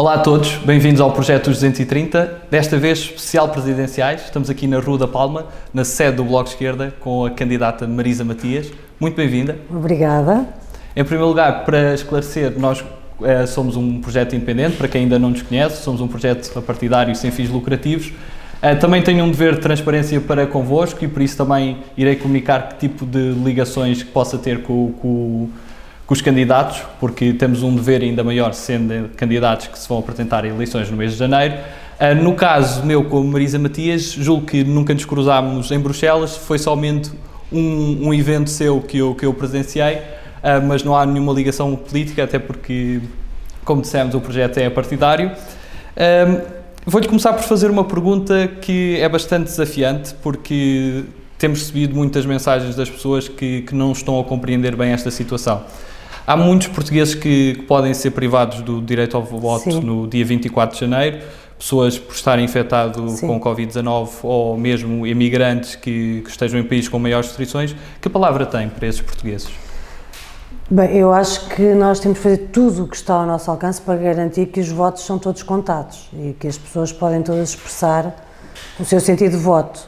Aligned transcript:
Olá 0.00 0.14
a 0.14 0.18
todos, 0.20 0.56
bem-vindos 0.64 0.98
ao 0.98 1.12
Projeto 1.12 1.50
230, 1.50 2.44
desta 2.50 2.78
vez 2.78 3.00
especial 3.00 3.50
presidenciais. 3.50 4.22
Estamos 4.22 4.48
aqui 4.48 4.66
na 4.66 4.78
Rua 4.78 4.96
da 4.96 5.06
Palma, 5.06 5.48
na 5.74 5.84
sede 5.84 6.16
do 6.16 6.24
Bloco 6.24 6.48
Esquerda, 6.48 6.94
com 7.00 7.26
a 7.26 7.30
candidata 7.30 7.86
Marisa 7.86 8.24
Matias. 8.24 8.72
Muito 8.98 9.14
bem-vinda. 9.14 9.58
Obrigada. 9.68 10.48
Em 10.96 11.04
primeiro 11.04 11.28
lugar, 11.28 11.66
para 11.66 11.92
esclarecer, 11.92 12.58
nós 12.58 12.82
é, 13.22 13.44
somos 13.44 13.76
um 13.76 14.00
projeto 14.00 14.34
independente, 14.34 14.78
para 14.78 14.88
quem 14.88 15.02
ainda 15.02 15.18
não 15.18 15.28
nos 15.28 15.42
conhece, 15.42 15.82
somos 15.82 16.00
um 16.00 16.08
projeto 16.08 16.50
partidário 16.62 17.14
sem 17.14 17.30
fins 17.30 17.50
lucrativos. 17.50 18.10
É, 18.62 18.74
também 18.74 19.02
tenho 19.02 19.22
um 19.22 19.30
dever 19.30 19.56
de 19.56 19.60
transparência 19.60 20.18
para 20.18 20.46
convosco 20.46 21.04
e 21.04 21.08
por 21.08 21.20
isso 21.20 21.36
também 21.36 21.76
irei 21.94 22.16
comunicar 22.16 22.70
que 22.70 22.88
tipo 22.88 23.04
de 23.04 23.32
ligações 23.32 24.02
que 24.02 24.10
possa 24.10 24.38
ter 24.38 24.62
com, 24.62 24.92
com 24.92 25.50
com 26.10 26.14
os 26.14 26.20
candidatos, 26.20 26.82
porque 26.98 27.32
temos 27.32 27.62
um 27.62 27.72
dever 27.72 28.02
ainda 28.02 28.24
maior 28.24 28.52
sendo 28.52 29.10
candidatos 29.10 29.68
que 29.68 29.78
se 29.78 29.88
vão 29.88 30.00
apresentar 30.00 30.44
em 30.44 30.48
eleições 30.48 30.90
no 30.90 30.96
mês 30.96 31.12
de 31.12 31.18
janeiro. 31.18 31.54
Uh, 31.54 32.20
no 32.20 32.34
caso 32.34 32.84
meu 32.84 33.04
com 33.04 33.22
Marisa 33.22 33.60
Matias, 33.60 34.10
julgo 34.10 34.44
que 34.44 34.64
nunca 34.64 34.92
nos 34.92 35.04
cruzámos 35.04 35.70
em 35.70 35.78
Bruxelas, 35.78 36.36
foi 36.36 36.58
somente 36.58 37.12
um, 37.52 38.08
um 38.08 38.12
evento 38.12 38.50
seu 38.50 38.80
que 38.80 38.98
eu, 38.98 39.14
que 39.14 39.24
eu 39.24 39.32
presenciei, 39.32 39.98
uh, 39.98 40.60
mas 40.66 40.82
não 40.82 40.96
há 40.96 41.06
nenhuma 41.06 41.32
ligação 41.32 41.76
política, 41.76 42.24
até 42.24 42.40
porque, 42.40 43.00
como 43.64 43.80
dissemos, 43.80 44.12
o 44.12 44.20
projeto 44.20 44.58
é 44.58 44.68
partidário. 44.68 45.30
Uh, 45.30 46.60
Vou-lhe 46.84 47.06
começar 47.06 47.34
por 47.34 47.44
fazer 47.44 47.70
uma 47.70 47.84
pergunta 47.84 48.48
que 48.60 48.98
é 48.98 49.08
bastante 49.08 49.44
desafiante, 49.44 50.12
porque 50.20 51.04
temos 51.38 51.60
recebido 51.60 51.94
muitas 51.94 52.26
mensagens 52.26 52.74
das 52.74 52.90
pessoas 52.90 53.28
que, 53.28 53.62
que 53.62 53.76
não 53.76 53.92
estão 53.92 54.18
a 54.18 54.24
compreender 54.24 54.74
bem 54.74 54.90
esta 54.90 55.10
situação. 55.12 55.62
Há 56.30 56.36
muitos 56.36 56.68
portugueses 56.68 57.12
que, 57.12 57.56
que 57.56 57.62
podem 57.62 57.92
ser 57.92 58.12
privados 58.12 58.62
do 58.62 58.80
direito 58.80 59.16
ao 59.16 59.24
voto 59.24 59.64
Sim. 59.64 59.80
no 59.80 60.06
dia 60.06 60.24
24 60.24 60.76
de 60.76 60.80
janeiro, 60.80 61.18
pessoas 61.58 61.98
por 61.98 62.14
estarem 62.14 62.44
infectados 62.44 63.20
com 63.20 63.40
Covid-19 63.40 64.08
ou 64.22 64.56
mesmo 64.56 65.04
imigrantes 65.04 65.74
que, 65.74 66.20
que 66.22 66.30
estejam 66.30 66.60
em 66.60 66.62
países 66.62 66.88
com 66.88 67.00
maiores 67.00 67.26
restrições. 67.26 67.74
Que 68.00 68.08
palavra 68.08 68.46
tem 68.46 68.68
para 68.68 68.86
esses 68.86 69.00
portugueses? 69.00 69.48
Bem, 70.70 70.98
eu 70.98 71.12
acho 71.12 71.48
que 71.48 71.74
nós 71.74 71.98
temos 71.98 72.18
que 72.18 72.22
fazer 72.22 72.50
tudo 72.52 72.84
o 72.84 72.86
que 72.86 72.94
está 72.94 73.14
ao 73.14 73.26
nosso 73.26 73.50
alcance 73.50 73.80
para 73.80 73.96
garantir 73.96 74.46
que 74.46 74.60
os 74.60 74.68
votos 74.68 75.02
são 75.04 75.18
todos 75.18 75.42
contados 75.42 76.08
e 76.14 76.36
que 76.38 76.46
as 76.46 76.56
pessoas 76.56 76.92
podem 76.92 77.22
todas 77.22 77.48
expressar 77.48 78.14
o 78.78 78.84
seu 78.84 79.00
sentido 79.00 79.32
de 79.32 79.42
voto. 79.42 79.80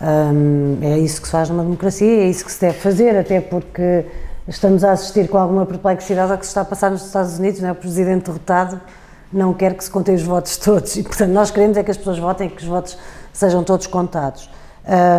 Hum, 0.00 0.78
é 0.82 1.00
isso 1.00 1.20
que 1.20 1.26
se 1.26 1.32
faz 1.32 1.50
numa 1.50 1.64
democracia, 1.64 2.22
é 2.22 2.30
isso 2.30 2.44
que 2.44 2.52
se 2.52 2.60
deve 2.60 2.78
fazer, 2.78 3.16
até 3.16 3.40
porque 3.40 4.04
estamos 4.50 4.82
a 4.82 4.92
assistir 4.92 5.28
com 5.28 5.38
alguma 5.38 5.64
perplexidade 5.64 6.32
ao 6.32 6.36
que 6.36 6.44
se 6.44 6.50
está 6.50 6.62
a 6.62 6.64
passar 6.64 6.90
nos 6.90 7.06
Estados 7.06 7.38
Unidos, 7.38 7.60
não 7.60 7.68
é? 7.68 7.72
o 7.72 7.76
presidente 7.76 8.24
derrotado 8.24 8.80
não 9.32 9.54
quer 9.54 9.74
que 9.74 9.84
se 9.84 9.90
contem 9.90 10.14
os 10.16 10.22
votos 10.22 10.56
todos 10.58 10.96
e, 10.96 11.04
portanto, 11.04 11.30
nós 11.30 11.50
queremos 11.52 11.76
é 11.76 11.84
que 11.84 11.90
as 11.90 11.96
pessoas 11.96 12.18
votem 12.18 12.48
e 12.48 12.50
que 12.50 12.62
os 12.62 12.68
votos 12.68 12.98
sejam 13.32 13.62
todos 13.62 13.86
contados. 13.86 14.50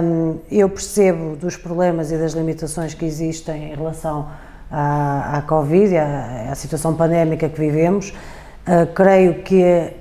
Um, 0.03 0.37
eu 0.51 0.67
percebo 0.67 1.37
dos 1.37 1.55
problemas 1.55 2.11
e 2.11 2.17
das 2.17 2.33
limitações 2.33 2.93
que 2.93 3.05
existem 3.05 3.71
em 3.71 3.75
relação 3.75 4.27
à, 4.69 5.37
à 5.37 5.41
Covid, 5.43 5.95
à, 5.95 6.51
à 6.51 6.55
situação 6.55 6.93
pandémica 6.93 7.47
que 7.47 7.57
vivemos. 7.57 8.09
Uh, 8.67 8.91
creio 8.93 9.43
que, 9.43 9.93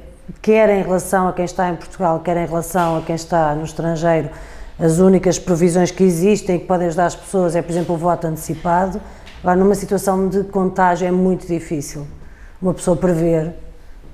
quer 0.43 0.71
em 0.71 0.83
relação 0.83 1.29
a 1.29 1.33
quem 1.33 1.45
está 1.45 1.69
em 1.71 1.77
Portugal, 1.77 2.19
quer 2.19 2.37
em 2.37 2.47
relação 2.47 2.99
a 2.99 3.03
quem 3.03 3.15
está 3.15 3.55
no 3.55 3.65
estrangeiro, 3.65 4.31
as 4.77 4.99
únicas 4.99 5.39
provisões 5.39 5.93
que 5.93 6.03
existem 6.03 6.59
que 6.59 6.65
podem 6.65 6.89
ajudar 6.89 7.07
as 7.07 7.15
pessoas 7.15 7.55
é, 7.55 7.63
por 7.63 7.71
exemplo, 7.71 7.95
o 7.95 7.99
voto 7.99 8.27
antecipado. 8.27 9.01
Agora, 9.43 9.57
numa 9.57 9.75
situação 9.75 10.29
de 10.29 10.45
contágio 10.45 11.09
é 11.09 11.11
muito 11.11 11.47
difícil 11.47 12.07
uma 12.61 12.75
pessoa 12.75 12.95
prever 12.95 13.55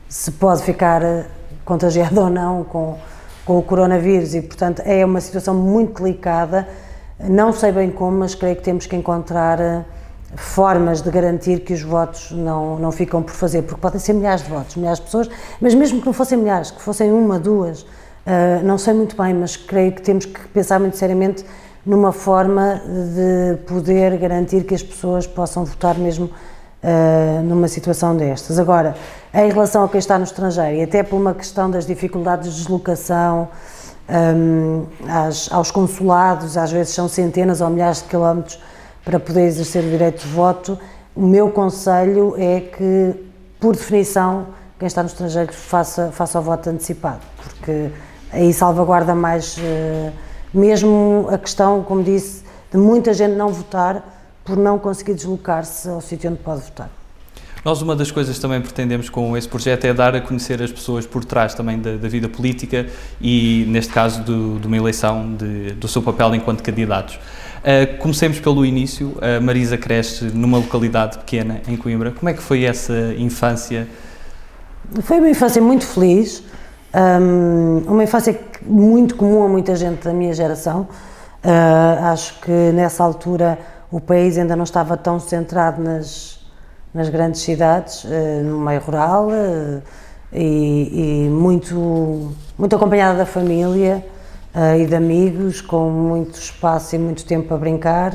se 0.08 0.30
pode 0.30 0.62
ficar 0.62 1.02
eh, 1.02 1.26
contagiada 1.64 2.20
ou 2.22 2.30
não 2.30 2.62
com, 2.62 2.96
com 3.44 3.58
o 3.58 3.62
coronavírus 3.62 4.36
e, 4.36 4.42
portanto, 4.42 4.82
é 4.84 5.04
uma 5.04 5.20
situação 5.20 5.52
muito 5.52 6.00
delicada. 6.00 6.68
Não 7.18 7.52
sei 7.52 7.72
bem 7.72 7.90
como, 7.90 8.18
mas 8.18 8.36
creio 8.36 8.54
que 8.54 8.62
temos 8.62 8.86
que 8.86 8.94
encontrar 8.94 9.60
eh, 9.60 9.84
formas 10.36 11.02
de 11.02 11.10
garantir 11.10 11.58
que 11.58 11.72
os 11.72 11.82
votos 11.82 12.30
não, 12.30 12.78
não 12.78 12.92
ficam 12.92 13.20
por 13.20 13.34
fazer, 13.34 13.62
porque 13.62 13.80
podem 13.80 13.98
ser 13.98 14.12
milhares 14.12 14.44
de 14.44 14.48
votos, 14.50 14.76
milhares 14.76 15.00
de 15.00 15.06
pessoas, 15.06 15.28
mas 15.60 15.74
mesmo 15.74 15.98
que 15.98 16.06
não 16.06 16.12
fossem 16.12 16.38
milhares, 16.38 16.70
que 16.70 16.80
fossem 16.80 17.10
uma, 17.12 17.40
duas, 17.40 17.82
uh, 17.82 18.64
não 18.64 18.78
sei 18.78 18.94
muito 18.94 19.16
bem, 19.16 19.34
mas 19.34 19.56
creio 19.56 19.92
que 19.92 20.02
temos 20.02 20.24
que 20.24 20.46
pensar 20.48 20.78
muito 20.78 20.96
seriamente 20.96 21.44
numa 21.86 22.10
forma 22.10 22.82
de 22.84 23.58
poder 23.58 24.18
garantir 24.18 24.64
que 24.64 24.74
as 24.74 24.82
pessoas 24.82 25.24
possam 25.24 25.64
votar 25.64 25.96
mesmo 25.96 26.24
uh, 26.26 27.42
numa 27.44 27.68
situação 27.68 28.16
destas. 28.16 28.58
Agora, 28.58 28.96
em 29.32 29.48
relação 29.48 29.84
a 29.84 29.88
quem 29.88 30.00
está 30.00 30.18
no 30.18 30.24
estrangeiro, 30.24 30.78
e 30.78 30.82
até 30.82 31.04
por 31.04 31.16
uma 31.16 31.32
questão 31.32 31.70
das 31.70 31.86
dificuldades 31.86 32.52
de 32.52 32.58
deslocação, 32.58 33.48
um, 34.08 34.86
às, 35.08 35.50
aos 35.52 35.70
consulados, 35.70 36.56
às 36.56 36.72
vezes 36.72 36.92
são 36.92 37.08
centenas 37.08 37.60
ou 37.60 37.70
milhares 37.70 37.98
de 37.98 38.08
quilómetros 38.08 38.60
para 39.04 39.20
poder 39.20 39.46
exercer 39.46 39.84
o 39.84 39.88
direito 39.88 40.26
de 40.26 40.28
voto, 40.32 40.76
o 41.14 41.22
meu 41.22 41.50
conselho 41.50 42.34
é 42.36 42.60
que, 42.60 43.14
por 43.60 43.76
definição, 43.76 44.48
quem 44.76 44.86
está 44.86 45.02
no 45.02 45.08
estrangeiro 45.08 45.52
faça, 45.52 46.10
faça 46.10 46.38
o 46.40 46.42
voto 46.42 46.68
antecipado, 46.68 47.20
porque 47.44 47.90
aí 48.32 48.52
salvaguarda 48.52 49.14
mais. 49.14 49.56
Uh, 49.56 50.25
mesmo 50.58 51.28
a 51.30 51.38
questão, 51.38 51.82
como 51.82 52.02
disse, 52.02 52.42
de 52.70 52.78
muita 52.78 53.12
gente 53.12 53.34
não 53.34 53.48
votar 53.48 54.16
por 54.44 54.56
não 54.56 54.78
conseguir 54.78 55.14
deslocar-se 55.14 55.88
ao 55.88 56.00
sítio 56.00 56.30
onde 56.30 56.38
pode 56.40 56.62
votar. 56.62 56.90
Nós, 57.64 57.82
uma 57.82 57.96
das 57.96 58.12
coisas 58.12 58.36
que 58.36 58.40
também 58.40 58.60
pretendemos 58.60 59.08
com 59.08 59.36
esse 59.36 59.48
projeto 59.48 59.84
é 59.86 59.92
dar 59.92 60.14
a 60.14 60.20
conhecer 60.20 60.62
as 60.62 60.70
pessoas 60.70 61.04
por 61.04 61.24
trás 61.24 61.52
também 61.52 61.80
da, 61.80 61.96
da 61.96 62.06
vida 62.06 62.28
política 62.28 62.86
e, 63.20 63.64
neste 63.66 63.92
caso, 63.92 64.22
do, 64.22 64.60
de 64.60 64.68
uma 64.68 64.76
eleição, 64.76 65.34
de, 65.34 65.72
do 65.72 65.88
seu 65.88 66.00
papel 66.00 66.32
enquanto 66.36 66.62
candidatos. 66.62 67.16
Uh, 67.16 67.98
comecemos 67.98 68.38
pelo 68.38 68.64
início. 68.64 69.18
A 69.20 69.40
Marisa 69.40 69.76
cresce 69.76 70.26
numa 70.26 70.58
localidade 70.58 71.18
pequena, 71.18 71.60
em 71.66 71.76
Coimbra. 71.76 72.12
Como 72.12 72.28
é 72.28 72.34
que 72.34 72.40
foi 72.40 72.62
essa 72.62 73.12
infância? 73.18 73.88
Foi 75.02 75.18
uma 75.18 75.30
infância 75.30 75.60
muito 75.60 75.84
feliz, 75.84 76.44
um, 76.96 77.82
uma 77.86 78.04
infância 78.04 78.38
muito 78.62 79.16
comum 79.16 79.44
a 79.44 79.48
muita 79.48 79.76
gente 79.76 80.04
da 80.04 80.12
minha 80.12 80.32
geração. 80.32 80.88
Uh, 81.44 82.04
acho 82.06 82.40
que 82.40 82.72
nessa 82.72 83.04
altura 83.04 83.58
o 83.90 84.00
país 84.00 84.38
ainda 84.38 84.56
não 84.56 84.64
estava 84.64 84.96
tão 84.96 85.20
centrado 85.20 85.82
nas, 85.82 86.40
nas 86.92 87.08
grandes 87.08 87.42
cidades, 87.42 88.04
uh, 88.04 88.08
no 88.42 88.58
meio 88.58 88.80
rural, 88.80 89.28
uh, 89.28 89.82
e, 90.32 91.26
e, 91.26 91.28
muito, 91.28 92.32
muito 92.58 92.74
acompanhada 92.74 93.18
da 93.18 93.26
família 93.26 94.04
e 94.80 94.86
de 94.86 94.94
amigos, 94.94 95.60
com 95.60 95.90
muito 95.90 96.38
espaço 96.38 96.96
e 96.96 96.98
muito 96.98 97.26
tempo 97.26 97.48
para 97.48 97.58
brincar 97.58 98.14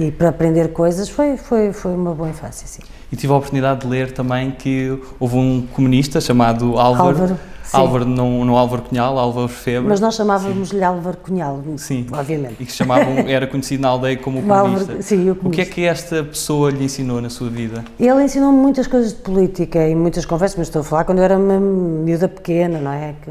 e 0.00 0.10
para 0.10 0.30
aprender 0.30 0.72
coisas. 0.72 1.08
Foi, 1.08 1.36
foi, 1.36 1.72
foi 1.72 1.94
uma 1.94 2.14
boa 2.14 2.30
infância, 2.30 2.66
sim. 2.66 2.82
E 3.12 3.16
tive 3.16 3.32
a 3.32 3.36
oportunidade 3.36 3.80
de 3.80 3.86
ler 3.86 4.12
também 4.12 4.50
que 4.50 4.98
houve 5.18 5.36
um 5.36 5.66
comunista 5.72 6.20
chamado 6.20 6.78
Álvaro. 6.78 7.08
Álvaro 7.08 7.38
Sim. 7.70 7.76
Álvaro, 7.76 8.04
não, 8.04 8.44
não 8.44 8.56
Álvaro 8.56 8.82
Cunhal, 8.82 9.16
Álvaro 9.16 9.46
Febre. 9.46 9.88
Mas 9.88 10.00
nós 10.00 10.16
chamávamos-lhe 10.16 10.82
Álvaro 10.82 11.16
Cunhal, 11.18 11.62
sim. 11.76 12.04
obviamente. 12.12 12.56
E 12.58 12.66
que 12.66 12.72
chamavam, 12.72 13.18
era 13.30 13.46
conhecido 13.46 13.82
na 13.82 13.88
aldeia 13.88 14.16
como 14.16 14.40
o 14.40 14.42
comunista. 14.42 14.90
Álvaro, 14.90 15.02
sim, 15.04 15.30
o 15.30 15.36
comunista. 15.36 15.46
O 15.46 15.50
que 15.50 15.60
é 15.60 15.64
que 15.64 15.84
esta 15.84 16.24
pessoa 16.24 16.72
lhe 16.72 16.82
ensinou 16.82 17.20
na 17.20 17.30
sua 17.30 17.48
vida? 17.48 17.84
Ele 17.96 18.24
ensinou-me 18.24 18.58
muitas 18.58 18.88
coisas 18.88 19.12
de 19.12 19.20
política 19.20 19.86
e 19.86 19.94
muitas 19.94 20.26
conversas, 20.26 20.58
mas 20.58 20.66
estou 20.66 20.80
a 20.80 20.84
falar 20.84 21.04
quando 21.04 21.18
eu 21.18 21.24
era 21.24 21.38
uma 21.38 21.60
miúda 21.60 22.28
pequena, 22.28 22.80
não 22.80 22.90
é? 22.92 23.14
Que 23.22 23.30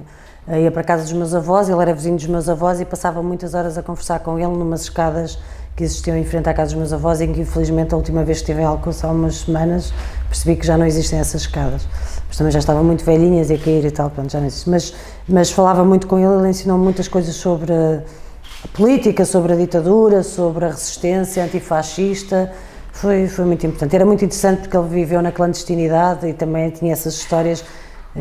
ia 0.62 0.72
para 0.72 0.84
casa 0.84 1.04
dos 1.04 1.12
meus 1.12 1.36
avós, 1.36 1.68
ele 1.68 1.82
era 1.82 1.94
vizinho 1.94 2.16
dos 2.16 2.28
meus 2.28 2.48
avós 2.48 2.80
e 2.80 2.86
passava 2.86 3.22
muitas 3.22 3.54
horas 3.54 3.78
a 3.78 3.84
conversar 3.84 4.20
com 4.20 4.40
ele 4.40 4.48
numas 4.48 4.84
escadas 4.84 5.38
que 5.80 5.86
existiam 5.86 6.18
em 6.18 6.26
frente 6.26 6.50
à 6.50 6.54
casa 6.54 6.72
dos 6.72 6.78
meus 6.78 6.92
avós, 6.92 7.22
em 7.22 7.32
que 7.32 7.40
infelizmente 7.40 7.94
a 7.94 7.98
última 7.98 8.22
vez 8.26 8.40
que 8.40 8.44
estive 8.44 8.62
em 8.62 8.66
Alcoça, 8.66 9.08
há 9.08 9.12
umas 9.12 9.38
semanas, 9.38 9.94
percebi 10.28 10.58
que 10.58 10.68
já 10.68 10.78
não 10.78 10.86
existem 10.86 11.18
essas 11.18 11.44
escadas. 11.44 11.88
Mas 12.28 12.36
também 12.36 12.52
já 12.52 12.60
estavam 12.60 12.84
muito 12.84 13.06
velhinhas 13.06 13.50
e 13.50 13.54
a 13.54 13.58
cair 13.58 13.86
e 13.86 13.90
tal, 13.90 14.10
pronto, 14.10 14.30
já 14.30 14.42
não 14.42 14.48
existe. 14.48 14.70
Mas, 14.70 14.94
mas 15.26 15.50
falava 15.50 15.86
muito 15.86 16.06
com 16.06 16.20
ele, 16.20 16.34
ele 16.38 16.50
ensinou 16.50 16.78
muitas 16.78 17.08
coisas 17.08 17.34
sobre 17.34 17.72
a 17.72 18.68
política, 18.74 19.24
sobre 19.24 19.54
a 19.54 19.56
ditadura, 19.56 20.22
sobre 20.22 20.66
a 20.66 20.68
resistência 20.68 21.46
antifascista. 21.46 22.52
Foi, 22.92 23.30
foi 23.30 23.46
muito 23.46 23.66
importante. 23.66 23.96
Era 23.96 24.06
muito 24.06 24.26
interessante 24.26 24.64
porque 24.64 24.76
ele 24.76 24.90
viveu 24.90 25.22
na 25.22 25.32
clandestinidade 25.32 26.28
e 26.28 26.34
também 26.34 26.70
tinha 26.72 26.92
essas 26.92 27.14
histórias 27.14 27.64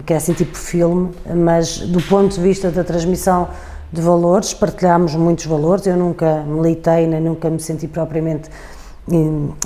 que 0.07 0.13
é 0.13 0.17
assim 0.17 0.33
tipo 0.33 0.57
filme, 0.57 1.11
mas 1.35 1.79
do 1.79 2.01
ponto 2.03 2.37
de 2.37 2.41
vista 2.41 2.71
da 2.71 2.85
transmissão 2.85 3.49
de 3.93 4.01
valores, 4.01 4.53
partilhámos 4.53 5.15
muitos 5.15 5.47
valores, 5.47 5.87
eu 5.87 5.97
nunca 5.97 6.43
militei, 6.43 7.07
nem 7.07 7.21
nunca 7.21 7.49
me 7.49 7.59
senti 7.59 7.89
propriamente 7.89 8.51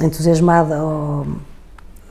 entusiasmada 0.01 0.83
ou, 0.83 1.27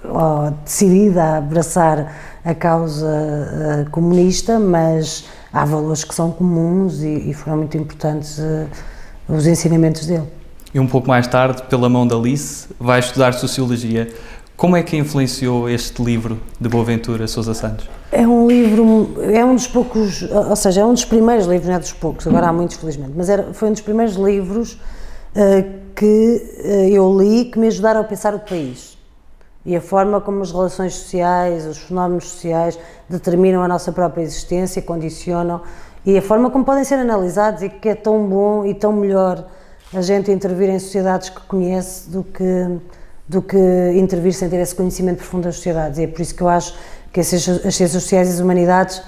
ou 0.04 0.52
decidida 0.66 1.24
a 1.24 1.38
abraçar 1.38 2.14
a 2.44 2.54
causa 2.54 3.08
uh, 3.08 3.90
comunista, 3.92 4.60
mas 4.60 5.26
há 5.54 5.64
valores 5.64 6.04
que 6.04 6.14
são 6.14 6.32
comuns 6.32 7.02
e, 7.02 7.30
e 7.30 7.34
foram 7.34 7.58
muito 7.58 7.78
importantes 7.78 8.38
uh, 8.40 8.68
os 9.30 9.48
ensinamentos 9.48 10.06
dele. 10.06 10.28
E 10.74 10.80
um 10.80 10.88
pouco 10.88 11.08
mais 11.08 11.28
tarde, 11.28 11.64
pela 11.64 11.90
mão 11.90 12.08
da 12.08 12.16
Alice, 12.16 12.68
vai 12.80 13.00
estudar 13.00 13.34
Sociologia. 13.34 14.10
Como 14.62 14.78
é 14.78 14.84
que 14.84 14.96
influenciou 14.96 15.68
este 15.68 16.04
livro 16.04 16.40
de 16.60 16.70
Boaventura 16.70 17.28
Sousa 17.28 17.56
Santos? 17.56 17.90
É 18.12 18.28
um 18.28 18.48
livro, 18.48 19.16
é 19.20 19.44
um 19.44 19.56
dos 19.56 19.66
poucos, 19.66 20.22
ou 20.22 20.56
seja, 20.56 20.82
é 20.82 20.86
um 20.86 20.94
dos 20.94 21.04
primeiros 21.04 21.48
livros, 21.48 21.68
não 21.68 21.78
é 21.78 21.80
dos 21.80 21.94
poucos, 21.94 22.28
agora 22.28 22.50
há 22.50 22.54
muitos 22.54 22.78
felizmente, 22.78 23.14
mas 23.16 23.28
era, 23.28 23.56
foi 23.56 23.70
um 23.70 23.72
dos 23.72 23.82
primeiros 23.82 24.14
livros 24.18 24.74
uh, 24.74 25.68
que 25.96 26.06
uh, 26.64 26.94
eu 26.94 27.20
li 27.20 27.46
que 27.46 27.58
me 27.58 27.70
ajudaram 27.70 28.02
a 28.02 28.04
pensar 28.04 28.36
o 28.36 28.40
país 28.40 29.00
e 29.66 29.76
a 29.76 29.82
forma 29.82 30.22
como 30.22 30.44
as 30.44 30.52
relações 30.52 30.94
sociais, 30.94 31.66
os 31.66 31.80
fenómenos 31.80 32.26
sociais 32.26 32.78
determinam 33.10 33.64
a 33.64 33.68
nossa 33.68 33.92
própria 33.92 34.22
existência, 34.22 34.80
condicionam 34.80 35.62
e 36.06 36.16
a 36.16 36.22
forma 36.22 36.52
como 36.52 36.64
podem 36.64 36.84
ser 36.84 37.00
analisados 37.00 37.64
e 37.64 37.70
que 37.70 37.90
é 37.90 37.96
tão 37.96 38.28
bom 38.28 38.64
e 38.64 38.76
tão 38.76 38.94
melhor 38.94 39.44
a 39.92 40.04
gente 40.04 40.32
intervir 40.32 40.70
em 40.70 40.78
sociedades 40.78 41.30
que 41.32 41.42
conhece 41.48 42.12
do 42.12 42.24
que 42.24 42.78
do 43.28 43.42
que 43.42 43.58
intervir 43.96 44.34
sem 44.34 44.50
ter 44.50 44.58
esse 44.58 44.76
conhecimento 44.76 45.18
profundo 45.18 45.44
das 45.44 45.56
sociedades. 45.56 46.00
E 46.00 46.04
é 46.04 46.08
por 46.08 46.22
isso 46.22 46.36
que 46.36 46.42
eu 46.42 46.50
acho 46.50 46.76
que 47.12 47.20
as 47.20 47.28
ciências 47.28 47.92
sociais 47.92 48.30
e 48.30 48.34
as 48.34 48.40
humanidades 48.40 49.02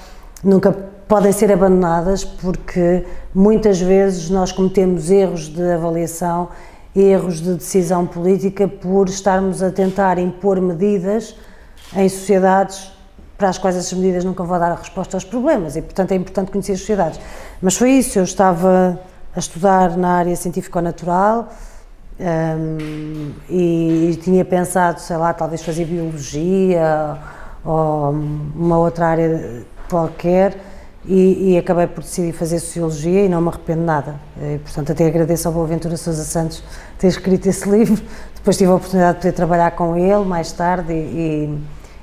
nunca 0.44 0.72
podem 1.08 1.32
ser 1.32 1.52
abandonadas, 1.52 2.24
porque 2.24 3.06
muitas 3.34 3.80
vezes 3.80 4.30
nós 4.30 4.52
cometemos 4.52 5.12
erros 5.12 5.48
de 5.48 5.62
avaliação, 5.72 6.50
erros 6.96 7.42
de 7.42 7.54
decisão 7.56 8.06
política 8.06 8.68
por 8.68 9.10
estarmos 9.10 9.62
a 9.64 9.72
tentar 9.72 10.18
impor 10.18 10.60
medidas 10.62 11.36
em 11.96 12.08
sociedades 12.08 12.92
para 13.38 13.50
as 13.50 13.58
quais 13.58 13.76
essas 13.76 13.94
medidas 13.94 14.24
nunca 14.24 14.44
vão 14.44 14.60
dar 14.60 14.72
a 14.72 14.76
resposta 14.76 15.18
aos 15.18 15.24
problemas 15.24 15.76
e, 15.76 15.82
portanto, 15.82 16.12
é 16.12 16.16
importante 16.16 16.52
conhecer 16.52 16.74
as 16.74 16.80
sociedades. 16.80 17.20
Mas 17.62 17.76
foi 17.76 17.92
isso, 17.92 18.20
eu 18.20 18.24
estava 18.24 19.00
a 19.36 19.40
estudar 19.40 19.98
na 19.98 20.18
área 20.18 20.36
científico-natural, 20.36 21.50
um, 22.20 23.32
e, 23.50 24.12
e, 24.12 24.16
tinha 24.22 24.46
pensado, 24.46 25.02
sei 25.02 25.18
lá, 25.18 25.34
talvez 25.34 25.64
fazer 25.64 25.86
biologia 25.86 27.18
ou 27.66 28.12
uma 28.56 28.78
outra 28.78 29.08
área 29.08 29.64
qualquer 29.90 30.56
e, 31.06 31.54
e, 31.54 31.58
acabei 31.58 31.88
por 31.88 32.02
decidir 32.02 32.32
fazer 32.32 32.60
sociologia 32.60 33.26
e 33.26 33.30
não 33.30 33.42
me 33.42 33.50
arrependo 33.50 33.84
nada. 33.84 34.16
E, 34.40 34.58
portanto, 34.60 34.92
até 34.92 35.06
agradeço 35.06 35.48
ao 35.48 35.54
Boaventura 35.54 35.98
Sousa 35.98 36.24
Santos 36.24 36.64
ter 36.98 37.08
escrito 37.08 37.48
esse 37.48 37.68
livro. 37.70 38.02
Depois 38.36 38.58
tive 38.58 38.72
a 38.72 38.76
oportunidade 38.76 39.16
de 39.16 39.22
poder 39.22 39.34
trabalhar 39.34 39.72
com 39.72 39.98
ele 39.98 40.24
mais 40.24 40.52
tarde 40.52 40.94
e, 40.94 41.58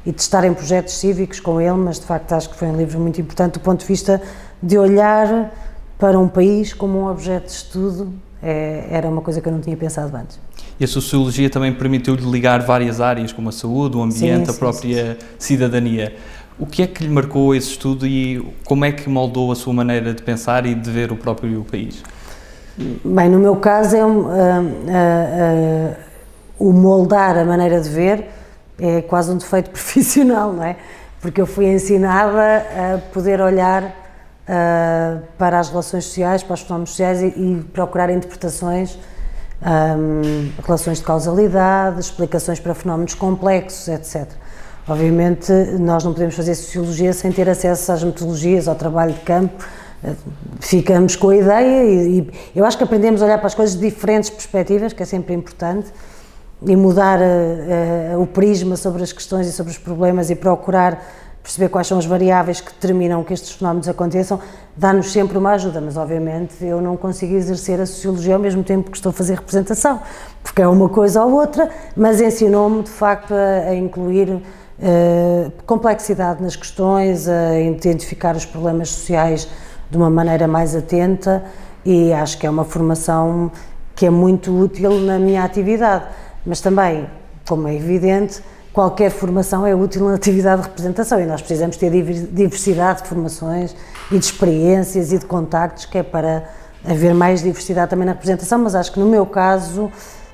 e 0.05 0.12
de 0.12 0.21
estar 0.21 0.45
em 0.45 0.53
projetos 0.53 0.95
cívicos 0.95 1.41
com 1.41 1.61
ele, 1.61 1.77
mas 1.77 1.99
de 1.99 2.07
facto 2.07 2.33
acho 2.33 2.51
que 2.51 2.57
foi 2.57 2.69
um 2.69 2.77
livro 2.77 2.99
muito 2.99 3.21
importante 3.21 3.55
do 3.55 3.61
ponto 3.61 3.81
de 3.81 3.87
vista 3.87 4.21
de 4.62 4.77
olhar 4.77 5.51
para 5.99 6.19
um 6.19 6.29
país 6.29 6.75
como 6.75 6.99
um 6.99 7.11
objeto 7.11 7.47
de 7.47 7.53
estudo 7.53 8.12
é, 8.42 8.87
era 8.90 9.08
uma 9.08 9.20
coisa 9.20 9.40
que 9.40 9.48
eu 9.48 9.52
não 9.52 9.60
tinha 9.60 9.76
pensado 9.76 10.16
antes. 10.16 10.38
E 10.78 10.84
a 10.84 10.88
sociologia 10.88 11.50
também 11.50 11.72
permitiu-lhe 11.72 12.28
ligar 12.31 12.62
várias 12.62 13.00
áreas, 13.00 13.32
como 13.32 13.48
a 13.48 13.52
saúde, 13.52 13.96
o 13.96 14.02
ambiente, 14.02 14.46
sim, 14.46 14.50
a 14.50 14.54
própria 14.54 15.19
sim. 15.19 15.26
cidadania. 15.38 16.14
O 16.58 16.66
que 16.66 16.82
é 16.82 16.87
que 16.87 17.02
lhe 17.02 17.10
marcou 17.10 17.54
esse 17.54 17.70
estudo 17.70 18.06
e 18.06 18.46
como 18.64 18.84
é 18.84 18.92
que 18.92 19.08
moldou 19.08 19.50
a 19.50 19.56
sua 19.56 19.72
maneira 19.72 20.12
de 20.12 20.22
pensar 20.22 20.66
e 20.66 20.75
de 20.75 20.90
ver 20.90 21.10
o 21.12 21.16
próprio 21.16 21.64
país? 21.70 22.02
Bem, 23.04 23.28
no 23.28 23.38
meu 23.38 23.56
caso, 23.56 23.96
é 23.96 24.04
um, 24.04 24.20
uh, 24.20 24.28
uh, 24.28 25.90
uh, 25.90 25.96
o 26.58 26.72
moldar 26.72 27.37
a 27.37 27.44
maneira 27.44 27.81
de 27.81 27.88
ver 27.88 28.26
é 28.78 29.02
quase 29.02 29.31
um 29.31 29.37
defeito 29.37 29.69
profissional, 29.72 30.52
não 30.52 30.64
é? 30.64 30.76
Porque 31.20 31.40
eu 31.40 31.46
fui 31.46 31.66
ensinada 31.66 32.64
a 32.94 32.98
poder 33.12 33.40
olhar 33.40 34.00
uh, 34.50 35.23
para 35.38 35.61
as 35.61 35.69
relações 35.69 36.05
sociais, 36.05 36.43
para 36.43 36.55
os 36.55 36.62
fenómenos 36.62 36.91
sociais 36.91 37.23
e, 37.23 37.26
e 37.26 37.64
procurar 37.73 38.11
interpretações, 38.11 38.99
um, 39.62 40.50
relações 40.64 40.99
de 40.99 41.05
causalidade, 41.05 42.00
explicações 42.00 42.58
para 42.58 42.75
fenómenos 42.75 43.14
complexos, 43.14 43.88
etc. 43.88 44.29
Obviamente, 44.88 45.52
nós 45.79 46.02
não 46.02 46.12
podemos 46.12 46.35
fazer 46.35 46.55
sociologia 46.55 47.12
sem 47.12 47.31
ter 47.31 47.49
acesso 47.49 47.93
às 47.93 48.02
metodologias, 48.02 48.67
ao 48.67 48.75
trabalho 48.75 49.12
de 49.12 49.20
campo. 49.20 49.64
Ficamos 50.58 51.14
com 51.14 51.29
a 51.29 51.37
ideia 51.37 51.85
e, 51.85 52.20
e 52.55 52.58
eu 52.58 52.64
acho 52.64 52.76
que 52.76 52.82
aprendemos 52.82 53.23
a 53.23 53.26
olhar 53.26 53.38
para 53.38 53.47
as 53.47 53.55
coisas 53.55 53.76
de 53.76 53.88
diferentes 53.88 54.31
perspectivas, 54.31 54.94
que 54.94 55.02
é 55.02 55.06
sempre 55.06 55.35
importante, 55.35 55.93
e 56.67 56.75
mudar 56.75 57.19
uh, 57.20 58.17
uh, 58.17 58.23
o 58.23 58.26
prisma 58.26 58.76
sobre 58.76 59.02
as 59.02 59.12
questões 59.12 59.47
e 59.47 59.52
sobre 59.52 59.73
os 59.73 59.79
problemas 59.79 60.31
e 60.31 60.35
procurar 60.35 61.02
perceber 61.42 61.69
quais 61.69 61.87
são 61.87 61.98
as 61.98 62.04
variáveis 62.04 62.60
que 62.60 62.72
determinam 62.72 63.25
que 63.25 63.32
estes 63.32 63.52
fenómenos 63.52 63.88
aconteçam, 63.88 64.38
dá-nos 64.76 65.10
sempre 65.10 65.38
uma 65.38 65.52
ajuda, 65.52 65.81
mas 65.81 65.96
obviamente 65.96 66.64
eu 66.64 66.81
não 66.81 66.96
consigo 66.96 67.34
exercer 67.34 67.81
a 67.81 67.87
sociologia 67.87 68.34
ao 68.34 68.40
mesmo 68.40 68.62
tempo 68.62 68.90
que 68.90 68.96
estou 68.96 69.10
a 69.10 69.12
fazer 69.12 69.34
representação, 69.34 70.00
porque 70.42 70.62
é 70.62 70.69
uma 70.69 70.88
coisa 70.88 71.25
ou 71.25 71.32
outra, 71.32 71.70
mas 71.96 72.20
ensinou-me 72.20 72.82
de 72.82 72.90
facto 72.90 73.32
a, 73.32 73.70
a 73.70 73.75
incluir 73.75 74.28
uh, 74.31 75.52
complexidade 75.66 76.42
nas 76.42 76.56
questões, 76.56 77.28
a 77.28 77.58
identificar 77.58 78.37
os 78.37 78.44
problemas 78.44 78.90
sociais 78.90 79.48
de 79.90 79.96
uma 79.96 80.10
maneira 80.10 80.46
mais 80.46 80.76
atenta 80.76 81.42
e 81.84 82.12
acho 82.12 82.38
que 82.38 82.46
é 82.46 82.50
uma 82.50 82.64
formação 82.64 83.50
que 83.96 84.06
é 84.06 84.10
muito 84.10 84.56
útil 84.56 84.92
na 85.00 85.19
minha 85.19 85.42
atividade, 85.44 86.04
mas 86.46 86.60
também, 86.60 87.06
como 87.46 87.66
é 87.69 87.75
evidente, 87.75 88.42
qualquer 88.72 89.11
formação 89.11 89.67
é 89.67 89.75
útil 89.75 90.08
na 90.08 90.14
atividade 90.14 90.62
de 90.62 90.69
representação 90.69 91.20
e 91.20 91.26
nós 91.26 91.40
precisamos 91.40 91.76
ter 91.76 91.90
diversidade 92.32 93.02
de 93.02 93.08
formações 93.08 93.75
e 94.11 94.19
de 94.19 94.25
experiências 94.25 95.12
e 95.12 95.19
de 95.19 95.26
contactos, 95.26 95.84
que 95.84 95.99
é 95.99 96.02
para 96.02 96.49
haver 96.84 97.14
mais 97.14 97.43
diversidade 97.43 97.90
também 97.90 98.06
na 98.06 98.12
representação, 98.12 98.58
mas 98.58 98.75
acho 98.75 98.93
que 98.93 99.00
no 99.00 99.06
meu 99.06 99.26
caso 99.26 99.90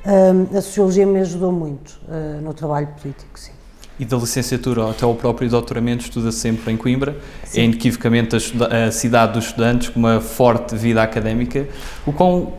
hum, 0.06 0.56
a 0.56 0.60
sociologia 0.60 1.06
me 1.06 1.20
ajudou 1.20 1.50
muito 1.50 1.98
hum, 2.08 2.42
no 2.42 2.54
trabalho 2.54 2.88
político, 3.00 3.38
sim. 3.38 3.52
E 3.98 4.04
da 4.04 4.18
licenciatura 4.18 4.90
até 4.90 5.06
ao 5.06 5.14
próprio 5.14 5.48
doutoramento 5.48 6.04
estuda 6.04 6.30
sempre 6.30 6.70
em 6.70 6.76
Coimbra, 6.76 7.16
sim. 7.44 7.60
é 7.60 7.64
inequivocamente 7.64 8.36
a, 8.36 8.86
a, 8.88 8.92
cidade 8.92 9.32
dos 9.32 9.46
estudantes 9.46 9.88
com 9.88 9.98
uma 9.98 10.20
forte 10.20 10.76
vida 10.76 11.02
académica. 11.02 11.66
O 12.04 12.12
quão, 12.12 12.52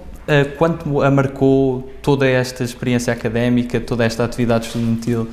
quanto 0.57 1.00
a 1.00 1.12
marcou 1.12 1.88
toda 2.01 2.27
esta 2.27 2.63
experiência 2.63 3.13
académica, 3.13 3.80
toda 3.80 4.03
esta 4.03 4.25
atividade 4.25 4.65
estudantil 4.65 5.27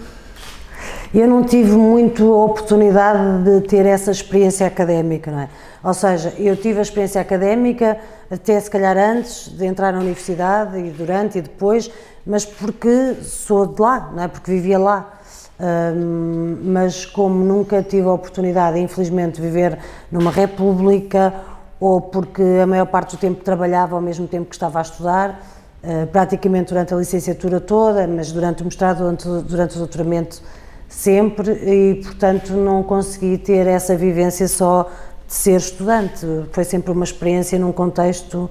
eu 1.15 1.29
não 1.29 1.45
tive 1.45 1.71
muito 1.77 2.29
oportunidade 2.33 3.45
de 3.45 3.61
ter 3.69 3.87
essa 3.87 4.11
experiência 4.11 4.67
académica, 4.67 5.31
não 5.31 5.41
é? 5.41 5.49
Ou 5.85 5.95
seja, 5.95 6.35
eu 6.39 6.57
tive 6.57 6.81
a 6.81 6.83
experiência 6.83 7.21
académica 7.21 7.97
até 8.29 8.59
se 8.59 8.69
calhar 8.69 8.97
antes 8.97 9.49
de 9.49 9.65
entrar 9.65 9.93
na 9.93 10.01
universidade 10.01 10.77
e 10.77 10.91
durante 10.91 11.39
e 11.39 11.43
depois, 11.43 11.89
mas 12.27 12.45
porque 12.45 13.15
sou 13.23 13.65
de 13.67 13.81
lá, 13.81 14.11
não 14.13 14.25
é? 14.25 14.29
Porque 14.29 14.51
vivia 14.51 14.79
lá. 14.79 15.21
Um, 15.61 16.59
mas 16.65 17.07
como 17.07 17.45
nunca 17.45 17.81
tive 17.81 18.09
a 18.09 18.13
oportunidade, 18.13 18.81
infelizmente, 18.81 19.37
de 19.37 19.43
viver 19.43 19.79
numa 20.11 20.33
república 20.33 21.33
ou 21.79 22.01
porque 22.01 22.43
a 22.61 22.67
maior 22.67 22.87
parte 22.87 23.15
do 23.15 23.21
tempo 23.21 23.45
trabalhava 23.45 23.95
ao 23.95 24.03
mesmo 24.03 24.27
tempo 24.27 24.47
que 24.47 24.57
estava 24.57 24.81
a 24.81 24.83
estudar, 24.83 25.41
uh, 25.85 26.09
praticamente 26.09 26.73
durante 26.73 26.93
a 26.93 26.97
licenciatura 26.97 27.61
toda, 27.61 28.05
mas 28.09 28.33
durante 28.33 28.63
o 28.63 28.65
mestrado, 28.65 28.99
durante, 28.99 29.29
durante 29.47 29.77
o 29.77 29.79
doutoramento 29.79 30.43
sempre 30.95 31.51
e, 31.53 32.01
portanto, 32.03 32.53
não 32.53 32.83
consegui 32.83 33.37
ter 33.37 33.67
essa 33.67 33.97
vivência 33.97 34.47
só 34.47 34.89
de 35.27 35.35
ser 35.35 35.57
estudante. 35.57 36.25
Foi 36.53 36.65
sempre 36.65 36.93
uma 36.93 37.05
experiência 37.05 37.59
num 37.59 37.73
contexto 37.73 38.49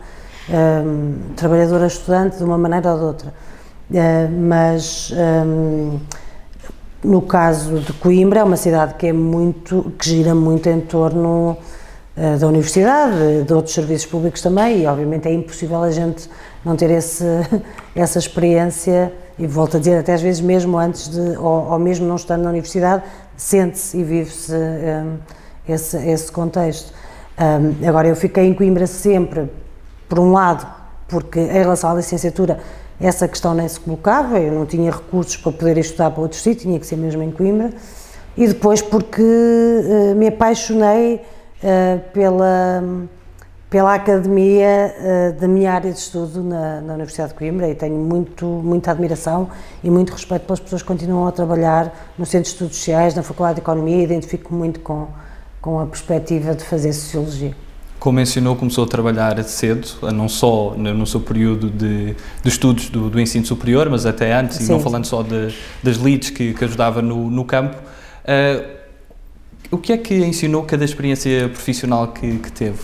um, 0.50 1.34
trabalhadora-estudante 1.36 2.38
de 2.38 2.44
uma 2.44 2.58
maneira 2.58 2.92
ou 2.92 2.98
de 2.98 3.04
outra. 3.06 3.34
Uh, 3.90 4.42
mas 4.42 5.14
um, 5.46 6.00
no 7.04 7.22
caso 7.22 7.80
de 7.80 7.94
Coimbra 7.94 8.42
é 8.42 8.44
uma 8.44 8.58
cidade 8.58 8.96
que 8.96 9.08
é 9.08 9.14
muito 9.14 9.92
que 9.98 10.10
gira 10.10 10.36
muito 10.36 10.68
em 10.68 10.82
torno 10.82 11.58
uh, 12.18 12.38
da 12.40 12.48
universidade, 12.48 13.44
de 13.46 13.54
outros 13.54 13.74
serviços 13.74 14.08
públicos 14.08 14.42
também 14.42 14.82
e 14.82 14.88
obviamente 14.88 15.28
é 15.28 15.34
impossível 15.34 15.82
a 15.84 15.92
gente 15.92 16.30
não 16.64 16.76
ter 16.76 16.92
esse, 16.92 17.26
essa 17.96 18.20
experiência 18.20 19.14
e 19.38 19.48
volto 19.48 19.78
a 19.78 19.80
dizer, 19.80 19.98
até 19.98 20.14
às 20.14 20.22
vezes 20.22 20.42
mesmo 20.42 20.78
antes 20.78 21.10
de, 21.10 21.38
ou, 21.38 21.72
ou 21.72 21.80
mesmo 21.80 22.06
não 22.08 22.16
estando 22.16 22.44
na 22.44 22.50
universidade, 22.50 23.04
sente-se 23.36 23.98
e 23.98 24.04
vive-se 24.04 24.54
um, 24.54 25.18
esse, 25.68 25.98
esse 25.98 26.32
contexto. 26.32 26.94
Um, 27.38 27.88
agora, 27.88 28.08
eu 28.08 28.16
fiquei 28.16 28.46
em 28.46 28.54
Coimbra 28.54 28.86
sempre, 28.86 29.50
por 30.08 30.20
um 30.20 30.32
lado, 30.32 30.68
porque 31.08 31.40
em 31.40 31.48
relação 31.48 31.90
à 31.90 31.96
licenciatura 31.96 32.60
essa 33.02 33.28
questão 33.28 33.54
nem 33.54 33.68
se 33.68 33.80
colocava, 33.80 34.40
eu 34.40 34.54
não 34.54 34.66
tinha 34.66 34.92
recursos 34.92 35.36
para 35.38 35.52
poder 35.52 35.78
estudar 35.78 36.12
para 36.12 36.22
outro 36.22 36.38
sítio, 36.38 36.68
tinha 36.68 36.80
que 36.80 36.86
ser 36.86 36.96
mesmo 36.96 37.24
em 37.24 37.32
Coimbra, 37.32 37.72
e 38.38 38.48
depois 38.48 38.82
porque 38.82 39.22
uh, 39.22 40.16
me 40.16 40.28
apaixonei 40.28 41.16
uh, 41.16 42.00
pela 42.12 42.84
pela 43.74 43.96
academia 43.96 44.94
uh, 45.00 45.42
da 45.42 45.48
minha 45.48 45.74
área 45.74 45.92
de 45.92 45.98
estudo 45.98 46.44
na, 46.44 46.80
na, 46.80 46.94
Universidade 46.94 47.30
de 47.30 47.40
Coimbra 47.40 47.68
e 47.68 47.74
tenho 47.74 47.96
muito, 47.96 48.46
muita 48.46 48.92
admiração 48.92 49.50
e 49.84 49.90
muito 49.90 50.14
respeito 50.14 50.46
pelas 50.46 50.60
pessoas 50.60 50.84
que 50.84 50.88
continuam 50.88 51.26
a 51.26 51.32
trabalhar 51.32 52.14
no 52.16 52.24
Centro 52.24 52.44
de 52.44 52.50
Estudos 52.50 52.78
Sociais, 52.78 53.16
na 53.16 53.24
Faculdade 53.24 53.56
de 53.56 53.62
Economia 53.62 53.98
e 53.98 54.04
identifico 54.04 54.54
muito 54.54 54.80
com, 54.82 55.08
com 55.60 55.80
a 55.80 55.88
perspectiva 55.88 56.54
de 56.54 56.64
fazer 56.64 56.94
Sociologia. 56.94 57.56
como 58.00 58.18
mencionou, 58.18 58.56
começou 58.56 58.84
a 58.84 58.88
trabalhar 58.88 59.44
cedo, 59.44 59.88
não 60.14 60.30
só 60.30 60.76
no, 60.78 61.08
seu 61.08 61.22
período 61.22 61.68
de, 61.68 62.16
de 62.44 62.48
estudos 62.48 62.90
do, 62.90 63.10
do, 63.10 63.20
ensino 63.20 63.44
superior, 63.44 63.90
mas 63.90 64.06
até 64.06 64.36
antes, 64.36 64.58
Sim. 64.58 64.66
e 64.66 64.70
não 64.70 64.80
falando 64.80 65.06
só 65.06 65.24
de, 65.24 65.52
das 65.82 65.98
leads 65.98 66.30
que, 66.30 66.54
que 66.54 66.64
ajudava 66.64 67.02
no, 67.02 67.28
no 67.28 67.44
campo. 67.44 67.76
Uh, 68.24 68.84
o 69.72 69.80
que 69.80 69.92
é 69.92 69.98
que 69.98 70.14
ensinou 70.14 70.62
cada 70.62 70.86
experiência 70.86 71.50
profissional 71.50 72.10
que, 72.10 72.38
que 72.38 72.52
teve? 72.52 72.78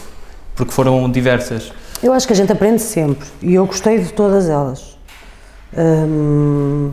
Porque 0.59 0.73
foram 0.73 1.09
diversas. 1.09 1.71
Eu 2.03 2.11
acho 2.11 2.27
que 2.27 2.33
a 2.33 2.35
gente 2.35 2.51
aprende 2.51 2.81
sempre 2.81 3.25
e 3.41 3.55
eu 3.55 3.65
gostei 3.65 3.97
de 3.97 4.11
todas 4.11 4.49
elas. 4.49 4.97
Hum, 5.77 6.91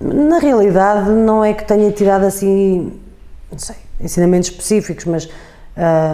na 0.00 0.40
realidade, 0.40 1.08
não 1.08 1.44
é 1.44 1.54
que 1.54 1.64
tenha 1.64 1.92
tirado 1.92 2.24
assim, 2.24 2.92
não 3.52 3.58
sei, 3.60 3.76
ensinamentos 4.00 4.50
específicos, 4.50 5.04
mas 5.04 5.28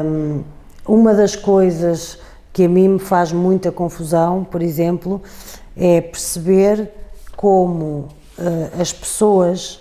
hum, 0.05 0.43
uma 0.87 1.15
das 1.15 1.35
coisas 1.35 2.19
que 2.53 2.67
a 2.67 2.69
mim 2.69 2.89
me 2.89 2.99
faz 2.99 3.33
muita 3.33 3.73
confusão, 3.73 4.45
por 4.45 4.61
exemplo, 4.61 5.23
é 5.75 6.03
perceber 6.03 6.91
como 7.35 8.11
uh, 8.39 8.79
as 8.79 8.93
pessoas 8.93 9.81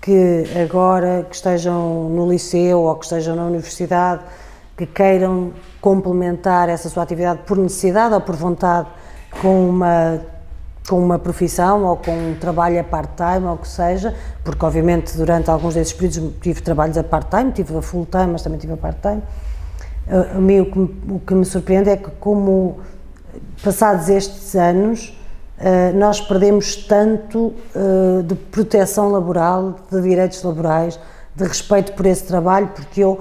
que 0.00 0.44
agora 0.58 1.26
que 1.28 1.36
estejam 1.36 2.08
no 2.08 2.30
liceu 2.30 2.80
ou 2.80 2.94
que 2.94 3.04
estejam 3.04 3.36
na 3.36 3.44
universidade, 3.44 4.22
que 4.76 4.86
queiram 4.86 5.52
complementar 5.80 6.68
essa 6.68 6.88
sua 6.88 7.02
atividade 7.02 7.40
por 7.46 7.56
necessidade 7.56 8.14
ou 8.14 8.20
por 8.20 8.36
vontade 8.36 8.88
com 9.40 9.68
uma 9.68 10.20
com 10.88 10.98
uma 10.98 11.18
profissão 11.20 11.84
ou 11.84 11.96
com 11.96 12.10
um 12.10 12.34
trabalho 12.34 12.80
a 12.80 12.82
part-time 12.82 13.46
ou 13.46 13.54
o 13.54 13.58
que 13.58 13.68
seja, 13.68 14.12
porque 14.42 14.64
obviamente 14.64 15.16
durante 15.16 15.48
alguns 15.48 15.74
desses 15.74 15.92
períodos 15.92 16.32
tive 16.40 16.60
trabalhos 16.62 16.98
a 16.98 17.04
part-time, 17.04 17.52
tive 17.52 17.76
a 17.76 17.82
full-time, 17.82 18.32
mas 18.32 18.42
também 18.42 18.58
tive 18.58 18.72
a 18.72 18.76
part-time. 18.76 19.22
A 20.08 20.40
mim 20.40 20.60
o 20.60 20.66
que, 20.66 20.78
o 20.78 21.20
que 21.24 21.34
me 21.34 21.44
surpreende 21.44 21.90
é 21.90 21.96
que 21.96 22.10
como 22.18 22.80
passados 23.62 24.08
estes 24.08 24.56
anos 24.56 25.16
uh, 25.58 25.96
nós 25.96 26.20
perdemos 26.20 26.74
tanto 26.74 27.54
uh, 27.74 28.22
de 28.24 28.34
proteção 28.34 29.12
laboral, 29.12 29.76
de 29.90 30.00
direitos 30.02 30.42
laborais, 30.42 30.98
de 31.36 31.44
respeito 31.44 31.92
por 31.92 32.06
esse 32.06 32.24
trabalho, 32.24 32.68
porque 32.74 33.00
eu, 33.00 33.20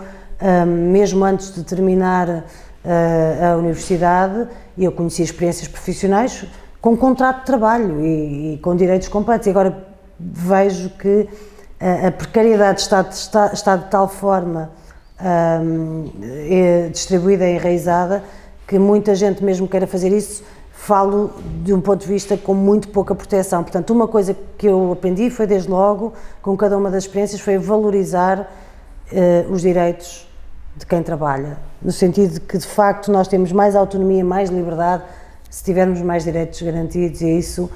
mesmo 0.66 1.24
antes 1.26 1.54
de 1.54 1.64
terminar 1.64 2.30
uh, 2.30 3.54
a 3.54 3.58
universidade, 3.58 4.48
eu 4.78 4.92
conheci 4.92 5.24
experiências 5.24 5.68
profissionais 5.68 6.46
com 6.82 6.96
contrato 6.96 7.40
de 7.40 7.46
trabalho 7.46 8.00
e, 8.00 8.54
e 8.54 8.58
com 8.60 8.76
direitos 8.76 9.08
completos. 9.08 9.48
E 9.48 9.50
agora 9.50 9.86
vejo 10.20 10.90
que 10.92 11.28
a 11.80 12.12
precariedade 12.12 12.82
está, 12.82 13.02
está, 13.02 13.54
está 13.54 13.76
de 13.78 13.90
tal 13.90 14.08
forma 14.08 14.70
um, 15.22 16.12
é 16.50 16.90
distribuída 16.90 17.48
e 17.48 17.56
enraizada, 17.56 18.24
que 18.68 18.78
muita 18.78 19.16
gente 19.16 19.44
mesmo 19.44 19.68
queira 19.68 19.88
fazer 19.88 20.12
isso, 20.12 20.44
falo 20.72 21.32
de 21.64 21.74
um 21.74 21.82
ponto 21.82 22.02
de 22.02 22.08
vista 22.08 22.38
com 22.38 22.54
muito 22.54 22.88
pouca 22.90 23.14
proteção. 23.14 23.64
Portanto, 23.64 23.92
uma 23.92 24.08
coisa 24.08 24.36
que 24.58 24.68
eu 24.68 24.92
aprendi 24.94 25.30
foi 25.30 25.46
desde 25.46 25.70
logo, 25.70 26.14
com 26.42 26.56
cada 26.56 26.78
uma 26.78 26.90
das 26.90 27.04
experiências, 27.04 27.42
foi 27.42 27.58
valorizar 27.58 28.40
uh, 29.12 29.52
os 29.52 29.62
direitos 29.62 30.29
de 30.76 30.86
quem 30.86 31.04
trabalha, 31.04 31.58
no 31.82 31.92
sentido 31.92 32.36
de 32.36 32.40
que 32.40 32.58
de 32.58 32.68
facto 32.68 33.12
nós 33.12 33.28
temos 33.28 33.52
mais 33.52 33.76
autonomia, 33.76 34.24
mais 34.24 34.50
liberdade 34.50 35.04
se 35.50 35.64
tivermos 35.64 36.02
mais 36.02 36.24
direitos 36.24 36.62
garantidos 36.62 37.22
e 37.22 37.38
isso 37.38 37.70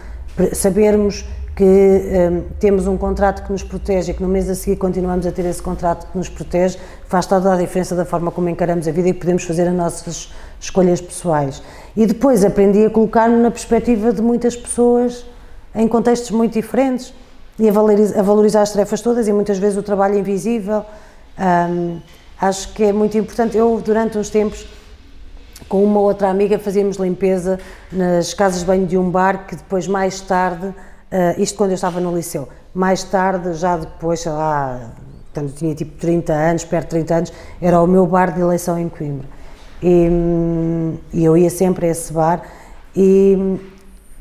sabermos 0.53 1.25
que 1.55 1.63
um, 1.63 2.43
temos 2.59 2.87
um 2.87 2.97
contrato 2.97 3.43
que 3.43 3.51
nos 3.51 3.63
protege 3.63 4.11
e 4.11 4.15
que 4.15 4.23
no 4.23 4.27
mês 4.27 4.49
a 4.49 4.55
seguir 4.55 4.77
continuamos 4.77 5.25
a 5.27 5.31
ter 5.31 5.45
esse 5.45 5.61
contrato 5.61 6.07
que 6.11 6.17
nos 6.17 6.27
protege, 6.27 6.79
faz 7.07 7.27
toda 7.27 7.53
a 7.53 7.57
diferença 7.57 7.95
da 7.95 8.05
forma 8.05 8.31
como 8.31 8.49
encaramos 8.49 8.87
a 8.87 8.91
vida 8.91 9.09
e 9.09 9.13
podemos 9.13 9.43
fazer 9.43 9.67
as 9.67 9.73
nossas 9.73 10.33
escolhas 10.59 10.99
pessoais. 10.99 11.61
E 11.95 12.07
depois 12.07 12.43
aprendi 12.43 12.85
a 12.85 12.89
colocar-me 12.89 13.37
na 13.37 13.51
perspectiva 13.51 14.11
de 14.11 14.21
muitas 14.21 14.55
pessoas 14.55 15.25
em 15.75 15.87
contextos 15.87 16.31
muito 16.31 16.53
diferentes 16.53 17.13
e 17.59 17.69
a 17.69 17.71
valorizar, 18.23 18.61
as 18.63 18.71
tarefas 18.71 19.01
todas 19.01 19.27
e 19.27 19.33
muitas 19.33 19.59
vezes 19.59 19.77
o 19.77 19.83
trabalho 19.83 20.17
invisível. 20.17 20.83
Um, 21.37 21.99
acho 22.47 22.73
que 22.73 22.83
é 22.83 22.93
muito 22.93 23.17
importante. 23.17 23.57
Eu, 23.57 23.81
durante 23.83 24.17
uns 24.17 24.29
tempos, 24.29 24.65
com 25.67 25.83
uma 25.83 25.99
outra 25.99 26.29
amiga, 26.29 26.59
fazíamos 26.59 26.97
limpeza 26.97 27.59
nas 27.91 28.33
casas 28.33 28.61
de 28.61 28.65
banho 28.65 28.85
de 28.85 28.97
um 28.97 29.09
bar 29.09 29.47
que 29.47 29.55
depois, 29.55 29.87
mais 29.87 30.21
tarde, 30.21 30.73
Uh, 31.13 31.39
isto 31.39 31.55
quando 31.55 31.69
eu 31.69 31.75
estava 31.75 31.99
no 31.99 32.15
liceu. 32.15 32.49
Mais 32.73 33.03
tarde, 33.03 33.53
já 33.53 33.77
depois, 33.77 34.21
sei 34.21 34.31
lá, 34.31 34.93
quando 35.31 35.53
tinha 35.53 35.75
tipo 35.75 35.95
30 35.99 36.33
anos, 36.33 36.65
perto 36.65 36.85
de 36.85 36.89
30 36.89 37.15
anos, 37.15 37.33
era 37.61 37.79
o 37.79 37.85
meu 37.85 38.07
bar 38.07 38.33
de 38.33 38.41
eleição 38.41 38.79
em 38.79 38.89
Coimbra. 38.89 39.27
E, 39.79 40.09
e 41.13 41.23
eu 41.23 41.37
ia 41.37 41.51
sempre 41.51 41.85
a 41.85 41.89
esse 41.89 42.11
bar 42.11 42.41
e, 42.95 43.59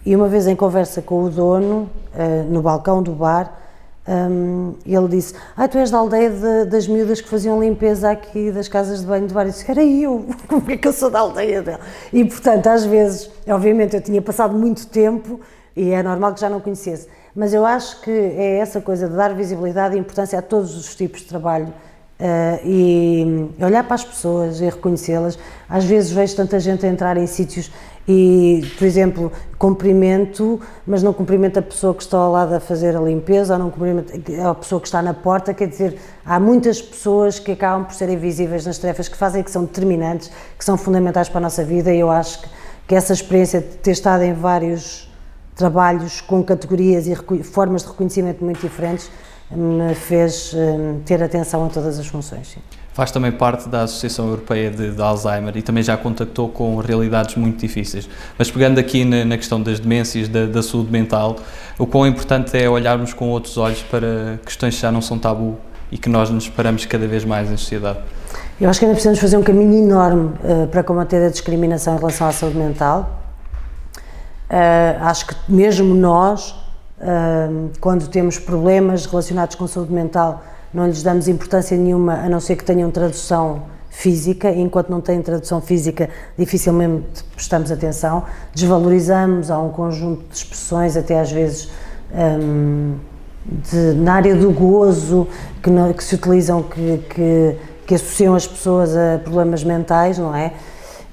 e, 0.04 0.14
uma 0.14 0.28
vez 0.28 0.46
em 0.46 0.54
conversa 0.54 1.00
com 1.00 1.24
o 1.24 1.30
dono, 1.30 1.88
uh, 2.14 2.50
no 2.50 2.60
balcão 2.60 3.02
do 3.02 3.12
bar, 3.12 3.61
um, 4.06 4.74
ele 4.84 5.08
disse: 5.08 5.34
Ah, 5.56 5.68
tu 5.68 5.78
és 5.78 5.90
da 5.90 5.98
aldeia 5.98 6.30
de, 6.30 6.64
das 6.64 6.88
miúdas 6.88 7.20
que 7.20 7.28
faziam 7.28 7.60
limpeza 7.60 8.10
aqui 8.10 8.50
das 8.50 8.66
casas 8.66 9.00
de 9.00 9.06
banho 9.06 9.28
bar. 9.28 9.46
Eu 9.46 9.50
disse: 9.50 9.70
Era 9.70 9.84
eu, 9.84 10.26
como 10.48 10.70
é 10.70 10.76
que 10.76 10.88
eu 10.88 10.92
sou 10.92 11.08
da 11.10 11.20
aldeia 11.20 11.62
dela? 11.62 11.80
E 12.12 12.24
portanto, 12.24 12.66
às 12.66 12.84
vezes, 12.84 13.30
obviamente, 13.46 13.94
eu 13.94 14.00
tinha 14.00 14.20
passado 14.20 14.54
muito 14.54 14.86
tempo 14.88 15.40
e 15.76 15.90
é 15.90 16.02
normal 16.02 16.34
que 16.34 16.40
já 16.40 16.50
não 16.50 16.60
conhecesse. 16.60 17.08
Mas 17.34 17.54
eu 17.54 17.64
acho 17.64 18.00
que 18.02 18.10
é 18.10 18.58
essa 18.58 18.80
coisa 18.80 19.08
de 19.08 19.16
dar 19.16 19.34
visibilidade 19.34 19.96
e 19.96 19.98
importância 19.98 20.38
a 20.38 20.42
todos 20.42 20.76
os 20.76 20.94
tipos 20.94 21.20
de 21.20 21.26
trabalho 21.26 21.72
e 22.64 23.48
olhar 23.60 23.84
para 23.84 23.94
as 23.94 24.04
pessoas 24.04 24.60
e 24.60 24.64
reconhecê-las. 24.64 25.38
Às 25.68 25.84
vezes 25.84 26.10
vejo 26.10 26.36
tanta 26.36 26.60
gente 26.60 26.86
a 26.86 26.88
entrar 26.88 27.16
em 27.16 27.26
sítios 27.26 27.70
e, 28.06 28.62
por 28.78 28.84
exemplo, 28.84 29.32
cumprimento, 29.58 30.60
mas 30.86 31.02
não 31.02 31.12
cumprimento 31.12 31.58
a 31.58 31.62
pessoa 31.62 31.94
que 31.94 32.02
está 32.02 32.18
ao 32.18 32.32
lado 32.32 32.54
a 32.54 32.60
fazer 32.60 32.96
a 32.96 33.00
limpeza, 33.00 33.54
ou 33.54 33.58
não 33.58 33.70
cumprimento 33.70 34.12
a 34.44 34.54
pessoa 34.54 34.80
que 34.80 34.88
está 34.88 35.00
na 35.00 35.14
porta, 35.14 35.54
quer 35.54 35.68
dizer, 35.68 35.98
há 36.24 36.40
muitas 36.40 36.82
pessoas 36.82 37.38
que 37.38 37.52
acabam 37.52 37.84
por 37.84 37.94
serem 37.94 38.16
visíveis 38.16 38.66
nas 38.66 38.78
tarefas 38.78 39.08
que 39.08 39.16
fazem, 39.16 39.42
que 39.42 39.50
são 39.50 39.64
determinantes, 39.64 40.30
que 40.58 40.64
são 40.64 40.76
fundamentais 40.76 41.28
para 41.28 41.38
a 41.38 41.42
nossa 41.42 41.64
vida 41.64 41.92
e 41.92 42.00
eu 42.00 42.10
acho 42.10 42.42
que, 42.42 42.48
que 42.88 42.94
essa 42.94 43.12
experiência 43.12 43.60
de 43.60 43.68
ter 43.76 43.92
estado 43.92 44.22
em 44.24 44.32
vários 44.32 45.08
trabalhos 45.54 46.20
com 46.20 46.42
categorias 46.42 47.06
e 47.06 47.14
formas 47.44 47.82
de 47.82 47.88
reconhecimento 47.88 48.44
muito 48.44 48.60
diferentes 48.60 49.10
me 49.54 49.94
fez 49.94 50.54
um, 50.54 51.00
ter 51.04 51.22
atenção 51.22 51.66
a 51.66 51.68
todas 51.68 51.98
as 51.98 52.06
funções. 52.06 52.48
Sim. 52.48 52.60
Faz 52.92 53.10
também 53.10 53.32
parte 53.32 53.68
da 53.68 53.82
Associação 53.82 54.28
Europeia 54.28 54.70
de, 54.70 54.90
de, 54.90 55.00
Alzheimer 55.00 55.56
e 55.56 55.62
também 55.62 55.82
já 55.82 55.96
contactou 55.96 56.48
com 56.50 56.76
realidades 56.76 57.36
muito 57.36 57.58
difíceis. 57.58 58.08
Mas 58.38 58.50
pegando 58.50 58.78
aqui 58.78 59.04
na, 59.04 59.24
na 59.24 59.36
questão 59.38 59.62
das 59.62 59.80
demências, 59.80 60.28
da, 60.28 60.44
da, 60.44 60.62
saúde 60.62 60.90
mental, 60.90 61.36
o 61.78 61.86
quão 61.86 62.06
importante 62.06 62.56
é 62.56 62.68
olharmos 62.68 63.14
com 63.14 63.30
outros 63.30 63.56
olhos 63.56 63.82
para 63.82 64.38
questões 64.44 64.74
que 64.74 64.82
já 64.82 64.92
não 64.92 65.00
são 65.00 65.18
tabu 65.18 65.56
e 65.90 65.96
que 65.96 66.10
nós 66.10 66.28
nos 66.28 66.48
paramos 66.50 66.84
cada 66.84 67.06
vez 67.06 67.24
mais 67.24 67.50
em 67.50 67.56
sociedade. 67.56 67.98
Eu 68.60 68.68
acho 68.68 68.78
que 68.78 68.84
ainda 68.84 68.94
precisamos 68.94 69.18
fazer 69.18 69.38
um 69.38 69.42
caminho 69.42 69.84
enorme 69.84 70.34
uh, 70.44 70.66
para 70.66 70.82
combater 70.82 71.24
a 71.24 71.30
discriminação 71.30 71.94
em 71.94 71.98
relação 71.98 72.28
à 72.28 72.32
saúde 72.32 72.58
mental 72.58 73.22
Uh, 74.52 75.02
acho 75.04 75.28
que 75.28 75.34
mesmo 75.48 75.94
nós, 75.94 76.54
quando 77.80 78.08
temos 78.08 78.38
problemas 78.38 79.06
relacionados 79.06 79.56
com 79.56 79.66
saúde 79.66 79.92
mental, 79.92 80.42
não 80.72 80.86
lhes 80.86 81.02
damos 81.02 81.28
importância 81.28 81.76
nenhuma, 81.76 82.14
a 82.14 82.28
não 82.28 82.40
ser 82.40 82.56
que 82.56 82.64
tenham 82.64 82.90
tradução 82.90 83.62
física, 83.90 84.50
enquanto 84.50 84.88
não 84.88 85.00
têm 85.00 85.20
tradução 85.20 85.60
física, 85.60 86.08
dificilmente 86.38 87.24
prestamos 87.34 87.70
atenção, 87.70 88.24
desvalorizamos, 88.54 89.50
há 89.50 89.58
um 89.58 89.70
conjunto 89.70 90.24
de 90.30 90.36
expressões, 90.36 90.96
até 90.96 91.20
às 91.20 91.30
vezes 91.30 91.68
de, 93.44 93.92
na 93.96 94.14
área 94.14 94.34
do 94.34 94.50
gozo, 94.50 95.26
que, 95.62 95.70
que 95.94 96.04
se 96.04 96.14
utilizam, 96.14 96.62
que, 96.62 96.98
que, 97.10 97.56
que 97.86 97.94
associam 97.94 98.34
as 98.34 98.46
pessoas 98.46 98.96
a 98.96 99.18
problemas 99.22 99.64
mentais, 99.64 100.18
não 100.18 100.34
é? 100.34 100.52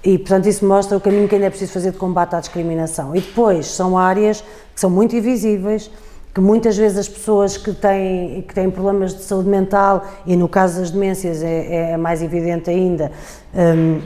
E, 0.03 0.17
portanto, 0.17 0.47
isso 0.47 0.65
mostra 0.65 0.97
o 0.97 1.01
caminho 1.01 1.27
que 1.27 1.35
ainda 1.35 1.47
é 1.47 1.49
preciso 1.49 1.73
fazer 1.73 1.91
de 1.91 1.97
combate 1.97 2.33
à 2.33 2.39
discriminação. 2.39 3.13
E 3.13 3.19
depois, 3.19 3.67
são 3.67 3.97
áreas 3.97 4.43
que 4.79 4.81
são 4.81 4.89
muito 4.89 5.13
invisíveis, 5.13 5.91
que 6.33 6.39
muitas 6.39 6.77
vezes 6.77 6.97
as 6.97 7.09
pessoas 7.09 7.57
que 7.57 7.73
têm, 7.73 8.41
que 8.43 8.53
têm 8.53 8.71
problemas 8.71 9.13
de 9.13 9.23
saúde 9.23 9.49
mental, 9.49 10.05
e 10.25 10.37
no 10.37 10.47
caso 10.47 10.79
das 10.79 10.89
demências 10.89 11.43
é, 11.43 11.91
é 11.91 11.97
mais 11.97 12.21
evidente 12.21 12.69
ainda, 12.69 13.11
um, 13.53 13.99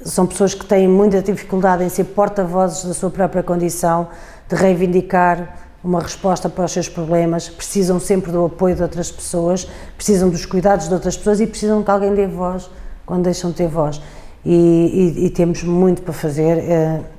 são 0.00 0.26
pessoas 0.26 0.54
que 0.54 0.64
têm 0.64 0.88
muita 0.88 1.20
dificuldade 1.20 1.84
em 1.84 1.90
ser 1.90 2.04
porta-vozes 2.04 2.86
da 2.86 2.94
sua 2.94 3.10
própria 3.10 3.42
condição, 3.42 4.08
de 4.48 4.56
reivindicar 4.56 5.58
uma 5.84 6.00
resposta 6.00 6.48
para 6.48 6.64
os 6.64 6.72
seus 6.72 6.88
problemas, 6.88 7.50
precisam 7.50 8.00
sempre 8.00 8.32
do 8.32 8.46
apoio 8.46 8.74
de 8.74 8.82
outras 8.82 9.12
pessoas, 9.12 9.68
precisam 9.94 10.30
dos 10.30 10.46
cuidados 10.46 10.88
de 10.88 10.94
outras 10.94 11.18
pessoas 11.18 11.38
e 11.38 11.46
precisam 11.46 11.82
que 11.82 11.90
alguém 11.90 12.14
dê 12.14 12.26
voz 12.26 12.70
quando 13.04 13.24
deixam 13.24 13.50
de 13.50 13.56
ter 13.56 13.68
voz 13.68 14.00
e, 14.42 14.54
e, 15.18 15.26
e 15.26 15.30
temos 15.30 15.62
muito 15.62 16.00
para 16.00 16.14
fazer. 16.14 16.56
Uh, 16.56 17.13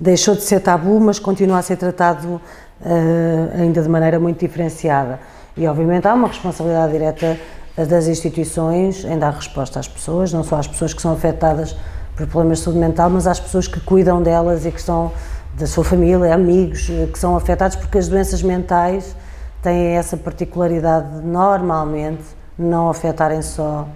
deixou 0.00 0.34
de 0.34 0.42
ser 0.42 0.60
tabu, 0.60 1.00
mas 1.00 1.18
continua 1.18 1.58
a 1.58 1.62
ser 1.62 1.76
tratado 1.76 2.40
uh, 2.80 3.60
ainda 3.60 3.82
de 3.82 3.88
maneira 3.88 4.18
muito 4.20 4.40
diferenciada. 4.40 5.18
E 5.56 5.66
obviamente 5.66 6.06
há 6.06 6.14
uma 6.14 6.28
responsabilidade 6.28 6.92
direta 6.92 7.38
das 7.76 8.06
instituições 8.06 9.04
em 9.04 9.18
dar 9.18 9.30
resposta 9.30 9.78
às 9.78 9.86
pessoas, 9.86 10.32
não 10.32 10.42
só 10.42 10.56
às 10.56 10.66
pessoas 10.66 10.92
que 10.92 11.00
são 11.00 11.12
afetadas 11.12 11.76
por 12.16 12.26
problemas 12.26 12.58
de 12.58 12.64
saúde 12.64 12.80
mental, 12.80 13.08
mas 13.10 13.26
às 13.26 13.38
pessoas 13.38 13.68
que 13.68 13.78
cuidam 13.80 14.20
delas 14.20 14.66
e 14.66 14.72
que 14.72 14.80
estão 14.80 15.12
da 15.56 15.66
sua 15.66 15.84
família, 15.84 16.34
amigos, 16.34 16.88
eh, 16.90 17.08
que 17.12 17.18
são 17.18 17.36
afetados, 17.36 17.76
porque 17.76 17.98
as 17.98 18.08
doenças 18.08 18.42
mentais 18.42 19.14
têm 19.62 19.96
essa 19.96 20.16
particularidade 20.16 21.20
de, 21.20 21.26
normalmente, 21.26 22.22
não 22.58 22.88
afetarem 22.88 23.42
só 23.42 23.86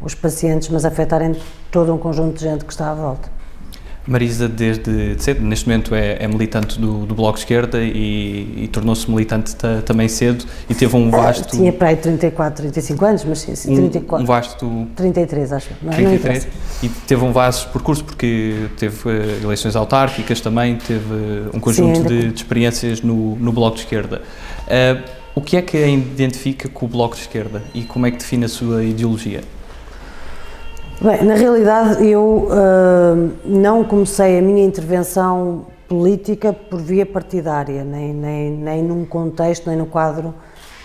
os 0.00 0.14
pacientes, 0.14 0.68
mas 0.68 0.84
afetarem 0.84 1.34
todo 1.70 1.94
um 1.94 1.98
conjunto 1.98 2.34
de 2.36 2.42
gente 2.42 2.64
que 2.64 2.72
está 2.72 2.90
à 2.90 2.94
volta. 2.94 3.33
Marisa, 4.06 4.48
desde 4.48 5.16
cedo, 5.18 5.42
neste 5.42 5.66
momento 5.66 5.94
é, 5.94 6.22
é 6.22 6.28
militante 6.28 6.78
do, 6.78 7.06
do, 7.06 7.14
Bloco 7.14 7.34
de 7.34 7.40
Esquerda 7.40 7.82
e, 7.82 8.64
e 8.64 8.68
tornou-se 8.68 9.10
militante 9.10 9.56
também 9.86 10.08
cedo 10.08 10.44
e 10.68 10.74
teve 10.74 10.94
um 10.94 11.10
vasto... 11.10 11.56
tinha 11.56 11.72
para 11.72 11.88
aí 11.88 11.96
34, 11.96 12.62
35 12.62 13.04
anos, 13.04 13.24
mas 13.24 13.38
sim, 13.38 13.54
sim 13.54 13.74
34. 13.74 14.22
Um, 14.22 14.26
vasto... 14.26 14.86
33, 14.94 15.52
acho. 15.52 15.70
Não, 15.82 15.92
33. 15.92 16.44
Não 16.44 16.52
e 16.82 16.88
teve 16.88 17.24
um 17.24 17.32
vasto 17.32 17.70
percurso 17.72 18.04
porque 18.04 18.68
teve 18.76 19.08
uh, 19.08 19.44
eleições 19.44 19.74
autárquicas 19.74 20.40
também, 20.40 20.76
teve 20.76 21.48
um 21.54 21.60
conjunto 21.60 21.96
sim, 21.96 22.06
de, 22.06 22.28
de, 22.28 22.34
experiências 22.34 23.00
no, 23.00 23.36
no 23.36 23.52
Bloco 23.52 23.76
de 23.76 23.84
Esquerda. 23.84 24.20
Uh, 24.66 25.24
o 25.34 25.40
que 25.40 25.56
é 25.56 25.62
que 25.62 25.76
a 25.76 25.88
identifica 25.88 26.68
com 26.68 26.84
o 26.84 26.88
Bloco 26.88 27.16
de 27.16 27.22
Esquerda 27.22 27.62
e 27.74 27.82
como 27.82 28.06
é 28.06 28.10
que 28.10 28.18
define 28.18 28.44
a 28.44 28.48
sua 28.48 28.84
ideologia? 28.84 29.40
Bem, 31.00 31.24
na 31.24 31.34
realidade 31.34 32.06
eu 32.06 32.48
uh, 32.48 33.32
não 33.44 33.82
comecei 33.82 34.38
a 34.38 34.42
minha 34.42 34.64
intervenção 34.64 35.66
política 35.88 36.52
por 36.52 36.80
via 36.80 37.04
partidária, 37.04 37.82
nem, 37.84 38.14
nem, 38.14 38.50
nem 38.52 38.82
num 38.82 39.04
contexto, 39.04 39.68
nem 39.68 39.76
no 39.76 39.86
quadro 39.86 40.32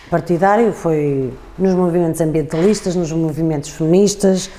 partidário, 0.10 0.74
foi 0.74 1.32
nos 1.58 1.74
movimentos 1.76 2.20
ambientalistas, 2.22 2.96
nos 2.96 3.12
movimentos 3.12 3.70
feministas, 3.70 4.50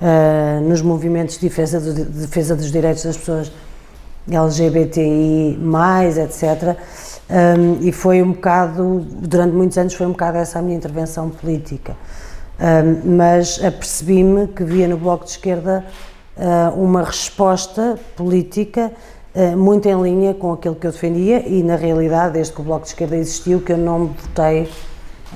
uh, 0.00 0.60
nos 0.62 0.80
movimentos 0.80 1.38
de 1.38 1.48
defesa, 1.48 1.78
de 1.80 2.04
defesa 2.04 2.56
dos 2.56 2.72
direitos 2.72 3.04
das 3.04 3.16
pessoas 3.16 3.52
LGBTI+, 4.28 5.58
etc. 6.24 6.78
Um, 7.28 7.86
e 7.86 7.92
foi 7.92 8.22
um 8.22 8.32
bocado, 8.32 9.00
durante 9.10 9.54
muitos 9.54 9.76
anos 9.76 9.92
foi 9.92 10.06
um 10.06 10.12
bocado 10.12 10.38
essa 10.38 10.58
a 10.58 10.62
minha 10.62 10.76
intervenção 10.76 11.28
política. 11.28 11.94
Mas 13.04 13.62
apercebi-me 13.62 14.46
que 14.46 14.62
via 14.62 14.86
no 14.86 14.96
Bloco 14.96 15.24
de 15.24 15.32
Esquerda 15.32 15.84
uh, 16.36 16.80
uma 16.80 17.02
resposta 17.02 17.98
política 18.16 18.92
uh, 19.34 19.56
muito 19.56 19.88
em 19.88 20.02
linha 20.02 20.34
com 20.34 20.52
aquilo 20.52 20.74
que 20.74 20.86
eu 20.86 20.92
defendia 20.92 21.46
e, 21.46 21.62
na 21.62 21.76
realidade, 21.76 22.34
desde 22.34 22.52
que 22.52 22.60
o 22.60 22.64
Bloco 22.64 22.82
de 22.82 22.88
Esquerda 22.88 23.16
existiu, 23.16 23.60
que 23.60 23.72
eu 23.72 23.78
não 23.78 24.06
votei 24.06 24.68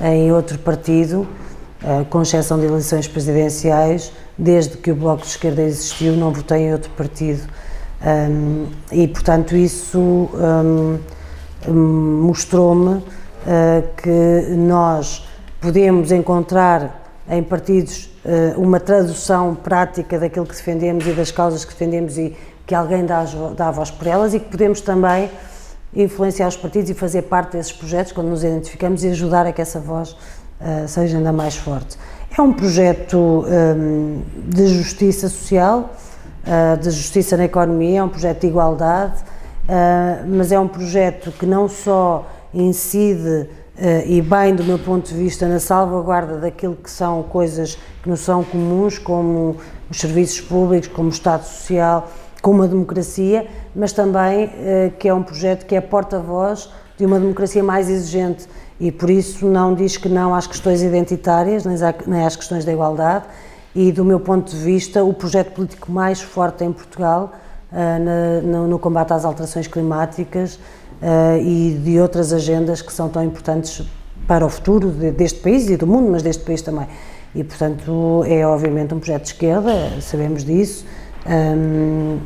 em 0.02 0.32
outro 0.32 0.58
partido, 0.58 1.26
uh, 1.82 2.04
com 2.06 2.22
exceção 2.22 2.58
de 2.58 2.66
eleições 2.66 3.08
presidenciais, 3.08 4.12
desde 4.36 4.76
que 4.76 4.90
o 4.90 4.94
Bloco 4.94 5.22
de 5.22 5.28
Esquerda 5.28 5.62
existiu, 5.62 6.14
não 6.14 6.32
votei 6.32 6.62
em 6.62 6.72
outro 6.72 6.90
partido. 6.90 7.42
Um, 8.00 8.66
e, 8.92 9.08
portanto, 9.08 9.56
isso 9.56 9.98
um, 9.98 10.98
mostrou-me 12.22 13.02
que 13.96 14.54
nós 14.54 15.26
podemos 15.60 16.12
encontrar 16.12 17.07
em 17.30 17.42
partidos 17.42 18.10
eh, 18.24 18.54
uma 18.56 18.80
tradução 18.80 19.54
prática 19.54 20.18
daquilo 20.18 20.46
que 20.46 20.54
defendemos 20.54 21.06
e 21.06 21.12
das 21.12 21.30
causas 21.30 21.64
que 21.64 21.72
defendemos 21.72 22.16
e 22.16 22.34
que 22.66 22.74
alguém 22.74 23.04
dá, 23.04 23.24
dá 23.56 23.68
a 23.68 23.70
voz 23.70 23.90
por 23.90 24.06
elas 24.06 24.34
e 24.34 24.40
que 24.40 24.50
podemos 24.50 24.80
também 24.80 25.30
influenciar 25.94 26.48
os 26.48 26.56
partidos 26.56 26.90
e 26.90 26.94
fazer 26.94 27.22
parte 27.22 27.56
desses 27.56 27.72
projetos 27.72 28.12
quando 28.12 28.28
nos 28.28 28.44
identificamos 28.44 29.04
e 29.04 29.08
ajudar 29.08 29.46
a 29.46 29.52
que 29.52 29.60
essa 29.60 29.80
voz 29.80 30.12
uh, 30.12 30.86
seja 30.86 31.16
ainda 31.16 31.32
mais 31.32 31.56
forte. 31.56 31.96
É 32.36 32.42
um 32.42 32.52
projeto 32.52 33.16
um, 33.16 33.44
ehm, 33.46 34.22
de 34.50 34.66
justiça 34.68 35.28
social, 35.28 35.94
uh, 36.44 36.78
de 36.78 36.90
justiça 36.90 37.36
na 37.36 37.46
economia, 37.46 38.00
é 38.00 38.02
um 38.02 38.08
projeto 38.08 38.42
de 38.42 38.46
igualdade, 38.48 39.22
uh, 39.64 40.26
mas 40.26 40.52
é 40.52 40.60
um 40.60 40.68
projeto 40.68 41.32
que 41.32 41.46
não 41.46 41.68
só 41.68 42.26
incide 42.52 43.48
e 44.06 44.20
bem, 44.20 44.54
do 44.54 44.64
meu 44.64 44.78
ponto 44.78 45.08
de 45.08 45.14
vista, 45.14 45.46
na 45.46 45.60
salvaguarda 45.60 46.38
daquilo 46.38 46.74
que 46.74 46.90
são 46.90 47.22
coisas 47.22 47.78
que 48.02 48.08
nos 48.08 48.20
são 48.20 48.42
comuns, 48.42 48.98
como 48.98 49.56
os 49.88 49.98
serviços 50.00 50.40
públicos, 50.40 50.88
como 50.88 51.08
o 51.08 51.12
Estado 51.12 51.44
Social, 51.44 52.08
como 52.42 52.62
a 52.62 52.66
democracia, 52.66 53.46
mas 53.74 53.92
também 53.92 54.46
uh, 54.46 54.50
que 54.98 55.08
é 55.08 55.14
um 55.14 55.22
projeto 55.22 55.64
que 55.64 55.74
é 55.74 55.80
porta-voz 55.80 56.70
de 56.96 57.06
uma 57.06 57.20
democracia 57.20 57.62
mais 57.62 57.88
exigente. 57.88 58.48
E 58.80 58.90
por 58.90 59.10
isso 59.10 59.46
não 59.46 59.74
diz 59.74 59.96
que 59.96 60.08
não 60.08 60.34
às 60.34 60.46
questões 60.46 60.82
identitárias, 60.82 61.64
nem 62.06 62.24
às 62.24 62.36
questões 62.36 62.64
da 62.64 62.72
igualdade. 62.72 63.24
E 63.74 63.92
do 63.92 64.04
meu 64.04 64.18
ponto 64.18 64.50
de 64.50 64.56
vista 64.56 65.04
o 65.04 65.12
projeto 65.12 65.52
político 65.52 65.90
mais 65.90 66.20
forte 66.20 66.64
em 66.64 66.72
Portugal 66.72 67.32
no, 68.42 68.66
no 68.66 68.78
combate 68.78 69.12
às 69.12 69.24
alterações 69.24 69.66
climáticas 69.66 70.58
uh, 71.02 71.40
e 71.40 71.78
de 71.82 72.00
outras 72.00 72.32
agendas 72.32 72.82
que 72.82 72.92
são 72.92 73.08
tão 73.08 73.24
importantes 73.24 73.82
para 74.26 74.44
o 74.44 74.48
futuro 74.48 74.90
deste 74.90 75.40
país 75.40 75.68
e 75.70 75.76
do 75.76 75.86
mundo, 75.86 76.10
mas 76.10 76.22
deste 76.22 76.44
país 76.44 76.60
também. 76.60 76.86
E, 77.34 77.42
portanto, 77.42 78.24
é 78.26 78.46
obviamente 78.46 78.94
um 78.94 78.98
projeto 78.98 79.22
de 79.22 79.28
esquerda, 79.28 79.72
sabemos 80.00 80.44
disso, 80.44 80.84
um, 81.26 82.18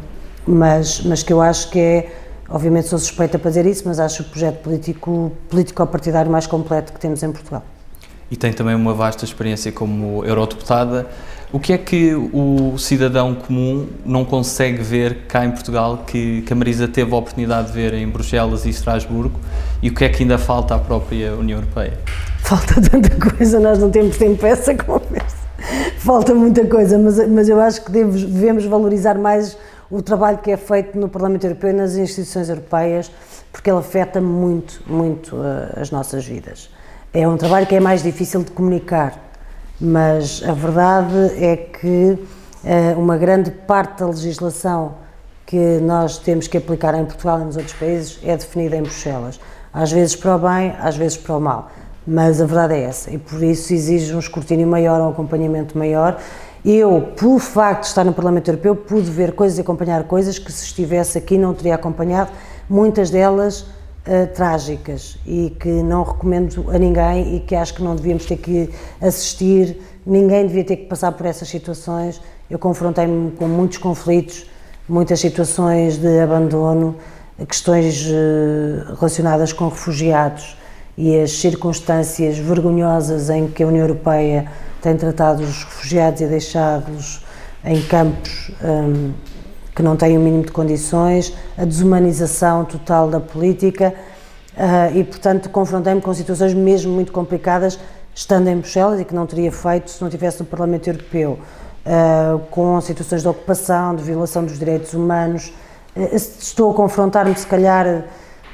mas, 0.47 1.03
mas 1.03 1.23
que 1.23 1.33
eu 1.33 1.41
acho 1.41 1.71
que 1.71 1.79
é, 1.79 2.13
obviamente 2.49 2.89
sou 2.89 2.99
suspeita 2.99 3.39
para 3.39 3.51
dizer 3.51 3.67
isso, 3.67 3.83
mas 3.87 4.01
acho 4.01 4.23
o 4.23 4.27
projeto 4.27 4.63
político, 4.63 5.33
político-partidário 5.49 6.31
mais 6.31 6.47
completo 6.47 6.93
que 6.93 7.01
temos 7.01 7.23
em 7.23 7.31
Portugal. 7.31 7.65
E 8.31 8.37
tem 8.37 8.53
também 8.53 8.75
uma 8.75 8.95
vasta 8.95 9.25
experiência 9.25 9.71
como 9.71 10.25
eurodeputada. 10.25 11.07
O 11.53 11.61
que 11.61 11.75
é 11.75 11.77
que 11.77 12.15
o 12.15 12.79
cidadão 12.79 13.35
comum 13.35 13.87
não 14.07 14.25
consegue 14.25 14.83
ver 14.83 15.27
cá 15.29 15.45
em 15.45 15.51
Portugal 15.51 16.03
que, 16.07 16.41
que 16.41 16.51
a 16.51 16.57
Marisa 16.57 16.89
teve 16.89 17.13
a 17.13 17.17
oportunidade 17.17 17.67
de 17.67 17.75
ver 17.75 17.93
em 17.93 18.09
Bruxelas 18.09 18.65
e 18.65 18.71
Estrasburgo 18.71 19.39
e 19.83 19.91
o 19.91 19.95
que 19.95 20.03
é 20.03 20.09
que 20.09 20.23
ainda 20.23 20.39
falta 20.39 20.75
à 20.75 20.79
própria 20.79 21.35
União 21.35 21.59
Europeia? 21.59 21.99
Falta 22.39 22.81
tanta 22.81 23.11
coisa, 23.31 23.61
nós 23.61 23.79
não 23.79 23.91
temos 23.91 24.17
tempo 24.17 24.39
para 24.39 24.49
essa 24.49 24.73
conversa. 24.83 25.37
Falta 25.99 26.35
muita 26.35 26.65
coisa, 26.65 26.97
mas, 26.97 27.29
mas 27.29 27.47
eu 27.51 27.61
acho 27.61 27.85
que 27.85 27.93
devemos, 27.93 28.25
devemos 28.25 28.65
valorizar 28.65 29.19
mais 29.19 29.55
o 29.91 30.01
trabalho 30.01 30.39
que 30.39 30.51
é 30.51 30.57
feito 30.57 30.99
no 30.99 31.07
Parlamento 31.07 31.45
Europeu 31.45 31.69
e 31.69 31.75
nas 31.75 31.97
instituições 31.97 32.49
europeias, 32.49 33.13
porque 33.53 33.69
ele 33.69 33.79
afeta 33.79 34.23
muito, 34.23 34.83
muito 34.87 35.37
uh, 35.37 35.79
as 35.79 35.91
nossas 35.91 36.25
vidas. 36.25 36.71
É 37.13 37.29
um 37.29 37.37
trabalho 37.37 37.67
que 37.67 37.75
é 37.75 37.81
mais 37.81 38.03
difícil 38.03 38.43
de 38.43 38.53
comunicar 38.53 39.32
mas 39.83 40.45
a 40.47 40.53
verdade 40.53 41.45
é 41.45 41.57
que 41.57 42.17
uh, 42.17 42.99
uma 43.01 43.17
grande 43.17 43.51
parte 43.51 43.99
da 43.99 44.07
legislação 44.07 44.95
que 45.45 45.81
nós 45.81 46.19
temos 46.19 46.47
que 46.47 46.57
aplicar 46.57 46.95
em 46.95 47.05
Portugal 47.05 47.41
e 47.41 47.45
nos 47.45 47.57
outros 47.57 47.75
países 47.75 48.21
é 48.23 48.37
definida 48.37 48.77
em 48.77 48.83
Bruxelas. 48.83 49.41
Às 49.75 49.91
vezes 49.91 50.15
para 50.15 50.37
o 50.37 50.39
bem, 50.39 50.73
às 50.79 50.97
vezes 50.97 51.17
para 51.17 51.37
o 51.37 51.41
mal. 51.41 51.69
Mas 52.07 52.41
a 52.41 52.47
verdade 52.47 52.75
é 52.75 52.83
essa, 52.85 53.11
e 53.11 53.19
por 53.19 53.43
isso 53.43 53.75
exige 53.75 54.15
um 54.15 54.21
escrutínio 54.21 54.69
maior, 54.69 55.01
um 55.01 55.11
acompanhamento 55.11 55.77
maior. 55.77 56.17
Eu, 56.65 57.13
pelo 57.17 57.41
facto 57.41 57.83
de 57.83 57.89
estar 57.89 58.05
no 58.05 58.13
Parlamento 58.13 58.49
Europeu, 58.49 58.77
pude 58.77 59.11
ver 59.11 59.33
coisas 59.33 59.59
e 59.59 59.63
acompanhar 59.63 60.05
coisas 60.05 60.39
que, 60.39 60.53
se 60.53 60.65
estivesse 60.65 61.19
aqui, 61.19 61.37
não 61.37 61.53
teria 61.55 61.75
acompanhado, 61.75 62.31
muitas 62.69 63.11
delas 63.11 63.67
uh, 64.07 64.27
trágicas 64.35 65.19
e 65.27 65.51
que 65.59 65.69
não 65.69 66.03
recomendo 66.03 66.71
a 66.71 66.79
ninguém 66.79 67.37
e 67.37 67.41
que 67.41 67.55
acho 67.55 67.75
que 67.75 67.83
não 67.83 67.97
devíamos 67.97 68.27
ter 68.27 68.37
que 68.37 68.71
assistir, 69.01 69.81
ninguém 70.07 70.47
devia 70.47 70.65
ter 70.65 70.77
que 70.77 70.87
passar 70.87 71.13
por 71.13 71.27
essas 71.27 71.49
situações. 71.49 72.21
Eu 72.51 72.59
confrontei-me 72.59 73.31
com 73.33 73.47
muitos 73.47 73.79
conflitos, 73.79 74.47
muitas 74.89 75.21
situações 75.21 75.99
de 75.99 76.21
abandono, 76.21 76.97
questões 77.49 78.07
uh, 78.07 78.95
relacionadas 78.95 79.53
com 79.53 79.69
refugiados 79.69 80.57
e 80.97 81.19
as 81.19 81.33
circunstâncias 81.33 82.39
vergonhosas 82.39 83.31
em 83.31 83.49
que 83.49 83.63
a 83.63 83.67
União 83.67 83.83
Europeia 83.87 84.47
tem 84.81 84.97
tratado 84.97 85.43
os 85.43 85.65
refugiados 85.65 86.21
e 86.21 86.27
deixado-os 86.27 87.25
em 87.65 87.81
campos 87.83 88.51
um, 88.63 89.13
que 89.75 89.83
não 89.83 89.97
têm 89.97 90.17
o 90.19 90.21
mínimo 90.21 90.45
de 90.45 90.53
condições, 90.53 91.35
a 91.57 91.65
desumanização 91.65 92.65
total 92.65 93.09
da 93.09 93.21
política 93.21 93.95
uh, 94.55 94.97
e, 94.97 95.03
portanto, 95.05 95.49
confrontei-me 95.49 96.01
com 96.01 96.13
situações 96.13 96.53
mesmo 96.55 96.93
muito 96.93 97.13
complicadas 97.13 97.79
estando 98.15 98.49
em 98.49 98.57
Bruxelas 98.59 99.01
e 99.01 99.05
que 99.05 99.15
não 99.15 99.27
teria 99.27 99.51
feito 99.51 99.91
se 99.91 100.01
não 100.01 100.09
estivesse 100.09 100.41
no 100.41 100.47
Parlamento 100.47 100.87
Europeu, 100.89 101.39
uh, 101.87 102.39
com 102.51 102.79
situações 102.81 103.23
de 103.23 103.29
ocupação, 103.29 103.97
de 103.97 104.03
violação 104.03 104.45
dos 104.45 104.59
direitos 104.59 104.93
humanos. 104.93 105.53
Uh, 105.97 106.15
estou 106.15 106.73
a 106.73 106.75
confrontar-me, 106.75 107.35
se 107.35 107.47
calhar, 107.47 108.05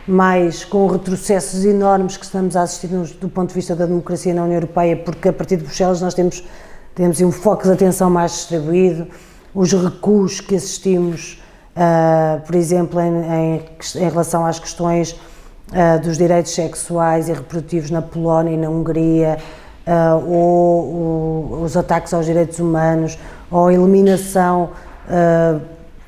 mais 0.06 0.64
com 0.64 0.86
retrocessos 0.86 1.64
enormes 1.64 2.16
que 2.16 2.24
estamos 2.24 2.56
a 2.56 2.62
assistir 2.62 2.86
do 2.86 3.28
ponto 3.28 3.48
de 3.48 3.54
vista 3.54 3.74
da 3.74 3.84
democracia 3.84 4.32
na 4.32 4.44
União 4.44 4.54
Europeia, 4.54 4.96
porque 4.96 5.28
a 5.28 5.32
partir 5.32 5.56
de 5.56 5.64
Bruxelas 5.64 6.00
nós 6.00 6.14
temos, 6.14 6.44
temos 6.94 7.20
um 7.20 7.32
foco 7.32 7.64
de 7.64 7.72
atenção 7.72 8.08
mais 8.08 8.32
distribuído 8.32 9.08
os 9.54 9.72
recuos 9.72 10.40
que 10.40 10.54
assistimos, 10.54 11.42
uh, 11.76 12.40
por 12.46 12.54
exemplo, 12.54 13.00
em, 13.00 13.06
em, 13.06 13.62
em, 13.96 14.08
relação 14.08 14.44
às 14.44 14.58
questões 14.58 15.12
uh, 15.12 16.00
dos 16.02 16.18
direitos 16.18 16.54
sexuais 16.54 17.28
e 17.28 17.32
reprodutivos 17.32 17.90
na 17.90 18.02
Polónia 18.02 18.52
e 18.52 18.56
na 18.56 18.68
Hungria, 18.68 19.38
uh, 19.86 20.30
ou, 20.30 20.94
ou, 20.94 21.62
os 21.62 21.76
ataques 21.76 22.12
aos 22.12 22.26
direitos 22.26 22.58
humanos, 22.58 23.18
ou 23.50 23.68
a 23.68 23.72
eliminação 23.72 24.70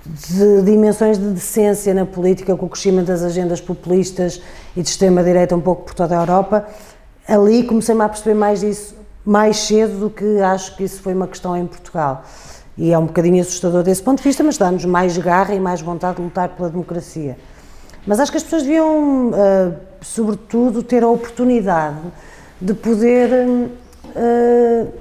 de 0.04 0.62
dimensões 0.62 1.18
de 1.18 1.30
decência 1.30 1.94
na 1.94 2.04
política 2.04 2.54
com 2.54 2.66
o 2.66 2.68
crescimento 2.68 3.06
das 3.06 3.22
agendas 3.22 3.62
populistas 3.62 4.42
e 4.76 4.82
de 4.82 4.88
extrema-direita 4.90 5.56
um 5.56 5.60
pouco 5.60 5.84
por 5.84 5.94
toda 5.94 6.18
a 6.18 6.20
Europa, 6.20 6.66
ali 7.26 7.62
comecei-me 7.64 8.02
a 8.02 8.08
perceber 8.10 8.34
mais 8.34 8.60
disso 8.60 9.00
mais 9.24 9.58
cedo 9.58 10.00
do 10.00 10.10
que 10.10 10.40
acho 10.40 10.76
que 10.76 10.84
isso 10.84 11.00
foi 11.02 11.14
uma 11.14 11.26
questão 11.26 11.56
em 11.56 11.66
Portugal. 11.66 12.24
E 12.78 12.92
é 12.92 12.98
um 12.98 13.06
bocadinho 13.06 13.40
assustador 13.40 13.82
desse 13.82 14.02
ponto 14.02 14.18
de 14.18 14.24
vista, 14.24 14.42
mas 14.42 14.56
dá-nos 14.56 14.84
mais 14.84 15.16
garra 15.18 15.54
e 15.54 15.60
mais 15.60 15.80
vontade 15.80 16.16
de 16.16 16.22
lutar 16.22 16.48
pela 16.50 16.68
democracia. 16.70 17.36
Mas 18.06 18.18
acho 18.20 18.30
que 18.30 18.38
as 18.38 18.42
pessoas 18.42 18.62
deviam, 18.62 19.28
uh, 19.28 19.74
sobretudo, 20.00 20.82
ter 20.82 21.02
a 21.02 21.08
oportunidade 21.08 21.98
de 22.60 22.72
poder 22.72 23.30
uh, 23.30 24.92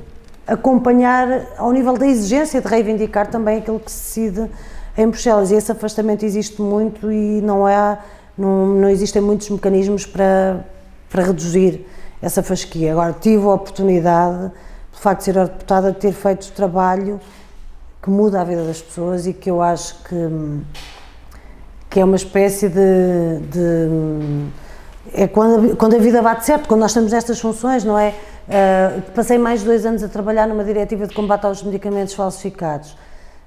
acompanhar 0.46 1.48
ao 1.58 1.72
nível 1.72 1.98
da 1.98 2.08
exigência 2.08 2.60
de 2.60 2.68
reivindicar 2.68 3.28
também 3.28 3.60
aquilo 3.60 3.80
que 3.80 3.92
se 3.92 4.30
decide 4.30 4.52
em 4.98 5.08
Bruxelas. 5.08 5.52
E 5.52 5.56
esse 5.56 5.72
afastamento 5.72 6.26
existe 6.26 6.62
muito 6.62 7.12
e 7.12 7.42
não, 7.42 7.66
há, 7.66 8.00
não, 8.38 8.68
não 8.68 8.90
existem 8.90 9.22
muitos 9.22 9.50
mecanismos 9.50 10.06
para, 10.06 10.66
para 11.10 11.24
reduzir 11.24 11.86
essa 12.22 12.44
fasquia. 12.44 12.92
Agora, 12.92 13.16
tive 13.20 13.46
a 13.46 13.54
oportunidade, 13.54 14.52
de 14.92 15.00
facto 15.00 15.20
de 15.20 15.26
ser 15.26 15.34
deputada, 15.34 15.92
de 15.92 16.00
ter 16.00 16.12
feito 16.12 16.52
trabalho 16.52 17.20
que 18.02 18.10
muda 18.10 18.42
a 18.42 18.44
vida 18.44 18.64
das 18.64 18.82
pessoas 18.82 19.28
e 19.28 19.34
que 19.34 19.50
eu 19.50 19.62
acho 19.62 19.96
que, 20.04 20.62
que 21.90 22.00
é 22.00 22.04
uma 22.04 22.16
espécie 22.16 22.70
de, 22.70 23.40
de 23.50 24.50
é 25.14 25.28
quando, 25.28 25.76
quando 25.76 25.96
a 25.96 26.00
vida 26.00 26.22
bate 26.22 26.46
certo, 26.46 26.68
quando 26.68 26.82
nós 26.82 26.92
estamos 26.92 27.12
nestas 27.12 27.40
funções, 27.40 27.84
não 27.84 27.98
é? 27.98 28.14
Uh, 28.48 29.02
passei 29.12 29.38
mais 29.38 29.62
de 29.62 29.66
dois 29.66 29.86
anos 29.86 30.04
a 30.04 30.08
trabalhar 30.08 30.48
numa 30.48 30.64
diretiva 30.64 31.06
de 31.08 31.14
combate 31.14 31.46
aos 31.46 31.62
medicamentos 31.64 32.14
falsificados 32.14 32.96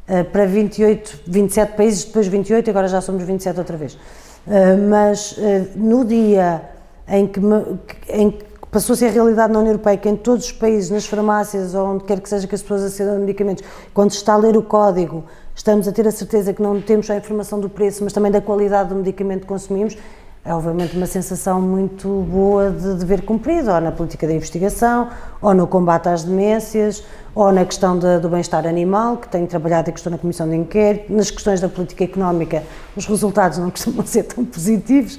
uh, 0.09 0.25
para 0.31 0.47
28, 0.47 1.21
27 1.27 1.77
países, 1.77 2.05
depois 2.05 2.27
28, 2.27 2.71
agora 2.71 2.89
já 2.89 3.01
somos 3.01 3.23
27 3.23 3.59
outra 3.59 3.77
vez. 3.77 3.95
Uh, 3.95 4.89
mas 4.89 5.37
no 5.77 6.05
dia 6.05 6.63
em 7.09 7.27
que, 7.27 7.41
me, 7.41 7.79
em 8.09 8.31
que 8.31 8.45
passou 8.73 8.95
a 8.95 8.97
ser 8.97 9.09
a 9.09 9.11
realidade 9.11 9.53
na 9.53 9.59
União 9.59 9.73
Europeia, 9.73 9.99
que 9.99 10.09
em 10.09 10.17
todos 10.17 10.47
os 10.47 10.53
países, 10.53 10.91
nas 10.91 11.05
farmácias 11.05 11.75
ou 11.75 11.87
onde 11.87 12.05
quer 12.05 12.19
que 12.19 12.29
seja 12.29 12.49
que 12.49 12.55
as 12.55 12.63
pessoas 12.63 12.83
acedam 12.85 13.17
a 13.17 13.19
medicamentos, 13.19 13.63
quando 13.93 14.13
se 14.13 14.17
está 14.17 14.33
a 14.33 14.37
ler 14.39 14.57
o 14.57 14.63
código, 14.63 15.25
estamos 15.55 15.87
a 15.87 15.93
ter 15.93 16.09
a 16.09 16.11
certeza 16.11 16.55
que 16.55 16.63
não 16.63 16.81
temos 16.81 17.07
só 17.07 17.13
a 17.13 17.17
informação 17.17 17.61
do 17.61 17.69
preço, 17.69 18.03
mas 18.03 18.15
também 18.15 18.33
da 18.33 18.41
qualidade 18.41 18.89
do 18.89 18.95
medicamento 18.95 19.43
que 19.43 19.47
consumimos, 19.47 19.95
é 20.43 20.55
obviamente 20.55 20.97
uma 20.97 21.07
sensação 21.07 21.61
muito 21.61 22.09
boa 22.31 22.71
de 22.71 22.95
dever 22.95 23.23
cumprido, 23.27 23.71
ou 23.71 23.79
na 23.79 23.93
política 23.93 24.27
da 24.27 24.33
investigação, 24.33 25.11
ou 25.43 25.53
no 25.53 25.67
combate 25.67 26.09
às 26.09 26.25
demências, 26.25 27.05
ou 27.35 27.53
na 27.53 27.67
questão 27.67 27.99
de, 27.99 28.21
do 28.21 28.31
bem-estar 28.31 28.67
animal, 28.67 29.19
que 29.19 29.29
tenho 29.29 29.47
trabalhado 29.47 29.91
e 29.91 29.93
que 29.93 29.99
estou 29.99 30.11
na 30.11 30.19
Comissão 30.19 30.49
de 30.49 30.57
Inquérito, 30.57 31.13
nas 31.13 31.31
questões 31.31 31.61
da 31.61 31.69
política 31.69 32.05
económica, 32.05 32.63
os 32.97 33.05
resultados 33.05 33.59
não 33.59 33.69
costumam 33.71 34.05
ser 34.07 34.23
tão 34.23 34.47
positivos, 34.47 35.19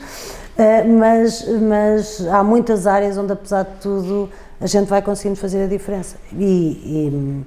mas, 0.86 1.48
mas 1.62 2.28
há 2.28 2.44
muitas 2.44 2.86
áreas 2.86 3.18
onde, 3.18 3.34
apesar 3.34 3.63
de 3.63 3.82
tudo, 3.82 4.30
a 4.62 4.68
gente 4.68 4.88
vai 4.88 5.02
conseguindo 5.02 5.36
fazer 5.39 5.63
a 5.63 5.68
diferença. 5.68 6.16
E, 6.38 7.44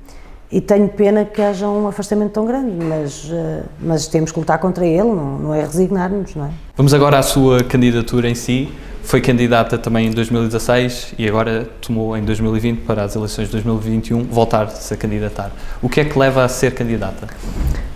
e, 0.51 0.59
e 0.59 0.61
tenho 0.61 0.89
pena 0.89 1.25
que 1.25 1.41
haja 1.41 1.69
um 1.69 1.89
afastamento 1.89 2.33
tão 2.33 2.47
grande, 2.47 2.85
mas, 2.85 3.29
eh, 3.33 3.63
mas 3.81 4.07
temos 4.07 4.31
que 4.31 4.39
lutar 4.39 4.59
contra 4.59 4.87
ele, 4.87 5.09
não, 5.09 5.39
não 5.39 5.55
é 5.55 5.63
resignar-nos, 5.63 6.35
não 6.35 6.47
é? 6.47 6.51
Vamos 6.77 6.95
agora 6.95 7.19
à 7.19 7.23
sua 7.23 7.65
candidatura 7.65 8.29
em 8.29 8.35
si. 8.35 8.73
Foi 9.07 9.21
candidata 9.21 9.79
também 9.79 10.09
em 10.09 10.11
2016 10.11 11.15
e 11.17 11.29
agora 11.29 11.69
tomou 11.81 12.17
em 12.17 12.25
2020 12.25 12.81
para 12.81 13.05
as 13.05 13.15
eleições 13.15 13.45
de 13.45 13.53
2021 13.53 14.25
voltar-se 14.25 14.93
a 14.93 14.97
candidatar. 14.97 15.53
O 15.81 15.89
que 15.89 16.01
é 16.01 16.05
que 16.05 16.19
leva 16.19 16.43
a 16.43 16.49
ser 16.49 16.75
candidata? 16.75 17.29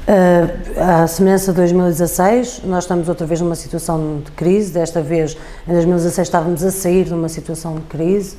Uh, 0.06 0.80
a 0.80 1.08
semelhança 1.08 1.50
de 1.50 1.56
2016, 1.56 2.62
nós 2.64 2.84
estamos 2.84 3.08
outra 3.08 3.26
vez 3.26 3.40
numa 3.40 3.56
situação 3.56 4.22
de 4.24 4.30
crise. 4.30 4.72
Desta 4.72 5.02
vez, 5.02 5.36
em 5.66 5.72
2016, 5.72 6.28
estávamos 6.28 6.62
a 6.62 6.70
sair 6.70 7.06
de 7.06 7.12
uma 7.12 7.28
situação 7.28 7.74
de 7.74 7.82
crise 7.82 8.36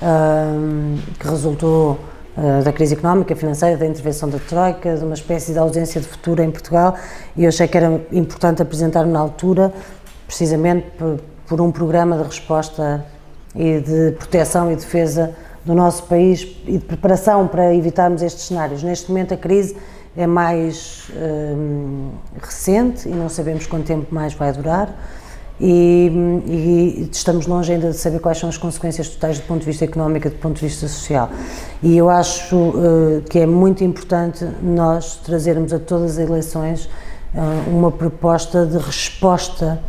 uh, 0.00 0.98
que 1.20 1.28
resultou 1.28 2.00
uh, 2.38 2.64
da 2.64 2.72
crise 2.72 2.94
económica, 2.94 3.36
financeira, 3.36 3.76
da 3.76 3.84
intervenção 3.84 4.30
da 4.30 4.38
Troika, 4.38 4.96
de 4.96 5.04
uma 5.04 5.14
espécie 5.14 5.52
de 5.52 5.58
ausência 5.58 6.00
de 6.00 6.06
futuro 6.06 6.42
em 6.42 6.50
Portugal. 6.50 6.96
E 7.36 7.44
eu 7.44 7.50
achei 7.50 7.68
que 7.68 7.76
era 7.76 8.00
importante 8.10 8.62
apresentar-me 8.62 9.12
na 9.12 9.20
altura, 9.20 9.74
precisamente 10.26 10.86
por, 10.96 11.20
por 11.46 11.60
um 11.60 11.70
programa 11.70 12.16
de 12.16 12.22
resposta 12.24 13.04
e 13.54 13.80
de 13.80 14.12
proteção 14.18 14.70
e 14.70 14.76
defesa 14.76 15.34
do 15.64 15.74
nosso 15.74 16.02
país 16.04 16.46
e 16.66 16.78
de 16.78 16.84
preparação 16.84 17.46
para 17.46 17.74
evitarmos 17.74 18.22
estes 18.22 18.44
cenários. 18.44 18.82
Neste 18.82 19.08
momento, 19.08 19.34
a 19.34 19.36
crise 19.36 19.76
é 20.16 20.26
mais 20.26 21.10
hum, 21.16 22.10
recente 22.40 23.08
e 23.08 23.12
não 23.12 23.28
sabemos 23.28 23.66
quanto 23.66 23.86
tempo 23.86 24.14
mais 24.14 24.34
vai 24.34 24.52
durar. 24.52 24.94
E, 25.60 26.10
e, 26.46 27.08
estamos 27.12 27.46
longe 27.46 27.72
ainda 27.72 27.90
de 27.90 27.96
saber 27.96 28.18
quais 28.18 28.38
são 28.38 28.48
as 28.48 28.58
consequências 28.58 29.08
totais 29.08 29.38
do 29.38 29.46
ponto 29.46 29.60
de 29.60 29.66
vista 29.66 29.84
económico 29.84 30.26
e 30.26 30.30
do 30.30 30.36
ponto 30.36 30.56
de 30.56 30.66
vista 30.66 30.88
social. 30.88 31.30
E 31.80 31.96
eu 31.96 32.10
acho 32.10 32.56
uh, 32.56 33.22
que 33.30 33.38
é 33.38 33.46
muito 33.46 33.84
importante 33.84 34.44
nós 34.60 35.16
trazermos 35.24 35.72
a 35.72 35.78
todas 35.78 36.18
as 36.18 36.28
eleições 36.28 36.86
uh, 37.34 37.70
uma 37.70 37.92
proposta 37.92 38.66
de 38.66 38.78
resposta 38.78 39.80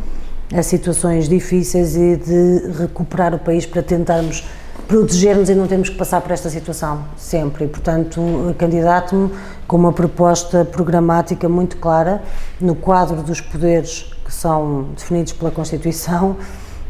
a 0.54 0.62
situações 0.62 1.28
difíceis 1.28 1.96
e 1.96 2.16
de 2.16 2.72
recuperar 2.78 3.34
o 3.34 3.38
país 3.38 3.66
para 3.66 3.82
tentarmos 3.82 4.44
protegermos 4.86 5.48
e 5.48 5.54
não 5.54 5.66
temos 5.66 5.88
que 5.88 5.96
passar 5.96 6.20
por 6.20 6.30
esta 6.30 6.48
situação 6.48 7.04
sempre. 7.16 7.64
E, 7.64 7.68
portanto, 7.68 8.20
candidato-me 8.56 9.30
com 9.66 9.76
uma 9.76 9.92
proposta 9.92 10.64
programática 10.64 11.48
muito 11.48 11.76
clara 11.78 12.22
no 12.60 12.74
quadro 12.74 13.22
dos 13.22 13.40
poderes 13.40 14.12
que 14.24 14.32
são 14.32 14.88
definidos 14.96 15.32
pela 15.32 15.50
Constituição, 15.50 16.36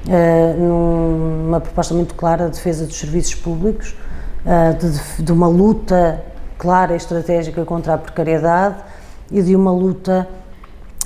eh, 0.09 0.55
numa 0.59 1.61
proposta 1.61 1.95
muito 1.95 2.15
clara 2.15 2.47
de 2.47 2.53
defesa 2.53 2.85
dos 2.87 2.99
serviços 2.99 3.35
públicos, 3.35 3.95
eh, 4.45 4.77
de 5.19 5.33
uma 5.33 5.49
luta 5.49 6.23
clara 6.59 6.95
e 6.95 6.97
estratégica 6.97 7.65
contra 7.65 7.95
a 7.95 7.99
precariedade 7.99 8.77
e 9.31 9.43
de 9.43 9.57
uma 9.57 9.73
luta 9.73 10.29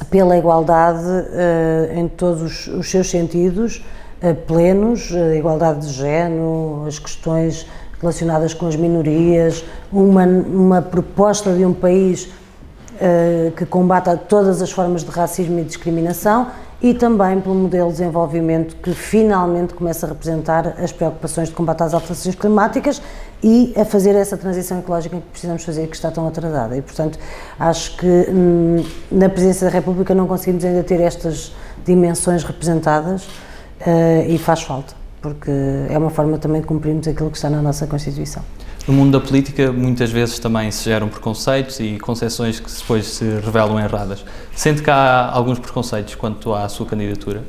pela 0.08 0.36
igualdade 0.36 1.04
uh, 1.04 1.98
em 1.98 2.08
todos 2.08 2.66
os, 2.68 2.90
seus 2.90 3.10
sentidos, 3.10 3.84
uh, 4.22 4.34
plenos, 4.46 5.12
a 5.12 5.36
igualdade 5.36 5.86
de 5.86 5.92
género, 5.92 6.84
as 6.86 6.98
questões 6.98 7.66
relacionadas 8.00 8.54
com 8.54 8.66
as 8.66 8.76
minorias, 8.76 9.64
uma, 9.92 10.24
uma 10.24 10.82
proposta 10.82 11.52
de 11.54 11.64
um 11.64 11.74
país 11.74 12.24
uh, 12.24 13.50
que 13.52 13.66
combata 13.66 14.16
todas 14.16 14.62
as 14.62 14.70
formas 14.70 15.04
de 15.04 15.10
racismo 15.10 15.58
e 15.58 15.64
discriminação 15.64 16.48
e 16.82 16.94
também 16.94 17.40
pelo 17.40 17.54
modelo 17.54 17.88
de 17.88 17.98
desenvolvimento 17.98 18.76
que 18.76 18.92
finalmente 18.92 19.74
começa 19.74 20.06
a 20.06 20.08
representar 20.08 20.76
as 20.82 20.90
preocupações 20.90 21.48
de 21.48 21.54
combate 21.54 21.82
às 21.82 21.92
alterações 21.92 22.34
climáticas 22.34 23.02
e 23.42 23.72
a 23.76 23.84
fazer 23.84 24.14
essa 24.14 24.36
transição 24.36 24.78
ecológica 24.78 25.16
que 25.16 25.28
precisamos 25.30 25.64
fazer 25.64 25.86
que 25.86 25.96
está 25.96 26.10
tão 26.10 26.26
atrasada. 26.26 26.76
E, 26.76 26.82
portanto, 26.82 27.18
acho 27.58 27.96
que 27.96 28.06
hum, 28.06 28.84
na 29.10 29.28
Presidência 29.28 29.66
da 29.68 29.72
República 29.72 30.14
não 30.14 30.26
conseguimos 30.26 30.64
ainda 30.64 30.82
ter 30.82 31.00
estas 31.00 31.52
dimensões 31.84 32.44
representadas 32.44 33.24
uh, 33.24 34.28
e 34.28 34.36
faz 34.38 34.62
falta 34.62 35.00
porque 35.20 35.50
é 35.88 35.98
uma 35.98 36.10
forma 36.10 36.38
também 36.38 36.60
de 36.60 36.66
cumprirmos 36.66 37.06
aquilo 37.06 37.30
que 37.30 37.36
está 37.36 37.50
na 37.50 37.60
nossa 37.60 37.86
Constituição. 37.86 38.42
No 38.88 38.94
mundo 38.94 39.18
da 39.18 39.24
política, 39.24 39.70
muitas 39.70 40.10
vezes 40.10 40.38
também 40.38 40.70
se 40.70 40.84
geram 40.84 41.08
preconceitos 41.08 41.78
e 41.80 41.98
concessões 41.98 42.58
que 42.58 42.70
depois 42.70 43.06
se 43.06 43.24
revelam 43.24 43.78
erradas. 43.78 44.24
Sente 44.56 44.82
que 44.82 44.90
há 44.90 45.30
alguns 45.30 45.58
preconceitos 45.58 46.14
quanto 46.14 46.54
à 46.54 46.68
sua 46.68 46.86
candidatura? 46.86 47.44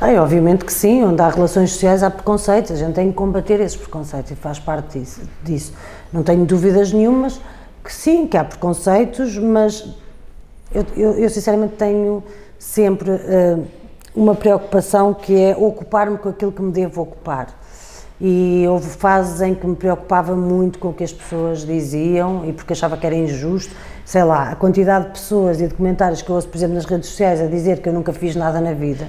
Ah, 0.00 0.12
obviamente 0.22 0.64
que 0.64 0.72
sim, 0.72 1.02
onde 1.02 1.22
há 1.22 1.28
relações 1.28 1.72
sociais 1.72 2.02
há 2.02 2.10
preconceitos, 2.10 2.72
a 2.72 2.76
gente 2.76 2.94
tem 2.94 3.08
que 3.08 3.14
combater 3.14 3.60
esses 3.60 3.76
preconceitos 3.76 4.30
e 4.30 4.34
faz 4.34 4.58
parte 4.58 4.98
disso. 4.98 5.22
disso. 5.42 5.72
Não 6.12 6.22
tenho 6.22 6.44
dúvidas 6.44 6.92
nenhumas 6.92 7.40
que 7.82 7.92
sim, 7.92 8.26
que 8.26 8.36
há 8.36 8.44
preconceitos, 8.44 9.38
mas 9.38 9.88
eu, 10.74 10.84
eu, 10.96 11.12
eu 11.12 11.30
sinceramente 11.30 11.74
tenho 11.76 12.22
sempre. 12.58 13.10
Uh, 13.10 13.64
uma 14.16 14.34
preocupação 14.34 15.12
que 15.12 15.38
é 15.38 15.54
ocupar-me 15.54 16.16
com 16.16 16.30
aquilo 16.30 16.50
que 16.50 16.62
me 16.62 16.72
devo 16.72 17.02
ocupar. 17.02 17.48
E 18.18 18.64
houve 18.66 18.88
fases 18.88 19.42
em 19.42 19.54
que 19.54 19.66
me 19.66 19.76
preocupava 19.76 20.34
muito 20.34 20.78
com 20.78 20.88
o 20.88 20.92
que 20.94 21.04
as 21.04 21.12
pessoas 21.12 21.66
diziam 21.66 22.46
e 22.46 22.52
porque 22.54 22.72
achava 22.72 22.96
que 22.96 23.06
era 23.06 23.14
injusto. 23.14 23.76
Sei 24.06 24.24
lá, 24.24 24.52
a 24.52 24.56
quantidade 24.56 25.06
de 25.06 25.10
pessoas 25.10 25.60
e 25.60 25.68
de 25.68 25.74
comentários 25.74 26.22
que 26.22 26.30
eu 26.30 26.34
ouço, 26.34 26.48
por 26.48 26.56
exemplo, 26.56 26.76
nas 26.76 26.86
redes 26.86 27.10
sociais 27.10 27.42
a 27.42 27.46
dizer 27.46 27.82
que 27.82 27.90
eu 27.90 27.92
nunca 27.92 28.10
fiz 28.10 28.34
nada 28.34 28.58
na 28.58 28.72
vida 28.72 29.06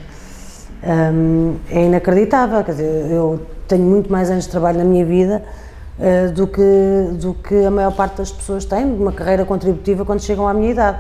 hum, 0.83 1.57
é 1.69 1.85
inacreditável. 1.85 2.63
Quer 2.63 2.71
dizer, 2.71 3.11
eu 3.11 3.39
tenho 3.67 3.83
muito 3.83 4.11
mais 4.11 4.29
anos 4.29 4.45
de 4.45 4.49
trabalho 4.49 4.79
na 4.79 4.85
minha 4.85 5.05
vida 5.05 5.43
uh, 5.99 6.31
do, 6.31 6.47
que, 6.47 6.61
do 7.13 7.33
que 7.33 7.65
a 7.65 7.71
maior 7.71 7.93
parte 7.93 8.17
das 8.17 8.31
pessoas 8.31 8.65
têm 8.65 8.95
de 8.95 9.01
uma 9.01 9.11
carreira 9.11 9.45
contributiva 9.45 10.05
quando 10.05 10.21
chegam 10.21 10.47
à 10.47 10.53
minha 10.53 10.71
idade. 10.71 10.97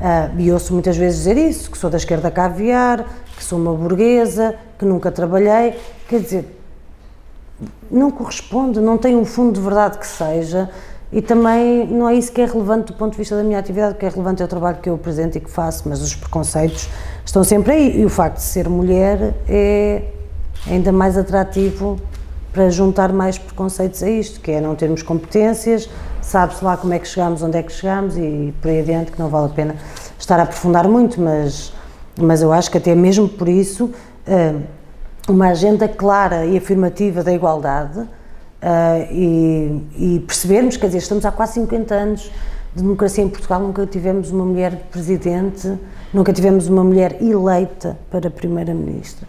Uh, 0.00 0.40
e 0.40 0.52
ouço 0.52 0.72
muitas 0.72 0.96
vezes 0.96 1.18
dizer 1.18 1.36
isso, 1.36 1.70
que 1.70 1.78
sou 1.78 1.88
da 1.88 1.96
esquerda 1.96 2.30
caviar, 2.30 3.04
que 3.36 3.42
sou 3.42 3.58
uma 3.58 3.72
burguesa, 3.72 4.54
que 4.78 4.84
nunca 4.84 5.10
trabalhei. 5.10 5.74
Quer 6.08 6.20
dizer, 6.20 6.60
não 7.90 8.10
corresponde, 8.10 8.80
não 8.80 8.98
tem 8.98 9.16
um 9.16 9.24
fundo 9.24 9.52
de 9.52 9.60
verdade 9.60 9.98
que 9.98 10.06
seja 10.06 10.68
e 11.12 11.22
também 11.22 11.86
não 11.86 12.08
é 12.08 12.14
isso 12.14 12.32
que 12.32 12.40
é 12.40 12.46
relevante 12.46 12.92
do 12.92 12.94
ponto 12.94 13.12
de 13.12 13.18
vista 13.18 13.36
da 13.36 13.44
minha 13.44 13.58
atividade, 13.58 13.94
o 13.94 13.98
que 13.98 14.04
é 14.04 14.08
relevante 14.08 14.42
é 14.42 14.44
o 14.44 14.48
trabalho 14.48 14.78
que 14.78 14.88
eu 14.88 14.94
apresento 14.94 15.38
e 15.38 15.40
que 15.40 15.50
faço, 15.50 15.88
mas 15.88 16.02
os 16.02 16.14
preconceitos 16.14 16.88
estão 17.24 17.44
sempre 17.44 17.72
aí. 17.72 18.00
E 18.00 18.04
o 18.04 18.08
facto 18.08 18.36
de 18.36 18.42
ser 18.42 18.68
mulher 18.68 19.34
é 19.48 20.02
ainda 20.66 20.90
mais 20.90 21.16
atrativo 21.16 21.96
para 22.52 22.70
juntar 22.70 23.12
mais 23.12 23.38
preconceitos 23.38 24.02
a 24.02 24.10
isto, 24.10 24.40
que 24.40 24.50
é 24.50 24.60
não 24.60 24.74
termos 24.74 25.02
competências, 25.02 25.88
sabe-se 26.22 26.64
lá 26.64 26.76
como 26.76 26.92
é 26.92 26.98
que 26.98 27.06
chegamos, 27.06 27.42
onde 27.42 27.56
é 27.58 27.62
que 27.62 27.70
chegamos 27.70 28.16
e 28.16 28.52
por 28.60 28.70
aí 28.70 28.80
adiante, 28.80 29.12
que 29.12 29.18
não 29.18 29.28
vale 29.28 29.46
a 29.46 29.54
pena 29.54 29.76
estar 30.18 30.40
a 30.40 30.42
aprofundar 30.42 30.88
muito, 30.88 31.20
mas, 31.20 31.72
mas 32.18 32.42
eu 32.42 32.52
acho 32.52 32.70
que 32.70 32.78
até 32.78 32.94
mesmo 32.94 33.28
por 33.28 33.48
isso 33.48 33.90
eh, 34.26 34.54
uma 35.28 35.48
agenda 35.48 35.86
clara 35.86 36.46
e 36.46 36.56
afirmativa 36.56 37.22
da 37.22 37.32
igualdade 37.32 38.08
uh, 38.62 39.12
e, 39.12 39.82
e, 39.96 40.20
percebermos, 40.20 40.76
quer 40.76 40.86
dizer, 40.86 40.98
estamos 40.98 41.24
há 41.24 41.32
quase 41.32 41.54
50 41.54 41.94
anos 41.94 42.30
de 42.74 42.82
democracia 42.82 43.24
em 43.24 43.28
Portugal, 43.28 43.60
nunca 43.60 43.86
tivemos 43.86 44.30
uma 44.30 44.44
mulher 44.44 44.88
presidente, 44.90 45.78
nunca 46.12 46.32
tivemos 46.32 46.68
uma 46.68 46.84
mulher 46.84 47.22
eleita 47.22 47.96
para 48.10 48.30
primeira-ministra. 48.30 49.26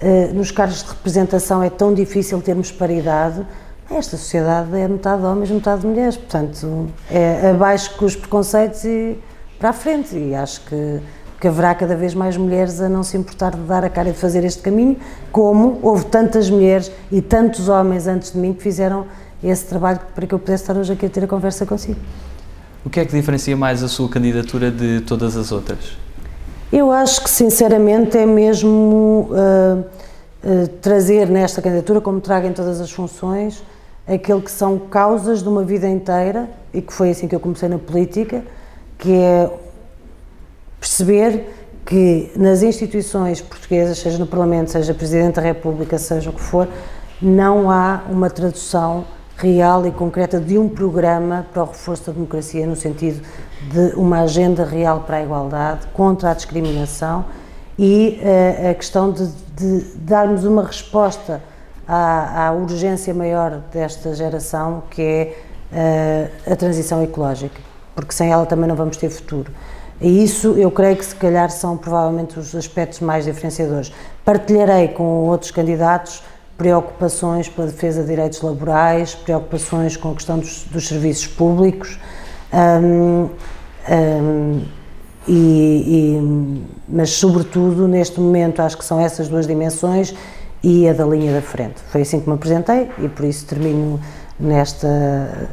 Uh, 0.00 0.34
nos 0.34 0.50
cargos 0.50 0.82
de 0.82 0.90
representação 0.90 1.62
é 1.62 1.70
tão 1.70 1.94
difícil 1.94 2.40
termos 2.40 2.70
paridade. 2.70 3.46
Esta 3.90 4.16
sociedade 4.16 4.76
é 4.76 4.86
metade 4.86 5.22
de 5.22 5.26
homens, 5.26 5.50
metade 5.50 5.80
de 5.80 5.86
mulheres, 5.86 6.16
portanto, 6.16 6.88
é 7.10 7.50
abaixo 7.50 7.96
com 7.96 8.04
os 8.04 8.16
preconceitos 8.16 8.84
e 8.84 9.16
para 9.58 9.70
a 9.70 9.72
frente. 9.72 10.16
E 10.16 10.34
acho 10.34 10.60
que 10.62 11.00
que 11.40 11.46
haverá 11.46 11.74
cada 11.74 11.94
vez 11.94 12.14
mais 12.14 12.36
mulheres 12.36 12.80
a 12.80 12.88
não 12.88 13.02
se 13.02 13.16
importar 13.16 13.52
de 13.52 13.62
dar 13.62 13.84
a 13.84 13.90
cara 13.90 14.08
e 14.08 14.12
de 14.12 14.18
fazer 14.18 14.44
este 14.44 14.62
caminho, 14.62 14.96
como 15.30 15.78
houve 15.82 16.06
tantas 16.06 16.48
mulheres 16.48 16.90
e 17.12 17.20
tantos 17.20 17.68
homens 17.68 18.06
antes 18.06 18.32
de 18.32 18.38
mim 18.38 18.54
que 18.54 18.62
fizeram 18.62 19.06
esse 19.42 19.66
trabalho 19.66 20.00
para 20.14 20.26
que 20.26 20.34
eu 20.34 20.38
pudesse 20.38 20.62
estar 20.62 20.76
hoje 20.76 20.92
aqui 20.92 21.06
a 21.06 21.08
ter 21.10 21.24
a 21.24 21.26
conversa 21.26 21.66
consigo. 21.66 21.98
O 22.84 22.90
que 22.90 23.00
é 23.00 23.04
que 23.04 23.14
diferencia 23.14 23.56
mais 23.56 23.82
a 23.82 23.88
sua 23.88 24.08
candidatura 24.08 24.70
de 24.70 25.00
todas 25.00 25.36
as 25.36 25.52
outras? 25.52 25.96
Eu 26.72 26.90
acho 26.90 27.22
que, 27.22 27.30
sinceramente, 27.30 28.16
é 28.16 28.26
mesmo 28.26 29.28
uh, 29.30 29.80
uh, 29.80 30.68
trazer 30.80 31.28
nesta 31.28 31.60
candidatura, 31.60 32.00
como 32.00 32.20
trago 32.20 32.46
em 32.46 32.52
todas 32.52 32.80
as 32.80 32.90
funções, 32.90 33.62
aquilo 34.06 34.40
que 34.40 34.50
são 34.50 34.78
causas 34.78 35.42
de 35.42 35.48
uma 35.48 35.64
vida 35.64 35.88
inteira, 35.88 36.48
e 36.72 36.80
que 36.80 36.92
foi 36.92 37.10
assim 37.10 37.28
que 37.28 37.34
eu 37.34 37.40
comecei 37.40 37.68
na 37.68 37.78
política, 37.78 38.42
que 38.98 39.12
é 39.12 39.50
perceber 40.80 41.46
que 41.84 42.32
nas 42.36 42.62
instituições 42.62 43.40
portuguesas, 43.40 43.98
seja 43.98 44.18
no 44.18 44.26
Parlamento, 44.26 44.72
seja 44.72 44.92
Presidente 44.92 45.36
da 45.36 45.42
República, 45.42 45.98
seja 45.98 46.30
o 46.30 46.32
que 46.32 46.40
for, 46.40 46.68
não 47.22 47.70
há 47.70 48.02
uma 48.10 48.28
tradução 48.28 49.04
real 49.36 49.86
e 49.86 49.90
concreta 49.90 50.40
de 50.40 50.58
um 50.58 50.68
programa 50.68 51.46
para 51.52 51.62
o 51.62 51.66
reforço 51.66 52.06
da 52.06 52.12
democracia, 52.12 52.66
no 52.66 52.74
sentido 52.74 53.22
de 53.70 53.94
uma 53.94 54.22
agenda 54.22 54.64
real 54.64 55.00
para 55.00 55.18
a 55.18 55.22
igualdade, 55.22 55.86
contra 55.92 56.30
a 56.30 56.34
discriminação 56.34 57.24
e 57.78 58.20
uh, 58.22 58.70
a 58.70 58.74
questão 58.74 59.12
de, 59.12 59.28
de, 59.54 59.84
darmos 59.98 60.44
uma 60.44 60.64
resposta 60.64 61.42
à, 61.86 62.46
à, 62.46 62.52
urgência 62.52 63.12
maior 63.12 63.60
desta 63.72 64.14
geração, 64.14 64.82
que 64.90 65.02
é 65.02 66.30
uh, 66.46 66.52
a 66.52 66.56
transição 66.56 67.02
ecológica, 67.02 67.60
porque 67.94 68.12
sem 68.12 68.32
ela 68.32 68.46
também 68.46 68.66
não 68.66 68.76
vamos 68.76 68.96
ter 68.96 69.10
futuro. 69.10 69.52
E 70.00 70.22
isso 70.22 70.48
eu 70.58 70.70
creio 70.70 70.96
que 70.96 71.04
se 71.04 71.14
calhar 71.14 71.50
são 71.50 71.76
provavelmente 71.76 72.38
os 72.38 72.54
aspectos 72.54 73.00
mais 73.00 73.24
diferenciadores. 73.24 73.92
Partilharei 74.24 74.88
com 74.88 75.02
outros 75.26 75.50
candidatos 75.50 76.22
preocupações 76.56 77.48
pela 77.48 77.68
defesa 77.68 78.02
de 78.02 78.08
direitos 78.08 78.40
laborais, 78.40 79.14
preocupações 79.14 79.96
com 79.96 80.10
a 80.10 80.14
questão 80.14 80.38
dos, 80.38 80.64
dos 80.64 80.88
serviços 80.88 81.26
públicos, 81.26 81.98
um, 82.52 83.28
um, 83.90 84.62
e, 85.28 85.34
e, 85.34 86.70
mas 86.88 87.10
sobretudo 87.10 87.88
neste 87.88 88.20
momento 88.20 88.62
acho 88.62 88.78
que 88.78 88.84
são 88.84 89.00
essas 89.00 89.28
duas 89.28 89.46
dimensões 89.46 90.14
e 90.62 90.88
a 90.88 90.92
da 90.92 91.04
linha 91.04 91.32
da 91.32 91.42
frente. 91.42 91.80
Foi 91.88 92.02
assim 92.02 92.20
que 92.20 92.28
me 92.28 92.34
apresentei 92.34 92.90
e 92.98 93.08
por 93.08 93.24
isso 93.24 93.44
termino 93.46 94.00
nesta 94.38 95.48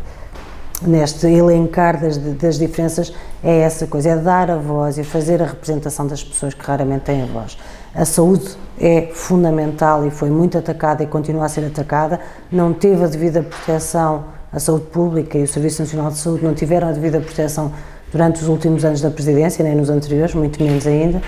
neste 0.85 1.27
elencar 1.27 1.99
das, 1.99 2.17
das 2.17 2.57
diferenças 2.57 3.13
é 3.43 3.59
essa 3.59 3.85
coisa, 3.85 4.09
é 4.09 4.15
dar 4.15 4.49
a 4.49 4.55
voz 4.55 4.97
e 4.97 5.03
fazer 5.03 5.41
a 5.41 5.45
representação 5.45 6.07
das 6.07 6.23
pessoas 6.23 6.53
que 6.53 6.65
raramente 6.65 7.03
têm 7.03 7.23
a 7.23 7.25
voz. 7.25 7.57
A 7.93 8.05
saúde 8.05 8.55
é 8.79 9.09
fundamental 9.13 10.05
e 10.07 10.09
foi 10.09 10.29
muito 10.29 10.57
atacada 10.57 11.03
e 11.03 11.07
continua 11.07 11.45
a 11.45 11.49
ser 11.49 11.65
atacada, 11.65 12.19
não 12.51 12.73
teve 12.73 13.03
a 13.03 13.07
devida 13.07 13.43
proteção, 13.43 14.23
a 14.51 14.59
saúde 14.59 14.85
pública 14.85 15.37
e 15.37 15.43
o 15.43 15.47
Serviço 15.47 15.81
Nacional 15.81 16.09
de 16.09 16.17
Saúde 16.17 16.43
não 16.43 16.53
tiveram 16.53 16.87
a 16.87 16.91
devida 16.91 17.19
proteção 17.19 17.71
durante 18.11 18.41
os 18.41 18.47
últimos 18.47 18.85
anos 18.85 19.01
da 19.01 19.09
presidência, 19.09 19.63
nem 19.63 19.75
nos 19.75 19.89
anteriores, 19.89 20.33
muito 20.33 20.63
menos 20.63 20.87
ainda, 20.87 21.21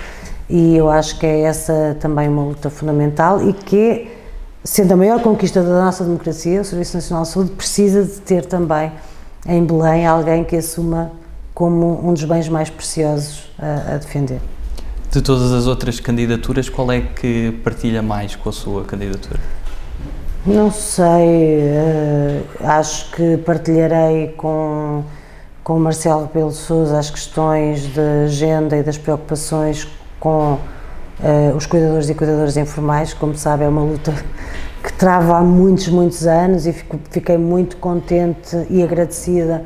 e 0.48 0.76
eu 0.76 0.88
acho 0.88 1.18
que 1.18 1.26
é 1.26 1.40
essa 1.40 1.96
também 2.00 2.28
uma 2.28 2.44
luta 2.44 2.70
fundamental 2.70 3.46
e 3.46 3.52
que, 3.52 4.08
sendo 4.64 4.92
a 4.92 4.96
maior 4.96 5.20
conquista 5.20 5.62
da 5.62 5.84
nossa 5.84 6.04
democracia, 6.04 6.60
o 6.60 6.64
Serviço 6.64 6.96
Nacional 6.96 7.24
de 7.24 7.30
Saúde 7.30 7.50
precisa 7.50 8.04
de 8.04 8.20
ter 8.20 8.46
também 8.46 8.92
em 9.46 9.64
Belém 9.64 10.06
alguém 10.06 10.44
que 10.44 10.56
assuma 10.56 11.10
como 11.56 12.06
um 12.06 12.12
dos 12.12 12.24
bens 12.24 12.50
mais 12.50 12.68
preciosos 12.68 13.50
a, 13.58 13.94
a, 13.94 13.96
defender. 13.96 14.42
De 15.10 15.22
todas 15.22 15.50
as 15.52 15.66
outras 15.66 15.98
candidaturas, 15.98 16.68
qual 16.68 16.92
é 16.92 17.00
que 17.00 17.50
partilha 17.64 18.02
mais 18.02 18.36
com 18.36 18.50
a 18.50 18.52
sua 18.52 18.84
candidatura? 18.84 19.40
Não 20.44 20.70
sei, 20.70 21.60
uh, 21.62 22.44
acho 22.60 23.10
que 23.10 23.38
partilharei 23.38 24.34
com, 24.36 25.02
com 25.64 25.78
Marcelo 25.78 26.26
Rebelo 26.26 26.52
Sousa 26.52 26.98
as 26.98 27.08
questões 27.08 27.88
da 27.94 28.24
agenda 28.24 28.76
e 28.76 28.82
das 28.82 28.98
preocupações 28.98 29.88
com 30.20 30.58
uh, 30.58 31.56
os 31.56 31.64
cuidadores 31.64 32.10
e 32.10 32.14
cuidadoras 32.14 32.58
informais, 32.58 33.14
como 33.14 33.34
sabe 33.34 33.64
é 33.64 33.68
uma 33.68 33.82
luta 33.82 34.12
que 34.84 34.92
trava 34.92 35.38
há 35.38 35.40
muitos, 35.40 35.88
muitos 35.88 36.26
anos 36.26 36.66
e 36.66 36.74
fico, 36.74 37.00
fiquei 37.10 37.38
muito 37.38 37.78
contente 37.78 38.66
e 38.68 38.82
agradecida 38.82 39.64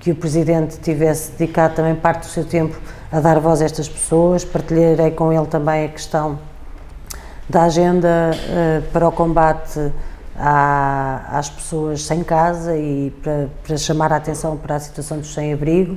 que 0.00 0.10
o 0.10 0.14
Presidente 0.14 0.78
tivesse 0.78 1.32
dedicado 1.32 1.74
também 1.74 1.94
parte 1.94 2.20
do 2.20 2.26
seu 2.26 2.44
tempo 2.44 2.76
a 3.12 3.20
dar 3.20 3.38
voz 3.38 3.60
a 3.60 3.66
estas 3.66 3.88
pessoas. 3.88 4.44
Partilharei 4.44 5.10
com 5.10 5.32
ele 5.32 5.46
também 5.46 5.84
a 5.84 5.88
questão 5.88 6.38
da 7.48 7.64
agenda 7.64 8.30
uh, 8.34 8.82
para 8.92 9.06
o 9.06 9.12
combate 9.12 9.92
à, 10.36 11.38
às 11.38 11.50
pessoas 11.50 12.02
sem 12.02 12.24
casa 12.24 12.76
e 12.76 13.12
para, 13.22 13.48
para, 13.62 13.76
chamar 13.76 14.12
a 14.12 14.16
atenção 14.16 14.56
para 14.56 14.76
a 14.76 14.80
situação 14.80 15.18
dos 15.18 15.34
sem-abrigo. 15.34 15.94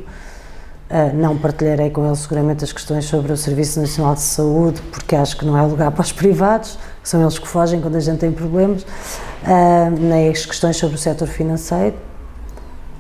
Uh, 0.89 1.15
não 1.15 1.37
partilharei 1.37 1.89
com 1.89 2.05
ele 2.05 2.15
seguramente 2.15 2.63
as 2.63 2.73
questões 2.73 3.05
sobre 3.05 3.31
o 3.31 3.37
Serviço 3.37 3.79
Nacional 3.79 4.15
de 4.15 4.21
Saúde, 4.21 4.81
porque 4.91 5.15
acho 5.15 5.37
que 5.37 5.45
não 5.45 5.57
é 5.57 5.61
lugar 5.61 5.89
para 5.93 6.01
os 6.01 6.11
privados 6.11 6.77
são 7.03 7.21
eles 7.21 7.37
que 7.37 7.47
fogem 7.47 7.81
quando 7.81 7.95
a 7.95 7.99
gente 7.99 8.19
tem 8.19 8.31
problemas, 8.31 8.83
uh, 8.83 9.89
nem 9.99 10.29
as 10.29 10.45
questões 10.45 10.77
sobre 10.77 10.95
o 10.95 10.99
setor 10.99 11.27
financeiro, 11.27 11.95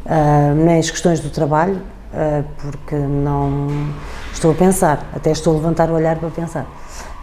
uh, 0.05 0.55
nem 0.55 0.79
as 0.79 0.89
questões 0.89 1.19
do 1.19 1.29
trabalho, 1.29 1.75
uh, 2.13 2.43
porque 2.57 2.95
não 2.95 3.67
estou 4.31 4.51
a 4.51 4.53
pensar, 4.53 5.09
até 5.15 5.31
estou 5.31 5.53
a 5.53 5.57
levantar 5.57 5.89
o 5.89 5.93
olhar 5.93 6.17
para 6.17 6.29
pensar. 6.29 6.65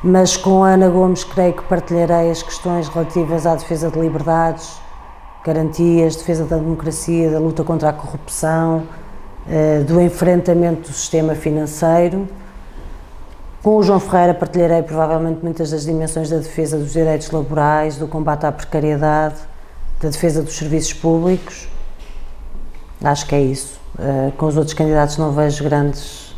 Mas 0.03 0.37
com 0.37 0.65
a 0.65 0.71
Ana 0.71 0.89
Gomes 0.89 1.25
creio 1.25 1.53
que 1.53 1.63
partilharei 1.65 2.31
as 2.31 2.43
questões 2.43 2.89
relativas 2.89 3.47
à 3.47 3.55
defesa 3.55 3.91
de 3.91 3.99
liberdades, 3.99 4.81
garantias, 5.45 6.17
defesa 6.17 6.45
da 6.45 6.57
democracia, 6.57 7.31
da 7.31 7.39
luta 7.39 7.63
contra 7.65 7.91
a 7.91 7.93
corrupção, 7.93 8.85
do 9.87 10.01
enfrentamento 10.01 10.83
do 10.83 10.95
sistema 10.95 11.35
financeiro 11.35 12.29
com 13.63 13.77
o 13.77 13.83
João 13.83 14.01
Ferreira 14.01 14.33
partilharei 14.33 14.83
provavelmente 14.83 15.41
muitas 15.43 15.71
das 15.71 15.85
dimensões 15.85 16.31
da 16.31 16.39
defesa 16.39 16.79
dos 16.79 16.95
direitos 16.95 17.31
laborais, 17.31 17.99
do 17.99 18.09
combate 18.09 18.47
à 18.47 18.53
precariedade, 18.53 19.37
da 20.01 20.09
defesa 20.09 20.43
dos 20.43 20.57
serviços 20.57 20.95
públicos. 20.95 21.69
Acho 23.03 23.27
que 23.27 23.35
é 23.35 23.41
isso. 23.41 23.81
Uh, 23.99 24.31
com 24.33 24.47
os 24.47 24.57
outros 24.57 24.75
candidatos 24.75 25.17
não 25.17 25.33
vejo 25.33 25.65
grandes 25.65 26.31
uh, 26.31 26.35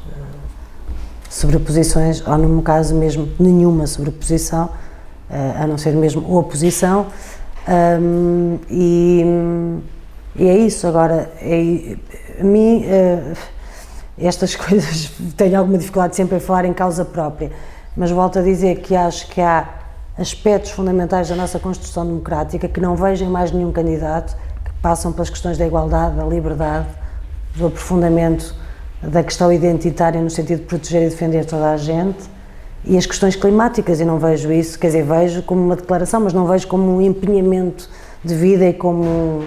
sobreposições, 1.28 2.26
ou 2.26 2.38
no 2.38 2.48
meu 2.48 2.62
caso 2.62 2.94
mesmo 2.94 3.28
nenhuma 3.38 3.86
sobreposição, 3.86 4.66
uh, 5.30 5.62
a 5.62 5.66
não 5.66 5.76
ser 5.76 5.92
mesmo 5.92 6.36
oposição. 6.36 7.06
Um, 7.68 8.58
e, 8.70 9.24
e, 10.36 10.48
é 10.48 10.56
isso. 10.58 10.86
Agora, 10.86 11.30
é, 11.40 11.96
a 12.40 12.44
mim 12.44 12.84
estas 14.18 14.54
coisas 14.56 15.12
tenho 15.36 15.58
alguma 15.58 15.78
dificuldade 15.78 16.16
sempre 16.16 16.36
em 16.36 16.40
falar 16.40 16.64
em 16.64 16.72
causa 16.72 17.04
própria, 17.04 17.50
mas 17.96 18.10
volto 18.10 18.38
a 18.38 18.42
dizer 18.42 18.80
que 18.80 18.94
acho 18.96 19.28
que 19.28 19.40
há 19.40 19.68
aspectos 20.18 20.70
fundamentais 20.70 21.28
da 21.28 21.36
nossa 21.36 21.58
Constituição 21.58 22.06
Democrática 22.06 22.68
que 22.68 22.80
não 22.80 22.96
vejo 22.96 23.24
em 23.24 23.28
mais 23.28 23.50
nenhum 23.50 23.72
candidato, 23.72 24.36
passam 24.82 25.12
pelas 25.12 25.30
questões 25.30 25.56
da 25.56 25.66
igualdade, 25.66 26.16
da 26.16 26.24
liberdade, 26.24 26.88
do 27.56 27.68
aprofundamento 27.68 28.54
da 29.00 29.22
questão 29.22 29.52
identitária 29.52 30.20
no 30.20 30.28
sentido 30.28 30.60
de 30.60 30.66
proteger 30.66 31.06
e 31.06 31.08
defender 31.08 31.44
toda 31.46 31.70
a 31.70 31.76
gente 31.76 32.30
e 32.84 32.98
as 32.98 33.06
questões 33.06 33.36
climáticas, 33.36 34.00
e 34.00 34.04
não 34.04 34.18
vejo 34.18 34.50
isso, 34.50 34.76
quer 34.76 34.88
dizer, 34.88 35.04
vejo 35.04 35.42
como 35.42 35.62
uma 35.62 35.76
declaração, 35.76 36.20
mas 36.20 36.32
não 36.32 36.46
vejo 36.46 36.66
como 36.66 36.96
um 36.96 37.00
empenhamento 37.00 37.88
de 38.24 38.34
vida 38.34 38.66
e 38.66 38.72
como, 38.72 39.44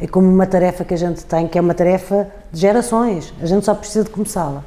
e 0.00 0.08
como 0.08 0.28
uma 0.28 0.46
tarefa 0.46 0.84
que 0.84 0.92
a 0.92 0.96
gente 0.96 1.24
tem, 1.24 1.46
que 1.46 1.56
é 1.56 1.60
uma 1.60 1.74
tarefa 1.74 2.26
de 2.52 2.60
gerações. 2.60 3.32
A 3.40 3.46
gente 3.46 3.64
só 3.64 3.74
precisa 3.74 4.04
de 4.04 4.10
começá-la. 4.10 4.64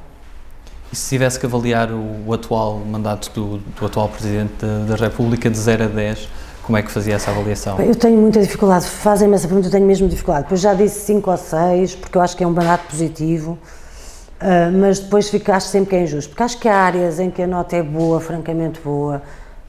E 0.94 0.96
se 0.96 1.10
tivesse 1.10 1.38
que 1.38 1.46
avaliar 1.46 1.92
o, 1.92 2.28
o 2.28 2.34
atual 2.34 2.80
mandato 2.80 3.32
do, 3.34 3.58
do, 3.58 3.86
atual 3.86 4.08
Presidente 4.08 4.54
da, 4.62 4.96
da, 4.96 4.96
República 4.96 5.50
de 5.50 5.58
0 5.58 5.84
a 5.84 5.88
10, 5.88 6.30
como 6.66 6.78
é 6.78 6.82
que 6.82 6.92
fazia 6.92 7.14
essa 7.14 7.30
avaliação? 7.30 7.80
Eu 7.80 7.96
tenho 7.96 8.18
muita 8.18 8.42
dificuldade, 8.42 8.86
fazem-me 8.86 9.36
essa 9.36 9.48
pergunta, 9.48 9.68
eu 9.68 9.72
tenho 9.72 9.86
mesmo 9.86 10.08
dificuldade. 10.08 10.46
Depois 10.46 10.62
já 10.62 10.74
disse 10.74 11.02
5 11.02 11.30
ou 11.30 11.38
6, 11.38 11.96
porque 11.96 12.18
eu 12.18 12.22
acho 12.22 12.36
que 12.36 12.44
é 12.44 12.48
um 12.48 12.52
mandato 12.52 12.88
positivo, 12.90 13.52
uh, 13.52 14.72
mas 14.76 14.98
depois 14.98 15.30
fico, 15.30 15.52
acho 15.52 15.68
sempre 15.68 15.92
que 15.92 15.96
é 15.96 16.02
injusto, 16.02 16.30
porque 16.30 16.42
acho 16.42 16.58
que 16.58 16.68
há 16.68 16.76
áreas 16.76 17.20
em 17.20 17.30
que 17.30 17.44
a 17.44 17.48
nota 17.48 17.76
é 17.76 17.84
boa, 17.84 18.20
francamente 18.20 18.80
boa, 18.84 19.22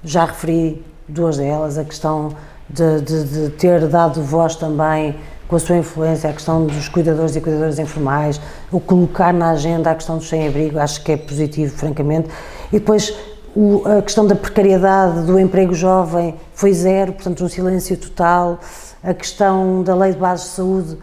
já 0.02 0.24
referi 0.24 0.82
duas 1.06 1.36
delas, 1.36 1.76
a 1.76 1.84
questão 1.84 2.30
de, 2.68 3.00
de, 3.02 3.24
de 3.24 3.50
ter 3.50 3.86
dado 3.88 4.22
voz 4.22 4.56
também 4.56 5.16
com 5.46 5.54
a 5.54 5.58
sua 5.58 5.76
influência, 5.76 6.30
a 6.30 6.32
questão 6.32 6.66
dos 6.66 6.88
cuidadores 6.88 7.36
e 7.36 7.40
cuidadoras 7.42 7.78
informais, 7.78 8.40
o 8.72 8.80
colocar 8.80 9.32
na 9.34 9.50
agenda 9.50 9.90
a 9.90 9.94
questão 9.94 10.16
do 10.16 10.24
sem-abrigo, 10.24 10.78
acho 10.78 11.04
que 11.04 11.12
é 11.12 11.16
positivo, 11.16 11.76
francamente. 11.76 12.28
E 12.72 12.78
depois 12.78 13.14
o, 13.56 13.82
a 13.86 14.02
questão 14.02 14.26
da 14.26 14.34
precariedade 14.34 15.22
do 15.22 15.40
emprego 15.40 15.72
jovem 15.72 16.34
foi 16.52 16.74
zero, 16.74 17.14
portanto, 17.14 17.42
um 17.42 17.48
silêncio 17.48 17.96
total. 17.96 18.60
A 19.02 19.14
questão 19.14 19.82
da 19.82 19.94
lei 19.94 20.12
de 20.12 20.18
base 20.18 20.42
de 20.42 20.48
saúde, 20.50 20.98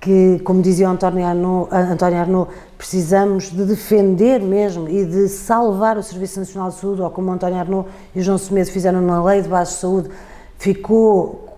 que, 0.00 0.38
como 0.44 0.62
dizia 0.62 0.88
António 0.88 1.26
Arnaud, 1.26 1.68
António 1.72 2.20
Arnaud, 2.20 2.50
precisamos 2.78 3.50
de 3.50 3.64
defender 3.64 4.40
mesmo 4.40 4.88
e 4.88 5.04
de 5.04 5.28
salvar 5.28 5.98
o 5.98 6.02
Serviço 6.02 6.38
Nacional 6.38 6.70
de 6.70 6.76
Saúde, 6.76 7.02
ou 7.02 7.10
como 7.10 7.32
António 7.32 7.58
Arnaud 7.58 7.88
e 8.14 8.22
João 8.22 8.38
Semedo 8.38 8.70
fizeram 8.70 9.00
na 9.02 9.22
lei 9.24 9.42
de 9.42 9.48
base 9.48 9.72
de 9.72 9.78
saúde, 9.78 10.10
ficou 10.58 11.56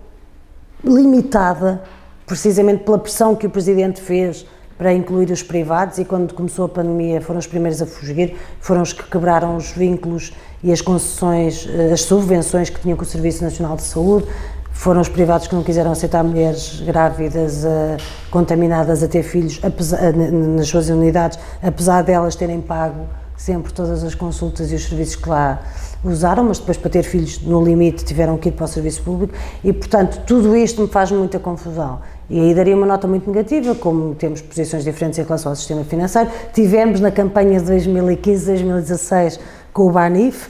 limitada 0.83 1.83
precisamente 2.25 2.83
pela 2.83 2.97
pressão 2.97 3.35
que 3.35 3.45
o 3.45 3.49
Presidente 3.51 4.01
fez 4.01 4.47
para 4.77 4.93
incluir 4.93 5.29
os 5.31 5.43
privados 5.43 5.97
e 5.97 6.05
quando 6.05 6.33
começou 6.33 6.65
a 6.65 6.69
pandemia 6.69 7.21
foram 7.21 7.39
os 7.39 7.47
primeiros 7.47 7.81
a 7.81 7.85
fugir, 7.85 8.35
foram 8.59 8.81
os 8.81 8.93
que 8.93 9.03
quebraram 9.03 9.55
os 9.55 9.71
vínculos 9.71 10.33
e 10.63 10.71
as 10.71 10.81
concessões, 10.81 11.67
eh, 11.69 11.93
as 11.93 12.01
subvenções 12.01 12.69
que 12.69 12.79
tinham 12.79 12.97
com 12.97 13.03
o 13.03 13.05
Serviço 13.05 13.43
Nacional 13.43 13.75
de 13.75 13.83
Saúde, 13.83 14.27
foram 14.73 15.01
os 15.01 15.07
privados 15.09 15.47
que 15.47 15.55
não 15.55 15.63
quiseram 15.63 15.91
aceitar 15.91 16.23
mulheres 16.23 16.81
grávidas 16.81 17.63
uh, 17.63 17.95
contaminadas 18.31 19.03
a 19.03 19.07
ter 19.07 19.21
filhos 19.21 19.59
apesar, 19.63 20.11
nas 20.11 20.67
suas 20.67 20.89
unidades, 20.89 21.37
apesar 21.61 22.01
delas 22.01 22.35
terem 22.35 22.59
pago 22.59 23.05
sempre 23.37 23.73
todas 23.73 24.03
as 24.03 24.15
consultas 24.15 24.71
e 24.71 24.75
os 24.75 24.85
serviços 24.85 25.15
que 25.15 25.29
lá 25.29 25.61
usaram, 26.03 26.43
mas 26.43 26.59
depois 26.59 26.77
para 26.77 26.89
ter 26.89 27.03
filhos 27.03 27.41
no 27.41 27.63
limite 27.63 28.03
tiveram 28.03 28.37
que 28.37 28.49
ir 28.49 28.51
para 28.51 28.65
o 28.65 28.67
serviço 28.67 29.01
público 29.03 29.33
e, 29.63 29.71
portanto, 29.71 30.21
tudo 30.25 30.55
isto 30.55 30.81
me 30.81 30.87
faz 30.87 31.11
muita 31.11 31.39
confusão. 31.39 32.01
E 32.33 32.39
aí 32.39 32.55
daria 32.55 32.75
uma 32.75 32.87
nota 32.87 33.07
muito 33.07 33.29
negativa, 33.29 33.75
como 33.75 34.15
temos 34.15 34.41
posições 34.41 34.83
diferentes 34.83 35.19
em 35.19 35.21
relação 35.21 35.51
ao 35.51 35.55
sistema 35.55 35.83
financeiro. 35.83 36.31
Tivemos 36.51 36.99
na 36.99 37.11
campanha 37.11 37.59
de 37.61 37.71
2015-2016 37.71 39.39
com 39.71 39.87
o 39.87 39.91
Banif, 39.91 40.49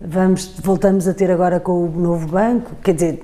vamos, 0.00 0.54
voltamos 0.62 1.06
a 1.06 1.12
ter 1.12 1.30
agora 1.30 1.60
com 1.60 1.84
o 1.84 1.90
novo 1.90 2.26
banco, 2.28 2.70
quer 2.82 2.94
dizer, 2.94 3.22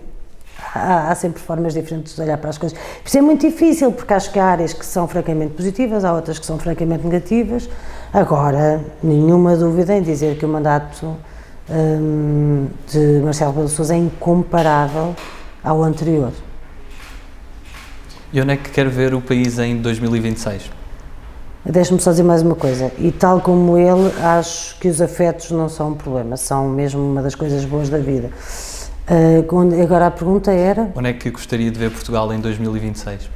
há, 0.75 1.11
há, 1.11 1.15
sempre 1.15 1.41
formas 1.41 1.73
diferentes 1.73 2.15
de 2.15 2.21
olhar 2.21 2.37
para 2.37 2.51
as 2.51 2.59
coisas. 2.59 2.79
Isso 3.03 3.17
é 3.17 3.23
muito 3.23 3.49
difícil, 3.49 3.91
porque 3.91 4.13
acho 4.13 4.31
que 4.31 4.39
há 4.39 4.45
áreas 4.45 4.75
que 4.75 4.85
são 4.85 5.09
francamente 5.09 5.55
positivas, 5.55 6.05
há 6.05 6.13
outras 6.13 6.39
que 6.39 6.45
são 6.45 6.59
francamente 6.59 7.07
negativas. 7.07 7.71
Agora, 8.13 8.85
nenhuma 9.03 9.57
dúvida 9.57 9.97
em 9.97 10.03
dizer 10.03 10.37
que 10.37 10.45
o 10.45 10.49
mandato 10.49 11.17
hum, 11.71 12.67
de 12.87 13.23
Marcelo 13.25 13.53
Rebelo 13.53 13.69
Sousa 13.71 13.95
é 13.95 13.97
incomparável 13.97 15.17
ao 15.65 15.83
anterior. 15.83 16.33
E 18.33 18.41
onde 18.41 18.53
é 18.53 18.57
que 18.57 18.71
quer 18.71 18.89
ver 18.89 19.13
o 19.13 19.21
país 19.21 19.59
em 19.59 19.77
2026? 19.79 20.71
Deixe-me 21.65 22.01
só 22.01 22.13
dizer 22.13 22.23
mais 22.23 22.43
uma 22.43 22.55
coisa, 22.55 22.93
e 22.97 23.11
tal 23.11 23.41
como 23.41 23.77
ele, 23.77 24.11
acho 24.23 24.79
que 24.79 24.89
os 24.89 25.01
afetos 25.03 25.51
não 25.51 25.69
são 25.69 25.91
um 25.91 25.95
problema, 25.95 26.37
são 26.37 26.69
mesmo 26.69 27.01
uma 27.03 27.23
das 27.23 27.35
coisas 27.35 27.65
boas 27.65 27.89
da 27.89 27.99
vida. 27.99 28.31
Uh, 29.11 29.83
agora 29.83 30.07
a 30.07 30.11
pergunta 30.13 30.53
era. 30.53 30.93
Onde 30.95 31.09
é 31.09 31.13
que 31.13 31.29
gostaria 31.29 31.71
de 31.71 31.79
ver 31.79 31.91
Portugal 31.91 32.33
em 32.33 32.41
2026? 32.41 33.29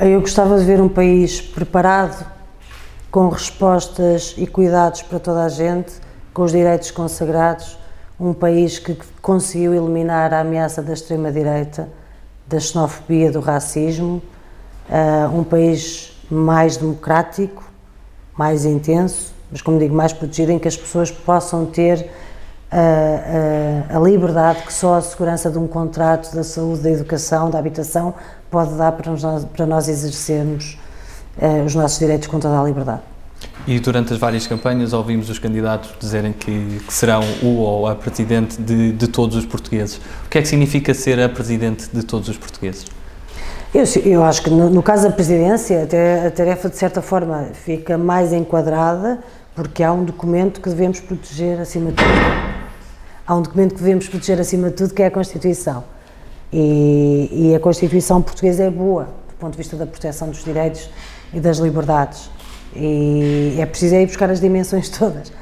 Eu 0.00 0.20
gostava 0.22 0.58
de 0.58 0.64
ver 0.64 0.80
um 0.80 0.88
país 0.88 1.38
preparado, 1.40 2.26
com 3.10 3.28
respostas 3.28 4.34
e 4.38 4.46
cuidados 4.46 5.02
para 5.02 5.18
toda 5.18 5.44
a 5.44 5.48
gente, 5.50 5.92
com 6.32 6.42
os 6.42 6.52
direitos 6.52 6.90
consagrados, 6.90 7.78
um 8.18 8.32
país 8.32 8.78
que 8.78 8.96
conseguiu 9.20 9.74
eliminar 9.74 10.32
a 10.32 10.40
ameaça 10.40 10.82
da 10.82 10.94
extrema-direita, 10.94 11.88
da 12.48 12.58
xenofobia, 12.58 13.30
do 13.30 13.40
racismo, 13.40 14.22
uh, 14.88 15.38
um 15.38 15.44
país 15.44 16.18
mais 16.30 16.76
democrático, 16.76 17.62
mais 18.36 18.64
intenso, 18.64 19.32
mas 19.50 19.60
como 19.60 19.78
digo, 19.78 19.94
mais 19.94 20.12
protegido, 20.12 20.52
em 20.52 20.58
que 20.58 20.68
as 20.68 20.76
pessoas 20.76 21.10
possam 21.10 21.66
ter 21.66 22.10
a, 22.70 23.92
a, 23.92 23.96
a, 23.96 24.00
liberdade 24.00 24.62
que 24.62 24.72
só 24.72 24.96
a 24.96 25.00
segurança 25.00 25.50
de 25.50 25.58
um 25.58 25.66
contrato 25.66 26.34
da 26.34 26.44
saúde, 26.44 26.82
da 26.82 26.90
educação, 26.90 27.50
da 27.50 27.58
habitação 27.58 28.14
pode 28.50 28.74
dar 28.74 28.92
para 28.92 29.10
nós, 29.10 29.44
para 29.44 29.66
nós 29.66 29.88
exercermos 29.88 30.78
uh, 31.38 31.64
os 31.64 31.74
nossos 31.74 31.98
direitos 31.98 32.28
com 32.28 32.38
toda 32.38 32.60
a 32.60 32.64
liberdade. 32.64 33.02
E 33.66 33.78
durante 33.78 34.12
as 34.12 34.18
várias 34.18 34.46
campanhas 34.46 34.92
ouvimos 34.92 35.28
os 35.28 35.38
candidatos 35.38 35.90
dizerem 36.00 36.32
que, 36.32 36.80
que 36.86 36.92
serão 36.92 37.20
o 37.42 37.58
ou 37.58 37.86
a 37.86 37.94
presidente 37.94 38.60
de, 38.60 38.92
de 38.92 39.08
todos 39.08 39.36
os 39.36 39.44
portugueses. 39.44 40.00
O 40.24 40.28
que 40.30 40.38
é 40.38 40.42
que 40.42 40.48
significa 40.48 40.94
ser 40.94 41.20
a 41.20 41.28
presidente 41.28 41.88
de 41.92 42.02
todos 42.02 42.28
os 42.28 42.38
portugueses? 42.38 42.86
Eu, 43.74 43.84
eu 44.06 44.24
acho 44.24 44.42
que 44.42 44.48
no, 44.48 44.70
no, 44.70 44.82
caso 44.82 45.02
da 45.02 45.10
presidência, 45.10 45.82
até 45.82 46.26
a 46.26 46.30
tarefa 46.30 46.70
de 46.70 46.76
certa 46.76 47.02
forma 47.02 47.50
fica 47.52 47.98
mais 47.98 48.32
enquadrada, 48.32 49.18
porque 49.54 49.82
há 49.82 49.92
um 49.92 50.04
documento 50.04 50.62
que 50.62 50.70
devemos 50.70 51.00
proteger 51.00 51.60
acima 51.60 51.90
de 51.90 51.96
tudo. 51.96 52.08
Há 53.26 53.34
um 53.34 53.42
documento 53.42 53.74
que 53.74 53.80
devemos 53.80 54.08
proteger 54.08 54.40
acima 54.40 54.70
de 54.70 54.76
tudo, 54.76 54.94
que 54.94 55.02
é 55.02 55.06
a 55.06 55.10
Constituição. 55.10 55.84
E, 56.50 57.28
e 57.30 57.54
a 57.54 57.60
Constituição 57.60 58.22
portuguesa 58.22 58.64
é 58.64 58.70
boa, 58.70 59.04
do 59.04 59.34
ponto 59.38 59.52
de 59.52 59.58
vista 59.58 59.76
da 59.76 59.84
proteção 59.84 60.30
dos 60.30 60.42
direitos 60.42 60.88
e 61.34 61.38
das 61.38 61.58
liberdades. 61.58 62.30
E 62.78 63.56
é 63.60 63.66
preciso 63.66 63.96
ir 63.96 64.06
buscar 64.06 64.30
as 64.30 64.40
dimensões 64.40 64.88
todas. 64.96 65.32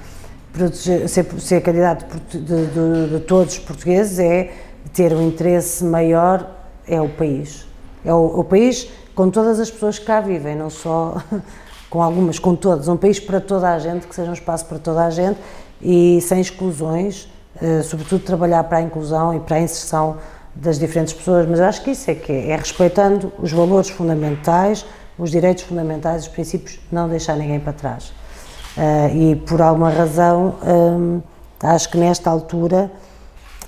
Proteger, 0.52 1.08
ser, 1.08 1.26
ser 1.38 1.60
candidato 1.60 2.06
de, 2.30 2.40
de, 2.40 3.08
de 3.10 3.20
todos 3.20 3.54
os 3.54 3.58
portugueses 3.58 4.18
é 4.18 4.52
ter 4.94 5.12
um 5.12 5.28
interesse 5.28 5.84
maior, 5.84 6.50
é 6.88 7.00
o 7.00 7.08
país 7.08 7.66
é 8.06 8.14
o, 8.14 8.40
o 8.40 8.44
país 8.44 8.88
com 9.14 9.28
todas 9.28 9.58
as 9.58 9.70
pessoas 9.70 9.98
que 9.98 10.06
cá 10.06 10.20
vivem, 10.20 10.54
não 10.54 10.70
só 10.70 11.20
com 11.90 12.02
algumas, 12.02 12.38
com 12.38 12.54
todas. 12.54 12.86
Um 12.86 12.96
país 12.96 13.18
para 13.18 13.40
toda 13.40 13.74
a 13.74 13.78
gente, 13.78 14.06
que 14.06 14.14
seja 14.14 14.30
um 14.30 14.34
espaço 14.34 14.64
para 14.66 14.78
toda 14.78 15.04
a 15.04 15.10
gente 15.10 15.38
e 15.82 16.20
sem 16.20 16.40
exclusões, 16.40 17.28
eh, 17.60 17.82
sobretudo 17.82 18.22
trabalhar 18.22 18.62
para 18.64 18.78
a 18.78 18.82
inclusão 18.82 19.34
e 19.34 19.40
para 19.40 19.56
a 19.56 19.60
inserção 19.60 20.18
das 20.54 20.78
diferentes 20.78 21.12
pessoas, 21.12 21.46
mas 21.46 21.60
acho 21.60 21.82
que 21.82 21.90
isso 21.90 22.10
é 22.10 22.14
que 22.14 22.32
é, 22.32 22.50
é 22.50 22.56
respeitando 22.56 23.30
os 23.38 23.52
valores 23.52 23.90
fundamentais, 23.90 24.86
os 25.18 25.30
direitos 25.30 25.64
fundamentais, 25.64 26.22
os 26.22 26.28
princípios, 26.28 26.78
não 26.90 27.08
deixar 27.08 27.36
ninguém 27.36 27.58
para 27.58 27.72
trás. 27.72 28.12
Uh, 28.76 29.16
e 29.16 29.36
por 29.36 29.62
alguma 29.62 29.90
razão, 29.90 30.56
um, 30.62 31.22
acho 31.60 31.90
que 31.90 31.96
nesta 31.96 32.28
altura 32.28 32.90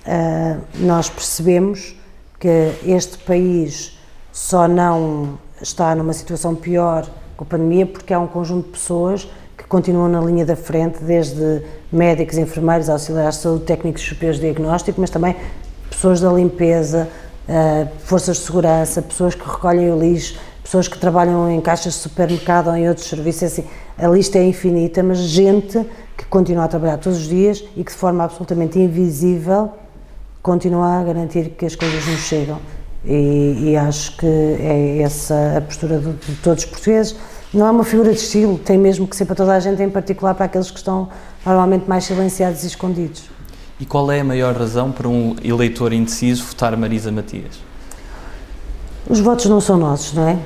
uh, 0.06 0.60
nós 0.74 1.08
percebemos 1.08 1.96
que 2.38 2.72
este 2.84 3.18
país 3.18 3.98
só 4.30 4.68
não 4.68 5.38
está 5.60 5.94
numa 5.94 6.12
situação 6.12 6.54
pior 6.54 7.08
com 7.36 7.44
a 7.44 7.46
pandemia 7.46 7.86
porque 7.86 8.12
há 8.12 8.20
um 8.20 8.26
conjunto 8.26 8.66
de 8.66 8.72
pessoas 8.72 9.28
que 9.56 9.64
continuam 9.64 10.08
na 10.08 10.20
linha 10.20 10.44
da 10.46 10.54
frente, 10.54 11.02
desde 11.02 11.62
médicos, 11.90 12.36
enfermeiros, 12.38 12.88
auxiliares 12.88 13.36
de 13.36 13.42
saúde, 13.42 13.64
técnicos 13.64 14.02
superiores 14.02 14.38
de 14.38 14.46
diagnóstico, 14.46 15.00
mas 15.00 15.10
também 15.10 15.34
pessoas 15.90 16.20
da 16.20 16.30
limpeza, 16.32 17.08
eh, 17.48 17.86
forças 18.04 18.36
de 18.36 18.44
segurança, 18.44 19.02
pessoas 19.02 19.34
que 19.34 19.48
recolhem 19.48 19.90
o 19.90 19.98
lixo, 19.98 20.38
pessoas 20.68 20.86
que 20.86 20.98
trabalham 20.98 21.50
em 21.50 21.62
caixas 21.62 21.94
de 21.94 22.00
supermercado 22.00 22.68
ou 22.68 22.76
em 22.76 22.86
outros 22.90 23.06
serviços, 23.06 23.44
assim, 23.44 23.64
a 23.96 24.06
lista 24.06 24.36
é 24.36 24.44
infinita, 24.44 25.02
mas 25.02 25.16
gente 25.16 25.82
que 26.14 26.26
continua 26.26 26.64
a 26.64 26.68
trabalhar 26.68 26.98
todos 26.98 27.20
os 27.20 27.26
dias 27.26 27.64
e 27.74 27.82
que 27.82 27.90
de 27.90 27.96
forma 27.96 28.22
absolutamente 28.22 28.78
invisível 28.78 29.72
continua 30.42 31.00
a 31.00 31.04
garantir 31.04 31.54
que 31.56 31.64
as 31.64 31.74
coisas 31.74 32.06
nos 32.06 32.20
chegam. 32.20 32.58
E, 33.02 33.70
e, 33.70 33.76
acho 33.76 34.14
que 34.18 34.26
é 34.26 34.98
essa 35.00 35.54
a 35.56 35.60
postura 35.62 35.98
de, 36.00 36.12
de, 36.12 36.34
todos 36.42 36.64
os 36.64 36.70
portugueses. 36.70 37.16
Não 37.54 37.66
é 37.66 37.70
uma 37.70 37.84
figura 37.84 38.12
de 38.12 38.18
estilo, 38.18 38.58
tem 38.58 38.76
mesmo 38.76 39.06
que 39.06 39.16
ser 39.16 39.24
para 39.24 39.36
toda 39.36 39.54
a 39.54 39.60
gente, 39.60 39.82
em 39.82 39.88
particular 39.88 40.34
para 40.34 40.44
aqueles 40.44 40.70
que 40.70 40.76
estão 40.76 41.08
normalmente 41.46 41.88
mais 41.88 42.04
silenciados 42.04 42.62
e 42.64 42.66
escondidos. 42.66 43.30
E 43.80 43.86
qual 43.86 44.12
é 44.12 44.20
a 44.20 44.24
maior 44.24 44.54
razão 44.54 44.92
para 44.92 45.08
um 45.08 45.34
eleitor 45.42 45.94
indeciso 45.94 46.44
votar 46.44 46.76
Marisa 46.76 47.10
Matias? 47.10 47.58
Os 49.08 49.20
votos 49.20 49.46
não 49.46 49.62
são 49.62 49.78
nossos, 49.78 50.12
não 50.12 50.28
é? 50.28 50.38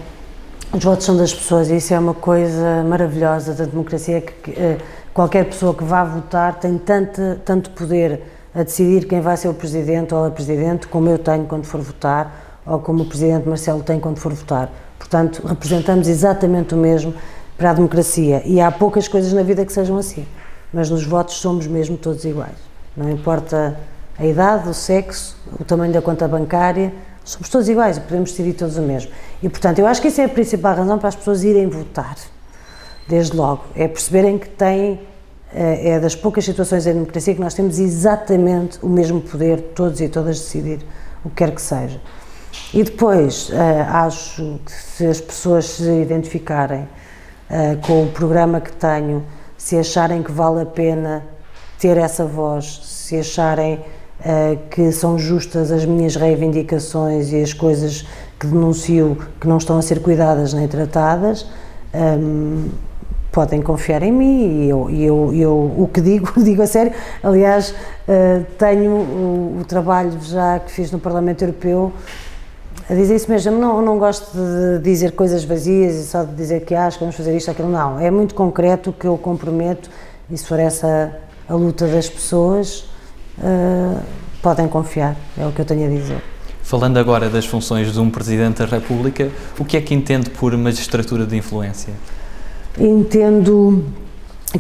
Os 0.75 0.83
votos 0.83 1.05
são 1.05 1.19
das 1.19 1.35
pessoas 1.35 1.69
e 1.69 1.77
isso 1.77 1.93
é 1.93 1.99
uma 1.99 2.15
coisa 2.15 2.83
maravilhosa 2.83 3.53
da 3.53 3.67
democracia 3.67 4.23
que, 4.23 4.33
que 4.33 4.51
eh, 4.59 4.79
qualquer 5.13 5.45
pessoa 5.45 5.75
que 5.75 5.85
vá 5.85 6.03
votar 6.03 6.59
tem 6.59 6.79
tanto, 6.79 7.21
tanto 7.45 7.71
poder 7.73 8.23
a 8.55 8.63
decidir 8.63 9.07
quem 9.07 9.21
vai 9.21 9.37
ser 9.37 9.49
o 9.49 9.55
presidente 9.55 10.15
ou 10.15 10.25
a 10.25 10.31
presidente, 10.31 10.89
como 10.89 11.11
eu 11.11 11.19
tenho 11.19 11.45
quando 11.45 11.67
for 11.67 11.83
votar, 11.83 12.61
ou 12.65 12.79
como 12.79 13.03
o 13.03 13.07
presidente 13.07 13.47
Marcelo 13.47 13.83
tem 13.83 14.01
quando 14.01 14.17
for 14.17 14.33
votar. 14.33 14.71
Portanto, 14.99 15.47
representamos 15.47 16.09
exatamente 16.09 16.75
o 16.75 16.79
mesmo 16.79 17.15
para 17.59 17.73
a 17.73 17.75
democracia. 17.75 18.41
E 18.47 18.59
há 18.59 18.71
poucas 18.71 19.07
coisas 19.07 19.31
na 19.35 19.43
vida 19.43 19.67
que 19.67 19.73
sejam 19.75 19.99
assim, 19.99 20.27
mas 20.73 20.89
nos 20.89 21.05
votos 21.05 21.35
somos 21.35 21.67
mesmo 21.67 21.99
todos 21.99 22.25
iguais. 22.25 22.57
Não 22.97 23.11
importa 23.11 23.79
a 24.19 24.25
idade, 24.25 24.71
o 24.71 24.75
sexo, 24.75 25.37
o 25.61 25.65
tamanho 25.65 25.93
da 25.93 26.01
conta 26.01 26.27
bancária, 26.27 26.95
somos 27.25 27.49
todos 27.49 27.69
iguais 27.69 27.97
e 27.97 28.01
podemos 28.01 28.31
decidir 28.31 28.55
todos 28.55 28.77
o 28.77 28.83
mesmo. 28.83 29.11
E, 29.43 29.49
portanto, 29.49 29.79
eu 29.79 29.87
acho 29.87 30.01
que 30.01 30.09
isso 30.09 30.21
é 30.21 30.25
a 30.25 30.29
principal 30.29 30.75
razão 30.75 30.99
para 30.99 31.09
as 31.09 31.17
pessoas 31.17 31.45
irem 31.45 31.69
votar, 31.69 32.17
desde 33.09 33.37
logo. 33.37 33.65
É 33.75 33.87
perceberem 33.87 34.39
que 34.39 34.49
têm, 34.49 35.01
eh, 35.55 35.91
é 35.91 36.01
das 36.01 36.15
poucas 36.15 36.45
situações 36.45 36.85
da 36.85 36.93
democracia 36.93 37.35
que 37.35 37.41
nós 37.41 37.55
temos 37.55 37.79
exatamente 37.79 38.79
o 38.83 38.89
mesmo 38.89 39.21
poder, 39.21 39.61
todos 39.75 40.01
e 40.01 40.09
todas, 40.09 40.39
decidir 40.39 40.81
o 41.25 41.29
que 41.31 41.37
quer 41.37 41.55
que 41.55 41.63
seja. 41.63 42.01
E 42.75 42.83
depois, 42.83 43.51
eh, 43.53 43.87
acho 43.89 44.61
que 44.65 44.73
se 44.73 45.07
as 45.07 45.21
pessoas 45.21 45.67
se 45.67 46.03
identificarem 46.03 46.89
eh, 47.49 47.77
com 47.87 48.05
o 48.05 48.11
programa 48.11 48.61
que 48.61 48.73
tenho, 48.73 49.25
se 49.57 49.79
acharem 49.79 50.23
que 50.23 50.33
vale 50.33 50.63
a 50.63 50.67
pena 50.67 51.23
ter 51.79 51.97
essa 51.97 52.25
voz, 52.25 52.81
se 52.85 53.19
acharem 53.19 53.85
que 54.71 54.93
são 54.93 55.19
justas 55.19 55.73
as 55.73 55.85
minhas 55.85 56.17
reivindicações 56.17 57.33
e 57.33 57.43
as 57.43 57.53
coisas 57.53 58.07
que 58.39 58.47
denuncio 58.47 59.19
que 59.41 59.47
não 59.47 59.59
estão 59.59 59.79
a 59.79 59.83
ser 59.83 60.01
cuidadas 60.01 60.53
nem 60.53 60.67
tratadas, 60.69 61.47
um, 61.93 61.99
ehm, 61.99 62.71
podem 63.33 63.63
confiar 63.63 64.03
em 64.03 64.13
mim 64.13 64.65
e 64.65 64.69
eu, 64.69 64.91
eu, 64.91 65.35
eu, 65.35 65.75
o 65.79 65.89
que 65.93 66.01
digo, 66.01 66.33
digo 66.45 66.63
a 66.63 66.67
sério. 66.67 66.93
Aliás, 67.23 67.71
uh, 67.71 68.45
tenho 68.59 68.93
o, 68.93 69.59
o, 69.61 69.65
trabalho 69.65 70.13
já 70.21 70.61
que 70.61 70.71
fiz 70.71 70.93
no 70.93 70.99
Parlamento 70.99 71.43
Europeu 71.43 71.93
a 72.89 72.95
dizer 72.95 73.17
isso 73.17 73.31
mesmo. 73.31 73.59
Não, 73.59 73.81
não 73.81 73.99
gosto 73.99 74.37
de 74.37 74.83
dizer 74.83 75.13
coisas 75.13 75.45
vazias 75.45 75.95
e 75.95 76.05
só 76.05 76.25
de 76.25 76.35
dizer 76.35 76.61
que 76.61 76.75
acho 76.75 76.99
que 76.99 77.05
vamos 77.05 77.17
fazer 77.17 77.35
isto, 77.35 77.51
aquilo. 77.51 77.71
Não, 77.71 77.99
é 77.99 78.11
muito 78.11 78.35
concreto 78.35 78.93
que 78.93 79.07
eu 79.07 79.17
comprometo 79.17 79.89
e 80.31 80.37
se 80.37 80.47
for 80.47 80.59
essa 80.59 81.17
a 81.49 81.55
luta 81.55 81.87
das 81.87 82.09
pessoas, 82.09 82.85
uh, 83.43 84.01
podem 84.41 84.69
confiar, 84.69 85.17
é 85.37 85.47
o 85.47 85.53
que 85.53 85.61
eu 85.61 85.65
tenho 85.65 85.87
a 85.87 85.91
dizer. 85.91 86.23
Falando 86.63 86.97
agora 86.97 87.29
das 87.29 87.45
funções 87.45 87.93
de 87.93 88.01
um 88.01 88.09
Presidente 88.09 88.59
da 88.59 88.67
República, 88.67 89.31
o 89.59 89.65
que 89.65 89.77
é 89.77 89.81
que 89.81 89.95
entende 89.95 90.31
por 90.31 90.57
magistratura 90.57 91.27
de 91.27 91.37
influência? 91.37 91.93
Entendo 92.79 93.85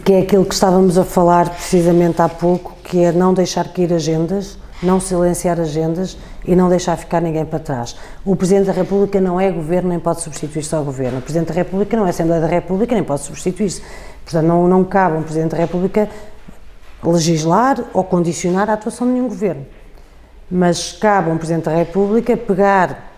que 0.04 0.12
é 0.12 0.20
aquilo 0.20 0.44
que 0.44 0.54
estávamos 0.54 0.98
a 0.98 1.04
falar 1.04 1.50
precisamente 1.50 2.20
há 2.20 2.28
pouco, 2.28 2.76
que 2.82 2.98
é 2.98 3.12
não 3.12 3.32
deixar 3.32 3.68
cair 3.68 3.92
agendas, 3.92 4.58
não 4.82 4.98
silenciar 4.98 5.60
agendas 5.60 6.16
e 6.44 6.56
não 6.56 6.68
deixar 6.68 6.96
ficar 6.96 7.20
ninguém 7.20 7.44
para 7.44 7.58
trás. 7.58 7.96
O 8.24 8.34
Presidente 8.34 8.66
da 8.66 8.72
República 8.72 9.20
não 9.20 9.40
é 9.40 9.50
governo 9.50 9.90
nem 9.90 10.00
pode 10.00 10.22
substituir-se 10.22 10.74
ao 10.74 10.84
governo. 10.84 11.18
O 11.18 11.22
Presidente 11.22 11.48
da 11.48 11.54
República 11.54 11.96
não 11.96 12.06
é 12.06 12.10
Assembleia 12.10 12.40
da 12.40 12.48
República 12.48 12.94
nem 12.94 13.04
pode 13.04 13.22
substituir-se. 13.22 13.82
Portanto, 14.24 14.46
não, 14.46 14.66
não 14.66 14.84
cabe 14.84 15.16
a 15.16 15.18
um 15.20 15.22
Presidente 15.22 15.52
da 15.52 15.58
República 15.58 16.08
legislar 17.10 17.82
ou 17.92 18.04
condicionar 18.04 18.70
a 18.70 18.74
atuação 18.74 19.06
de 19.06 19.14
nenhum 19.14 19.28
governo. 19.28 19.66
Mas 20.50 20.92
cabe 20.92 21.30
a 21.30 21.32
um 21.32 21.38
Presidente 21.38 21.64
da 21.64 21.74
República 21.74 22.36
pegar 22.36 23.10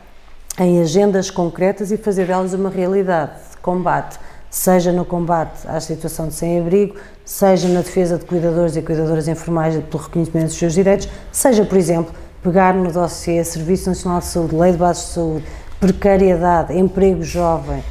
em 0.58 0.80
agendas 0.80 1.30
concretas 1.30 1.90
e 1.90 1.96
fazer 1.96 2.26
delas 2.26 2.54
uma 2.54 2.70
realidade 2.70 3.32
de 3.50 3.56
combate, 3.58 4.18
seja 4.48 4.92
no 4.92 5.04
combate 5.04 5.66
à 5.66 5.80
situação 5.80 6.28
de 6.28 6.34
sem-abrigo, 6.34 6.94
seja 7.24 7.68
na 7.68 7.80
defesa 7.80 8.16
de 8.16 8.24
cuidadores 8.24 8.76
e 8.76 8.82
cuidadoras 8.82 9.26
informais 9.26 9.74
pelo 9.74 10.02
reconhecimento 10.02 10.46
dos 10.46 10.58
seus 10.58 10.74
direitos, 10.74 11.08
seja, 11.32 11.64
por 11.64 11.76
exemplo, 11.76 12.14
pegar 12.42 12.72
no 12.72 12.90
dossiê 12.92 13.42
Serviço 13.42 13.88
Nacional 13.88 14.20
de 14.20 14.26
Saúde, 14.26 14.54
Lei 14.54 14.72
de 14.72 14.78
Bases 14.78 15.06
de 15.06 15.12
Saúde, 15.14 15.44
precariedade, 15.80 16.78
emprego 16.78 17.22
jovem, 17.24 17.82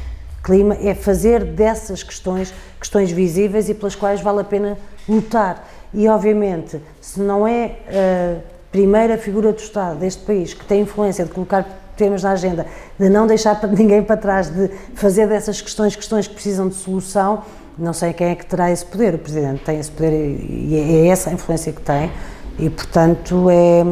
clima, 0.42 0.74
é 0.80 0.94
fazer 0.94 1.44
dessas 1.44 2.02
questões 2.02 2.52
questões 2.84 3.10
visíveis 3.10 3.68
e 3.70 3.74
pelas 3.74 3.94
quais 3.94 4.20
vale 4.20 4.40
a 4.40 4.44
pena 4.44 4.76
lutar. 5.08 5.66
E, 5.94 6.08
obviamente, 6.08 6.80
se 7.00 7.20
não 7.20 7.46
é 7.46 7.76
a 7.88 8.40
primeira 8.70 9.16
figura 9.16 9.52
do 9.52 9.58
Estado 9.58 9.98
deste 9.98 10.22
país 10.22 10.52
que 10.52 10.64
tem 10.64 10.80
influência 10.80 11.24
de 11.24 11.30
colocar 11.30 11.64
temas 11.96 12.24
na 12.24 12.32
agenda, 12.32 12.66
de 12.98 13.08
não 13.08 13.26
deixar 13.26 13.60
ninguém 13.68 14.02
para 14.02 14.16
trás, 14.16 14.50
de 14.50 14.68
fazer 14.94 15.28
dessas 15.28 15.60
questões 15.60 15.94
questões 15.94 16.26
que 16.26 16.34
precisam 16.34 16.68
de 16.68 16.74
solução, 16.74 17.42
não 17.78 17.92
sei 17.92 18.12
quem 18.12 18.28
é 18.28 18.34
que 18.34 18.44
terá 18.44 18.70
esse 18.70 18.84
poder. 18.84 19.14
O 19.14 19.18
Presidente 19.18 19.62
tem 19.64 19.78
esse 19.78 19.90
poder 19.90 20.12
e 20.12 20.76
é 20.76 21.06
essa 21.08 21.30
a 21.30 21.32
influência 21.32 21.72
que 21.72 21.80
tem, 21.80 22.10
e, 22.58 22.68
portanto, 22.68 23.48
é, 23.50 23.84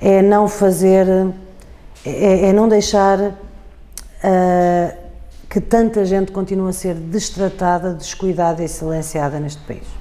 é 0.00 0.22
não 0.22 0.48
fazer, 0.48 1.06
é, 2.04 2.48
é 2.48 2.52
não 2.52 2.68
deixar. 2.68 3.18
Uh, 4.22 5.00
que 5.50 5.60
tanta 5.60 6.04
gente 6.04 6.30
continua 6.30 6.70
a 6.70 6.72
ser 6.72 6.94
destratada, 6.94 7.92
descuidada 7.92 8.62
e 8.62 8.68
silenciada 8.68 9.40
neste 9.40 9.60
país. 9.62 9.99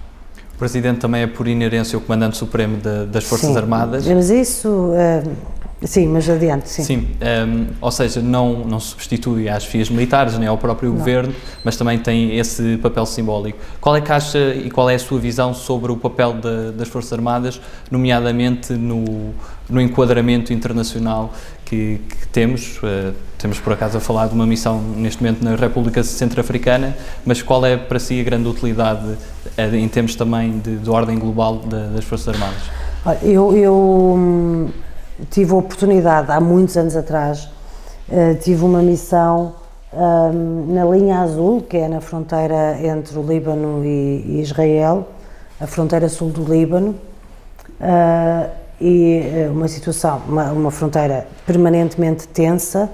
O 0.60 0.68
Presidente 0.70 1.00
também 1.00 1.22
é, 1.22 1.28
por 1.28 1.48
inerência, 1.48 1.98
o 1.98 2.02
Comandante 2.02 2.36
Supremo 2.36 2.76
de, 2.76 3.06
das 3.06 3.24
Forças 3.24 3.52
sim, 3.52 3.56
Armadas. 3.56 4.06
Mas 4.06 4.30
isso, 4.30 4.68
uh, 4.68 5.32
sim, 5.88 6.06
mas 6.10 6.30
adiante, 6.30 6.68
sim. 6.68 6.84
Sim, 6.84 6.98
um, 6.98 7.26
ehm, 7.26 7.68
ou 7.80 7.90
seja, 7.90 8.22
não, 8.22 8.66
não 8.66 8.78
substitui 8.78 9.48
às 9.48 9.64
FIAs 9.64 9.90
militares, 9.90 10.38
nem 10.38 10.50
ao 10.50 10.58
próprio 10.58 10.90
não. 10.90 10.98
Governo, 10.98 11.34
mas 11.64 11.78
também 11.78 11.98
tem 11.98 12.38
esse 12.38 12.76
papel 12.76 13.06
simbólico. 13.06 13.58
Qual 13.80 13.96
é 13.96 14.02
que 14.02 14.12
acha 14.12 14.54
e 14.54 14.70
qual 14.70 14.90
é 14.90 14.96
a 14.96 15.00
sua 15.00 15.18
visão 15.18 15.54
sobre 15.54 15.94
o 15.94 15.96
papel 15.96 16.34
de, 16.34 16.74
das 16.74 16.90
Forças 16.90 17.14
Armadas, 17.14 17.62
nomeadamente 17.90 18.74
no, 18.74 19.34
no 19.70 19.80
enquadramento 19.80 20.52
internacional 20.52 21.34
que, 21.70 22.02
que 22.10 22.28
temos? 22.30 22.78
Uh, 22.78 23.14
temos 23.38 23.60
por 23.60 23.72
acaso 23.72 23.98
a 23.98 24.02
falar 24.02 24.28
de 24.28 24.34
uma 24.34 24.46
missão 24.46 24.82
neste 24.82 25.24
momento 25.24 25.44
na 25.46 25.56
República 25.56 26.04
Centro-Africana, 26.04 26.98
mas 27.26 27.42
qual 27.42 27.66
é 27.66 27.78
para 27.78 28.00
si 28.00 28.20
a 28.20 28.24
grande 28.24 28.50
utilidade 28.50 29.18
eh, 29.56 29.78
em 29.78 29.88
termos 29.88 30.14
também 30.14 30.60
de, 30.60 30.76
de 30.76 30.90
ordem 30.90 31.18
global 31.18 31.56
das 31.58 32.04
Forças 32.04 32.36
Armadas? 32.36 32.62
Eu, 33.24 33.56
eu 33.56 33.74
hum, 33.74 34.70
tive 35.30 35.54
a 35.54 35.56
oportunidade, 35.56 36.30
há 36.30 36.42
muitos 36.42 36.76
anos 36.76 36.98
atrás, 36.98 37.48
uh, 38.10 38.36
tive 38.42 38.66
uma 38.66 38.82
missão 38.82 39.56
um, 39.94 40.74
na 40.74 40.84
linha 40.84 41.20
azul, 41.20 41.62
que 41.62 41.78
é 41.78 41.88
na 41.88 42.02
fronteira 42.02 42.78
entre 42.86 43.18
o 43.18 43.24
Líbano 43.24 43.86
e, 43.86 44.26
e 44.28 44.42
Israel, 44.42 45.08
a 45.62 45.66
fronteira 45.66 46.10
sul 46.10 46.30
do 46.30 46.44
Líbano, 46.44 46.94
uh, 47.80 48.59
e 48.82 49.48
uma 49.52 49.68
situação, 49.68 50.22
uma, 50.28 50.52
uma 50.52 50.72
fronteira 50.72 51.28
permanentemente 51.46 52.28
tensa, 52.28 52.90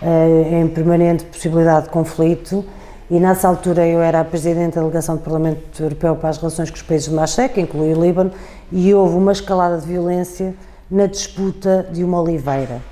eh, 0.00 0.60
em 0.60 0.68
permanente 0.68 1.24
possibilidade 1.24 1.86
de 1.86 1.90
conflito 1.90 2.64
e 3.10 3.18
nessa 3.18 3.48
altura 3.48 3.86
eu 3.86 4.02
era 4.02 4.20
a 4.20 4.24
Presidente 4.24 4.74
da 4.74 4.82
Delegação 4.82 5.16
do 5.16 5.22
Parlamento 5.22 5.82
Europeu 5.82 6.14
para 6.16 6.28
as 6.28 6.36
relações 6.36 6.68
com 6.68 6.76
os 6.76 6.82
países 6.82 7.08
de 7.08 7.14
Machec, 7.14 7.54
que 7.54 7.60
inclui 7.62 7.94
o 7.94 8.00
Líbano, 8.00 8.30
e 8.70 8.92
houve 8.92 9.16
uma 9.16 9.32
escalada 9.32 9.78
de 9.78 9.86
violência 9.86 10.54
na 10.90 11.06
disputa 11.06 11.88
de 11.90 12.04
uma 12.04 12.20
oliveira. 12.20 12.82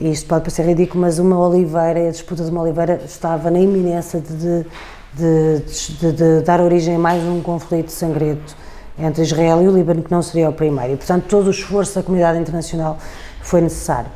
E 0.00 0.08
isto 0.12 0.28
pode 0.28 0.42
parecer 0.42 0.64
ridículo, 0.64 1.00
mas 1.00 1.18
uma 1.18 1.36
oliveira, 1.36 2.06
a 2.06 2.10
disputa 2.12 2.44
de 2.44 2.50
uma 2.52 2.62
oliveira 2.62 3.00
estava 3.04 3.50
na 3.50 3.58
iminência 3.58 4.20
de, 4.20 4.64
de, 5.14 5.62
de, 5.98 6.12
de 6.12 6.40
dar 6.42 6.60
origem 6.60 6.94
a 6.94 6.98
mais 6.98 7.20
um 7.24 7.42
conflito 7.42 7.90
sangrento 7.90 8.56
entre 8.98 9.22
Israel 9.22 9.62
e 9.62 9.68
o 9.68 9.70
Líbano, 9.70 10.02
que 10.02 10.10
não 10.10 10.22
seria 10.22 10.48
o 10.48 10.52
primeiro. 10.52 10.94
E, 10.94 10.96
portanto, 10.96 11.24
todo 11.28 11.46
o 11.46 11.50
esforço 11.50 11.94
da 11.94 12.02
comunidade 12.02 12.38
internacional 12.38 12.98
foi 13.40 13.60
necessário. 13.60 14.10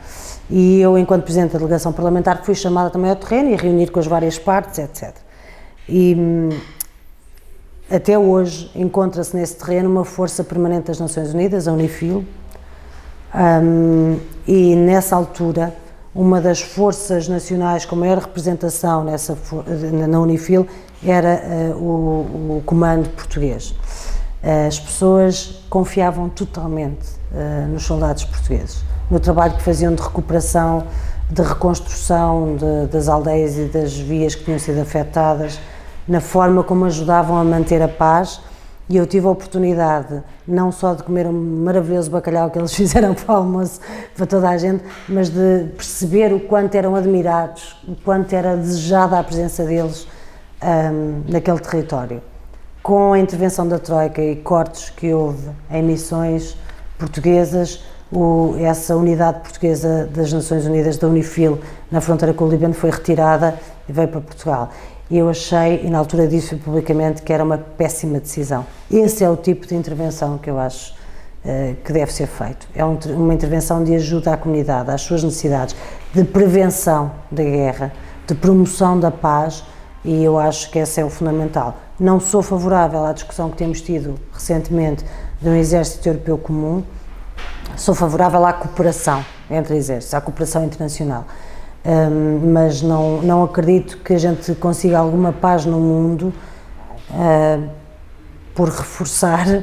E 0.51 0.81
eu, 0.81 0.99
enquanto 0.99 1.25
Presidente 1.25 1.53
da 1.53 1.59
Delegação 1.59 1.93
Parlamentar, 1.93 2.43
fui 2.45 2.55
chamada 2.55 2.91
também 2.91 3.11
ao 3.11 3.17
terreno 3.17 3.51
e 3.51 3.55
a 3.55 3.57
reunir 3.57 3.91
com 3.91 4.01
as 4.01 4.07
várias 4.07 4.39
partes, 4.39 4.79
etc. 4.79 5.15
E 5.89 6.15
hum, 6.19 6.51
até 7.91 8.19
hoje 8.19 8.71
encontra-se 8.75 9.37
nesse 9.37 9.57
terreno 9.57 9.89
uma 9.89 10.05
força 10.05 10.43
permanente 10.43 10.87
das 10.87 10.99
Nações 10.99 11.33
Unidas, 11.33 11.69
a 11.69 11.73
Unifil, 11.73 12.25
um, 13.35 14.19
e 14.47 14.75
nessa 14.75 15.17
altura 15.17 15.75
uma 16.15 16.41
das 16.41 16.61
forças 16.61 17.27
nacionais 17.27 17.87
com 17.87 17.97
maior 17.97 18.19
representação 18.19 19.03
nessa, 19.03 19.37
na 20.09 20.21
Unifil 20.21 20.67
era 21.05 21.43
uh, 21.75 21.83
o, 21.83 22.59
o, 22.59 22.63
comando 22.67 23.09
português. 23.11 23.75
As 24.43 24.79
pessoas 24.79 25.63
confiavam 25.71 26.29
totalmente 26.29 27.07
uh, 27.31 27.69
nos 27.69 27.85
soldados 27.85 28.25
portugueses 28.25 28.83
no 29.13 29.21
trabalho 29.21 29.55
que 29.55 29.63
faziam 29.63 29.95
de 29.95 30.01
recuperação, 30.03 30.87
de 31.29 31.43
reconstrução 31.43 32.57
de, 32.57 32.91
das 32.91 33.09
aldeias 33.09 33.59
e 33.59 33.65
das 33.65 33.95
vias 33.95 34.35
que 34.35 34.43
tinham 34.43 34.59
sido 34.59 34.81
afetadas, 34.81 35.61
na 36.09 36.19
forma 36.19 36.65
como 36.65 36.87
ajudavam 36.87 37.37
a 37.37 37.45
manter 37.45 37.83
a 37.83 37.89
paz. 37.89 38.41
E 38.89 38.97
eu 38.97 39.07
tive 39.07 39.27
a 39.27 39.31
oportunidade 39.31 40.23
não 40.49 40.73
só 40.73 40.95
de 40.95 41.03
comer 41.03 41.27
um 41.27 41.33
maravilhoso 41.33 42.11
bacalhau 42.11 42.51
que 42.51 42.59
eles 42.59 42.73
fizeram 42.75 43.15
para 43.15 43.35
o 43.35 43.37
almoço 43.37 43.81
para 44.17 44.25
toda 44.25 44.49
a 44.49 44.57
gente, 44.57 44.83
mas 45.07 45.29
de 45.29 45.67
perceber 45.77 46.33
o 46.33 46.41
quanto 46.41 46.75
eram 46.75 46.97
admirados, 46.97 47.77
o 47.87 47.95
quanto 47.95 48.33
era 48.33 48.57
desejada 48.57 49.19
a 49.19 49.23
presença 49.23 49.63
deles 49.65 50.09
um, 50.63 51.31
naquele 51.31 51.61
território. 51.61 52.32
Com 52.83 53.13
a 53.13 53.19
intervenção 53.21 53.69
da 53.69 53.79
Troika 53.79 54.21
e 54.21 54.35
cortes 54.35 54.91
que 54.91 55.15
houve 55.15 55.49
em 55.71 55.85
missões, 55.85 56.57
portuguesas, 56.99 57.85
o, 58.11 58.57
essa 58.59 58.97
unidade 58.97 59.39
portuguesa 59.39 60.11
das 60.13 60.33
Nações 60.33 60.67
Unidas, 60.67 60.97
da 60.97 61.07
Unifil, 61.07 61.61
na 61.93 62.01
fronteira 62.01 62.35
com 62.35 62.45
o 62.45 62.49
Líbano, 62.49 62.75
foi 62.75 62.91
retirada 62.91 63.57
e 63.89 63.93
veio 63.93 64.09
para 64.09 64.21
Portugal. 64.21 64.71
E 65.09 65.17
eu 65.17 65.29
achei, 65.29 65.83
e 65.85 65.91
na 65.91 65.99
altura 65.99 66.27
disse 66.27 66.57
publicamente, 66.57 67.23
que 67.23 67.33
era 67.33 67.45
uma 67.45 67.57
péssima 67.57 68.19
decisão. 68.19 68.67
Esse 68.91 69.23
é 69.23 69.31
o 69.31 69.37
tipo 69.37 69.65
de 69.65 69.77
intervenção 69.77 70.37
que 70.37 70.51
eu 70.51 70.59
acho 70.59 70.93
uh, 71.45 71.77
que 71.85 71.93
deve 71.93 72.13
ser 72.13 72.27
feito. 72.27 72.67
É 72.75 72.85
um, 72.85 72.99
uma 73.15 73.33
intervenção 73.33 73.85
de 73.85 73.95
ajuda 73.95 74.33
à 74.33 74.37
comunidade, 74.37 74.91
às 74.91 75.03
suas 75.03 75.23
necessidades, 75.23 75.77
de 76.13 76.25
prevenção 76.25 77.13
da 77.31 77.45
guerra, 77.45 77.93
de 78.27 78.35
promoção 78.35 78.99
da 78.99 79.13
paz, 79.13 79.63
e 80.05 80.25
eu 80.25 80.37
acho 80.37 80.69
que 80.71 80.81
esse 80.81 81.01
é 81.01 81.05
o 81.05 81.11
fundamental. 81.11 81.77
Não 82.03 82.19
sou 82.19 82.43
favorável 82.43 83.05
à 83.05 83.13
discussão 83.13 83.49
que 83.49 83.57
temos 83.57 83.81
tido 83.81 84.19
recentemente 84.33 85.05
de 85.41 85.49
um 85.49 85.55
exército 85.55 86.09
europeu 86.09 86.37
comum, 86.37 86.83
sou 87.77 87.95
favorável 87.95 88.45
à 88.45 88.53
cooperação 88.53 89.25
entre 89.49 89.77
exércitos, 89.77 90.13
à 90.13 90.21
cooperação 90.21 90.65
internacional. 90.65 91.25
Um, 91.87 92.53
mas 92.53 92.83
não, 92.83 93.23
não 93.23 93.45
acredito 93.45 93.99
que 93.99 94.15
a 94.15 94.19
gente 94.19 94.53
consiga 94.57 94.99
alguma 94.99 95.33
paz 95.33 95.65
no 95.65 95.79
mundo 95.79 96.35
uh, 97.09 97.71
por 98.53 98.69
reforçar 98.69 99.63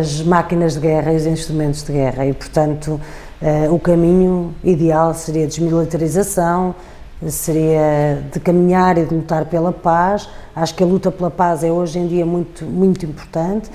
as 0.00 0.22
máquinas 0.22 0.74
de 0.74 0.80
guerra 0.80 1.14
e 1.14 1.16
os 1.16 1.26
instrumentos 1.26 1.82
de 1.82 1.94
guerra. 1.94 2.26
E, 2.26 2.32
portanto, 2.32 3.00
uh, 3.42 3.74
o 3.74 3.80
caminho 3.80 4.54
ideal 4.62 5.12
seria 5.14 5.48
desmilitarização, 5.48 6.76
seria 7.30 8.22
de 8.32 8.40
caminhar 8.40 8.98
e 8.98 9.04
de 9.04 9.14
lutar 9.14 9.44
pela 9.46 9.72
paz. 9.72 10.28
Acho 10.54 10.74
que 10.74 10.82
a 10.82 10.86
luta 10.86 11.10
pela 11.10 11.30
paz 11.30 11.64
é 11.64 11.70
hoje 11.70 11.98
em 11.98 12.06
dia 12.06 12.24
muito, 12.24 12.64
muito 12.64 13.04
importante. 13.04 13.68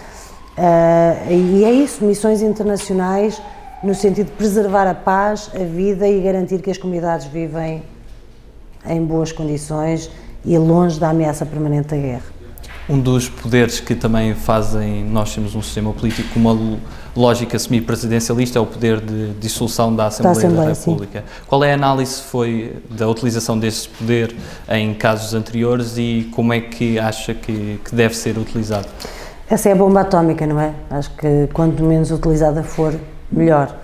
Uh, 0.58 1.32
e 1.32 1.64
é 1.64 1.72
isso, 1.72 2.04
missões 2.04 2.42
internacionais 2.42 3.42
no 3.82 3.96
sentido 3.96 4.28
de 4.28 4.34
preservar 4.34 4.88
a 4.88 4.94
paz, 4.94 5.50
a 5.56 5.64
vida 5.64 6.08
e 6.08 6.22
garantir 6.22 6.62
que 6.62 6.70
as 6.70 6.78
comunidades 6.78 7.28
vivem 7.28 7.84
em 8.86 9.04
boas 9.04 9.32
condições 9.32 10.10
e 10.44 10.58
longe 10.58 11.00
da 11.00 11.10
ameaça 11.10 11.46
permanente 11.46 11.88
da 11.88 11.98
guerra. 11.98 12.40
Um 12.90 13.00
dos 13.00 13.30
poderes 13.30 13.80
que 13.80 13.96
também 13.96 14.34
fazem 14.34 15.04
nós 15.06 15.34
temos 15.34 15.56
um 15.56 15.62
sistema 15.62 15.94
político 15.94 16.38
uma 16.38 16.54
lógica 17.20 17.60
semi-presidencialista 17.60 18.58
é 18.58 18.62
o 18.62 18.66
poder 18.66 19.02
de 19.02 19.32
dissolução 19.34 19.94
da 19.94 20.08
Assembleia 20.08 20.34
da, 20.34 20.40
Assembleia, 20.40 20.70
da 20.70 20.80
República. 20.80 21.20
Sim. 21.20 21.44
Qual 21.48 21.64
é 21.64 21.72
a 21.72 21.74
análise 21.76 22.22
foi 22.22 22.78
da 22.90 23.08
utilização 23.10 23.60
desse 23.60 23.90
poder 23.90 24.34
em 24.70 24.94
casos 24.94 25.34
anteriores 25.34 25.98
e 25.98 26.30
como 26.34 26.54
é 26.54 26.62
que 26.62 26.98
acha 26.98 27.34
que, 27.34 27.80
que 27.84 27.94
deve 27.94 28.16
ser 28.16 28.38
utilizado? 28.38 28.88
Essa 29.50 29.70
é 29.70 29.72
a 29.74 29.76
bomba 29.76 30.02
atómica, 30.02 30.48
não 30.48 30.60
é? 30.62 30.74
Acho 30.90 31.12
que 31.16 31.50
quanto 31.54 31.84
menos 31.84 32.10
utilizada 32.10 32.64
for, 32.64 32.98
melhor. 33.30 33.76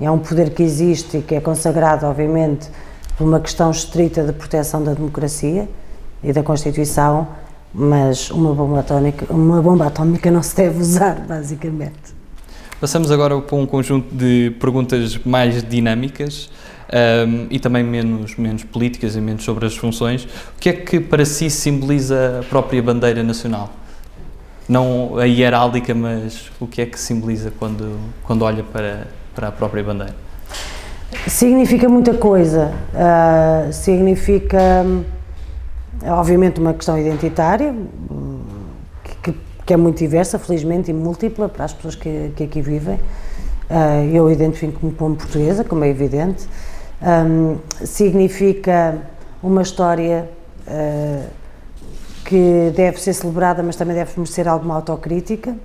É 0.00 0.10
um 0.10 0.18
poder 0.18 0.50
que 0.50 0.62
existe 0.62 1.18
e 1.18 1.22
que 1.22 1.34
é 1.36 1.40
consagrado, 1.40 2.06
obviamente, 2.06 2.68
por 3.16 3.24
uma 3.24 3.38
questão 3.38 3.70
estrita 3.70 4.24
de 4.24 4.32
proteção 4.32 4.82
da 4.82 4.94
democracia 4.94 5.68
e 6.24 6.32
da 6.32 6.42
Constituição, 6.42 7.28
mas 7.72 8.30
uma 8.30 8.52
bomba 8.52 8.80
atómica, 8.80 9.26
uma 9.30 9.62
bomba 9.62 9.86
atómica 9.86 10.30
não 10.30 10.42
se 10.42 10.56
deve 10.56 10.80
usar, 10.80 11.20
basicamente. 11.28 12.19
Passamos 12.80 13.10
agora 13.10 13.38
para 13.40 13.56
um 13.56 13.66
conjunto 13.66 14.14
de 14.14 14.52
perguntas 14.58 15.18
mais 15.18 15.62
dinâmicas 15.62 16.50
um, 17.28 17.46
e 17.50 17.58
também 17.58 17.84
menos, 17.84 18.36
menos 18.36 18.64
políticas 18.64 19.16
e 19.16 19.20
menos 19.20 19.44
sobre 19.44 19.66
as 19.66 19.76
funções. 19.76 20.24
O 20.24 20.58
que 20.58 20.68
é 20.70 20.72
que 20.72 20.98
para 20.98 21.24
si 21.24 21.50
simboliza 21.50 22.40
a 22.40 22.44
própria 22.44 22.82
bandeira 22.82 23.22
nacional? 23.22 23.70
não 24.70 25.18
a 25.18 25.24
hieráldica, 25.24 25.92
mas 25.92 26.48
o 26.60 26.66
que 26.66 26.80
é 26.80 26.86
que 26.86 26.98
simboliza 26.98 27.52
quando, 27.58 27.98
quando 28.22 28.42
olha 28.42 28.62
para, 28.62 29.08
para 29.34 29.48
a 29.48 29.52
própria 29.52 29.82
bandeira? 29.82 30.14
Significa 31.26 31.88
muita 31.88 32.14
coisa. 32.14 32.72
Uh, 32.94 33.72
significa, 33.72 34.86
obviamente, 36.04 36.60
uma 36.60 36.72
questão 36.72 36.96
identitária, 36.96 37.74
que, 39.70 39.74
é 39.74 39.76
muito 39.76 39.98
diversa, 39.98 40.36
felizmente, 40.36 40.90
e 40.90 40.94
múltipla 40.94 41.48
para 41.48 41.64
as 41.64 41.72
pessoas 41.72 41.94
que, 41.94 42.32
que 42.34 42.42
aqui 42.42 42.60
vivem. 42.60 42.96
Uh, 43.70 44.12
eu 44.12 44.28
identifico-me 44.28 44.92
como 44.92 45.14
portuguesa, 45.14 45.62
como 45.62 45.84
é 45.84 45.88
evidente. 45.88 46.48
Um, 47.00 47.56
significa 47.84 48.98
uma 49.40 49.62
história. 49.62 50.28
Uh, 50.66 51.40
que 52.24 52.72
deve 52.76 53.00
ser 53.00 53.12
celebrada, 53.12 53.60
mas 53.60 53.74
também 53.74 53.96
deve 53.96 54.12
merecer 54.16 54.46
alguma 54.46 54.76
autocrítica. 54.76 55.56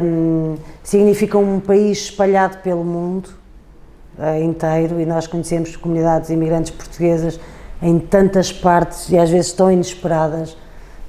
Um, 0.00 0.54
significa 0.84 1.36
um 1.36 1.58
país 1.58 1.98
espalhado 1.98 2.58
pelo 2.58 2.84
mundo 2.84 3.30
uh, 4.18 4.40
inteiro 4.40 5.00
e 5.00 5.06
nós 5.06 5.26
conhecemos 5.26 5.74
comunidades 5.74 6.30
imigrantes 6.30 6.70
portuguesas 6.70 7.40
em 7.82 7.98
tantas 7.98 8.52
partes 8.52 9.10
e 9.10 9.18
às 9.18 9.28
vezes 9.28 9.52
tão 9.52 9.72
inesperadas 9.72 10.56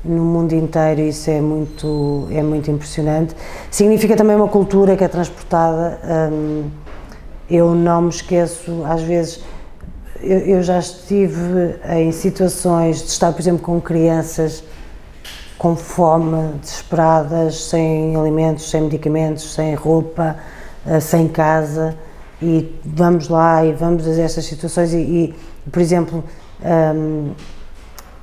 no 0.03 0.23
mundo 0.23 0.53
inteiro 0.53 1.01
isso 1.01 1.29
é 1.29 1.41
muito, 1.41 2.27
é 2.31 2.41
muito 2.41 2.69
impressionante. 2.71 3.35
Significa 3.71 4.15
também 4.15 4.35
uma 4.35 4.47
cultura 4.47 4.95
que 4.95 5.03
é 5.03 5.07
transportada. 5.07 5.99
Um, 6.31 6.69
eu 7.49 7.73
não 7.73 8.03
me 8.03 8.09
esqueço, 8.09 8.83
às 8.85 9.01
vezes, 9.01 9.41
eu, 10.21 10.39
eu, 10.39 10.63
já 10.63 10.79
estive 10.79 11.75
em 11.89 12.11
situações 12.11 12.97
de 12.97 13.09
estar, 13.09 13.31
por 13.31 13.39
exemplo, 13.39 13.61
com 13.61 13.79
crianças 13.79 14.63
com 15.57 15.75
fome, 15.75 16.53
desesperadas, 16.61 17.63
sem 17.63 18.15
alimentos, 18.15 18.69
sem 18.69 18.81
medicamentos, 18.81 19.53
sem 19.53 19.73
roupa, 19.73 20.37
eh, 20.85 20.99
sem 20.99 21.27
casa, 21.27 21.97
e 22.41 22.79
vamos 22.85 23.27
lá 23.27 23.65
e 23.65 23.73
vamos 23.73 24.07
a 24.07 24.21
estas 24.21 24.45
situações. 24.45 24.93
E, 24.93 24.97
e 24.97 25.35
por 25.71 25.81
exemplo, 25.81 26.23
um, 26.61 27.31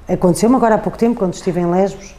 aconteceu-me 0.08 0.56
agora 0.56 0.74
há 0.74 0.78
pouco 0.78 0.98
tempo, 0.98 1.18
quando 1.18 1.34
estive 1.34 1.60
em 1.60 1.70
Lesbos, 1.70 2.14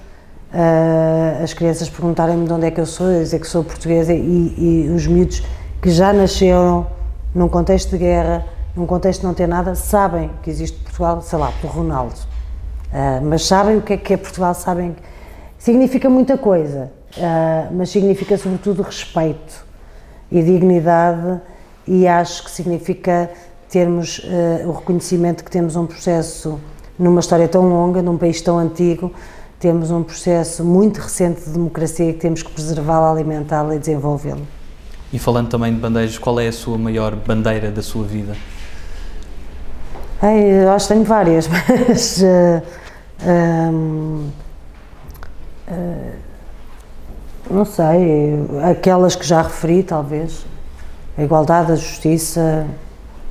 uh, 0.53 1.43
as 1.43 1.53
crianças 1.53 1.89
perguntarem-me 1.89 2.45
de 2.45 2.53
onde 2.53 2.65
é 2.65 2.71
que 2.71 2.79
eu 2.81 2.85
sou, 2.85 3.07
eu 3.07 3.21
dizer 3.21 3.39
que 3.39 3.47
sou 3.47 3.63
portuguesa, 3.63 4.13
e, 4.13 4.87
e 4.87 4.91
os 4.93 5.05
miúdos 5.07 5.43
que 5.81 5.89
já 5.89 6.11
nasceram 6.11 6.87
num 7.33 7.47
contexto 7.47 7.91
de 7.91 7.97
guerra 7.97 8.45
num 8.75 8.85
contexto 8.85 9.21
de 9.21 9.27
não 9.27 9.33
ter 9.33 9.47
nada, 9.47 9.73
sabem 9.73 10.29
que 10.43 10.49
existe 10.49 10.77
Portugal, 10.79 11.21
sei 11.21 11.39
lá, 11.39 11.51
pelo 11.61 11.71
Ronaldo. 11.71 12.15
Uh, 12.91 13.23
mas 13.23 13.45
sabem 13.45 13.77
o 13.77 13.81
que 13.81 13.93
é 13.93 13.97
que 13.97 14.13
é 14.13 14.17
Portugal, 14.17 14.53
sabem. 14.53 14.95
Significa 15.57 16.09
muita 16.09 16.37
coisa, 16.37 16.91
uh, 17.15 17.73
mas 17.73 17.89
significa 17.89 18.37
sobretudo 18.37 18.81
respeito 18.81 19.65
e 20.29 20.43
dignidade, 20.43 21.39
e 21.87 22.05
acho 22.07 22.43
que 22.43 22.51
significa 22.51 23.29
termos 23.69 24.21
o 24.65 24.71
reconhecimento 24.71 25.43
que 25.43 25.51
temos 25.51 25.75
um 25.75 25.85
processo, 25.85 26.59
numa 26.97 27.19
história 27.19 27.47
tão 27.47 27.67
longa, 27.67 28.01
num 28.01 28.17
país 28.17 28.41
tão 28.41 28.57
antigo, 28.57 29.11
temos 29.59 29.91
um 29.91 30.03
processo 30.03 30.63
muito 30.63 30.99
recente 30.99 31.41
de 31.41 31.51
democracia 31.51 32.09
e 32.09 32.13
que 32.13 32.19
temos 32.19 32.43
que 32.43 32.51
preservá-la, 32.51 33.11
alimentá-la 33.11 33.75
e 33.75 33.79
desenvolvê-lo. 33.79 34.45
E 35.11 35.19
falando 35.19 35.49
também 35.49 35.73
de 35.73 35.79
bandeiras, 35.79 36.17
qual 36.17 36.39
é 36.39 36.47
a 36.47 36.51
sua 36.51 36.77
maior 36.77 37.15
bandeira 37.15 37.71
da 37.71 37.81
sua 37.81 38.03
vida? 38.03 38.35
Ai, 40.21 40.63
eu 40.63 40.71
acho 40.71 40.87
que 40.87 40.93
tenho 40.93 41.05
várias, 41.05 41.47
mas. 41.49 42.21
Uh, 42.21 42.61
um, 43.25 44.29
uh, 45.67 46.25
não 47.49 47.63
sei, 47.63 48.33
aquelas 48.69 49.15
que 49.15 49.25
já 49.25 49.41
referi, 49.41 49.83
talvez. 49.83 50.45
A 51.17 51.23
igualdade, 51.23 51.71
a 51.71 51.75
justiça, 51.75 52.67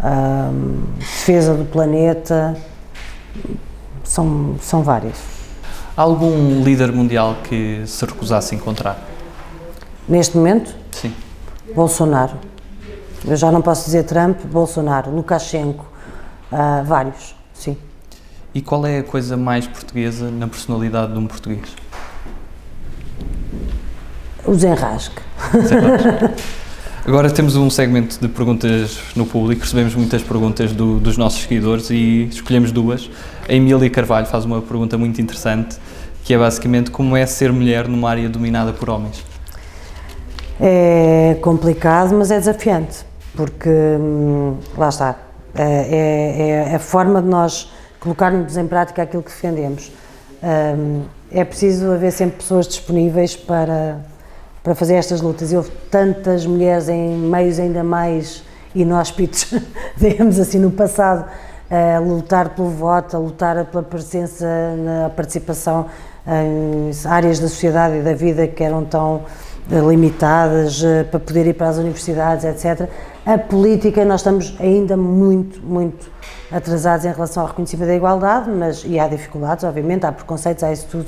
a 0.00 0.50
defesa 0.98 1.54
do 1.54 1.64
planeta. 1.64 2.56
São, 4.02 4.56
são 4.60 4.82
várias. 4.82 5.16
Há 5.96 6.02
algum 6.02 6.62
líder 6.62 6.92
mundial 6.92 7.36
que 7.44 7.82
se 7.86 8.04
recusasse 8.04 8.54
a 8.54 8.58
encontrar? 8.58 8.98
Neste 10.08 10.36
momento? 10.36 10.74
Sim. 10.92 11.14
Bolsonaro. 11.74 12.36
Eu 13.24 13.36
já 13.36 13.50
não 13.50 13.62
posso 13.62 13.84
dizer 13.86 14.04
Trump, 14.04 14.40
Bolsonaro, 14.44 15.10
Lukashenko, 15.10 15.94
Uh, 16.54 16.84
vários, 16.84 17.34
sim. 17.52 17.76
E 18.54 18.62
qual 18.62 18.86
é 18.86 18.98
a 18.98 19.02
coisa 19.02 19.36
mais 19.36 19.66
portuguesa 19.66 20.30
na 20.30 20.46
personalidade 20.46 21.12
de 21.12 21.18
um 21.18 21.26
português? 21.26 21.74
O 24.44 24.52
desenrasque. 24.52 25.20
Agora 27.06 27.30
temos 27.30 27.54
um 27.54 27.68
segmento 27.68 28.18
de 28.18 28.28
perguntas 28.28 28.98
no 29.14 29.26
público, 29.26 29.60
recebemos 29.60 29.94
muitas 29.94 30.22
perguntas 30.22 30.72
do, 30.72 30.98
dos 30.98 31.18
nossos 31.18 31.42
seguidores 31.42 31.90
e 31.90 32.30
escolhemos 32.32 32.72
duas. 32.72 33.10
A 33.46 33.52
Emília 33.52 33.90
Carvalho 33.90 34.26
faz 34.26 34.46
uma 34.46 34.62
pergunta 34.62 34.96
muito 34.96 35.20
interessante, 35.20 35.76
que 36.22 36.32
é 36.32 36.38
basicamente 36.38 36.90
como 36.90 37.14
é 37.14 37.26
ser 37.26 37.52
mulher 37.52 37.88
numa 37.88 38.08
área 38.08 38.26
dominada 38.26 38.72
por 38.72 38.88
homens? 38.88 39.22
É 40.58 41.36
complicado, 41.42 42.14
mas 42.14 42.30
é 42.30 42.38
desafiante, 42.38 43.04
porque 43.36 43.68
hum, 43.68 44.56
lá 44.74 44.88
está, 44.88 45.14
é, 45.54 45.62
é, 45.62 46.48
é, 46.72 46.74
a 46.74 46.78
forma 46.78 47.20
de 47.20 47.28
nós 47.28 47.70
colocarmos 48.00 48.56
em 48.56 48.66
prática 48.66 49.02
aquilo 49.02 49.22
que 49.22 49.30
defendemos. 49.30 49.92
É 51.30 51.44
preciso 51.44 51.90
haver 51.90 52.12
sempre 52.12 52.38
pessoas 52.38 52.66
disponíveis 52.68 53.34
para, 53.34 53.98
para 54.64 54.74
fazer 54.74 54.94
estas 54.94 55.20
lutas. 55.20 55.52
E 55.52 55.56
houve 55.56 55.70
tantas 55.90 56.44
mulheres 56.46 56.88
em 56.88 57.16
meios 57.16 57.60
ainda 57.60 57.84
mais 57.84 58.42
inóspitos, 58.74 59.54
digamos 59.96 60.40
assim, 60.40 60.58
no 60.58 60.72
passado, 60.72 61.26
a 61.70 61.98
lutar 61.98 62.50
pelo 62.50 62.70
voto, 62.70 63.16
a 63.16 63.20
lutar 63.20 63.64
pela 63.66 63.82
presença, 63.82 64.46
na 64.76 65.10
participação 65.10 65.86
em 66.26 66.90
áreas 67.06 67.38
da 67.38 67.48
sociedade 67.48 67.98
e 67.98 68.02
da 68.02 68.14
vida 68.14 68.46
que 68.46 68.64
eram 68.64 68.84
tão 68.84 69.22
eh, 69.70 69.78
limitadas 69.78 70.82
eh, 70.82 71.04
para 71.04 71.20
poder 71.20 71.46
ir 71.46 71.52
para 71.52 71.68
as 71.68 71.76
universidades, 71.76 72.44
etc. 72.44 72.88
A 73.26 73.36
política, 73.36 74.04
nós 74.04 74.20
estamos 74.20 74.56
ainda 74.58 74.96
muito, 74.96 75.60
muito 75.60 76.10
atrasados 76.50 77.04
em 77.04 77.12
relação 77.12 77.42
ao 77.42 77.48
reconhecimento 77.50 77.88
da 77.88 77.94
igualdade, 77.94 78.50
mas, 78.50 78.84
e 78.86 78.98
há 78.98 79.06
dificuldades, 79.06 79.64
obviamente, 79.64 80.06
há 80.06 80.12
preconceitos, 80.12 80.64
há 80.64 80.72
isso 80.72 80.86
tudo, 80.90 81.06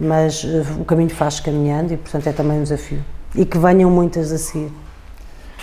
mas 0.00 0.42
uh, 0.42 0.80
o 0.80 0.84
caminho 0.84 1.10
faz 1.10 1.38
caminhando 1.38 1.92
e, 1.92 1.96
portanto, 1.96 2.26
é 2.26 2.32
também 2.32 2.58
um 2.58 2.62
desafio. 2.62 3.04
E 3.34 3.44
que 3.44 3.58
venham 3.58 3.90
muitas 3.90 4.32
a 4.32 4.38
seguir. 4.38 4.72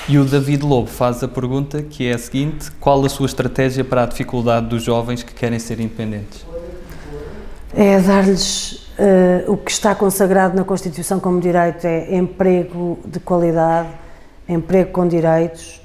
E 0.07 0.17
o 0.17 0.23
David 0.23 0.63
Lobo 0.63 0.87
faz 0.87 1.23
a 1.23 1.27
pergunta 1.27 1.81
que 1.81 2.07
é 2.07 2.13
a 2.13 2.17
seguinte: 2.17 2.71
qual 2.79 3.03
a 3.03 3.09
sua 3.09 3.25
estratégia 3.25 3.83
para 3.83 4.03
a 4.03 4.05
dificuldade 4.05 4.67
dos 4.67 4.83
jovens 4.83 5.23
que 5.23 5.33
querem 5.33 5.57
ser 5.57 5.79
independentes? 5.79 6.45
É 7.75 7.99
dar-lhes 7.99 8.87
uh, 8.97 9.51
o 9.51 9.57
que 9.57 9.71
está 9.71 9.95
consagrado 9.95 10.55
na 10.55 10.63
Constituição 10.63 11.19
como 11.19 11.41
direito: 11.41 11.85
é 11.85 12.15
emprego 12.15 12.99
de 13.05 13.19
qualidade, 13.19 13.89
emprego 14.47 14.91
com 14.91 15.07
direitos, 15.07 15.81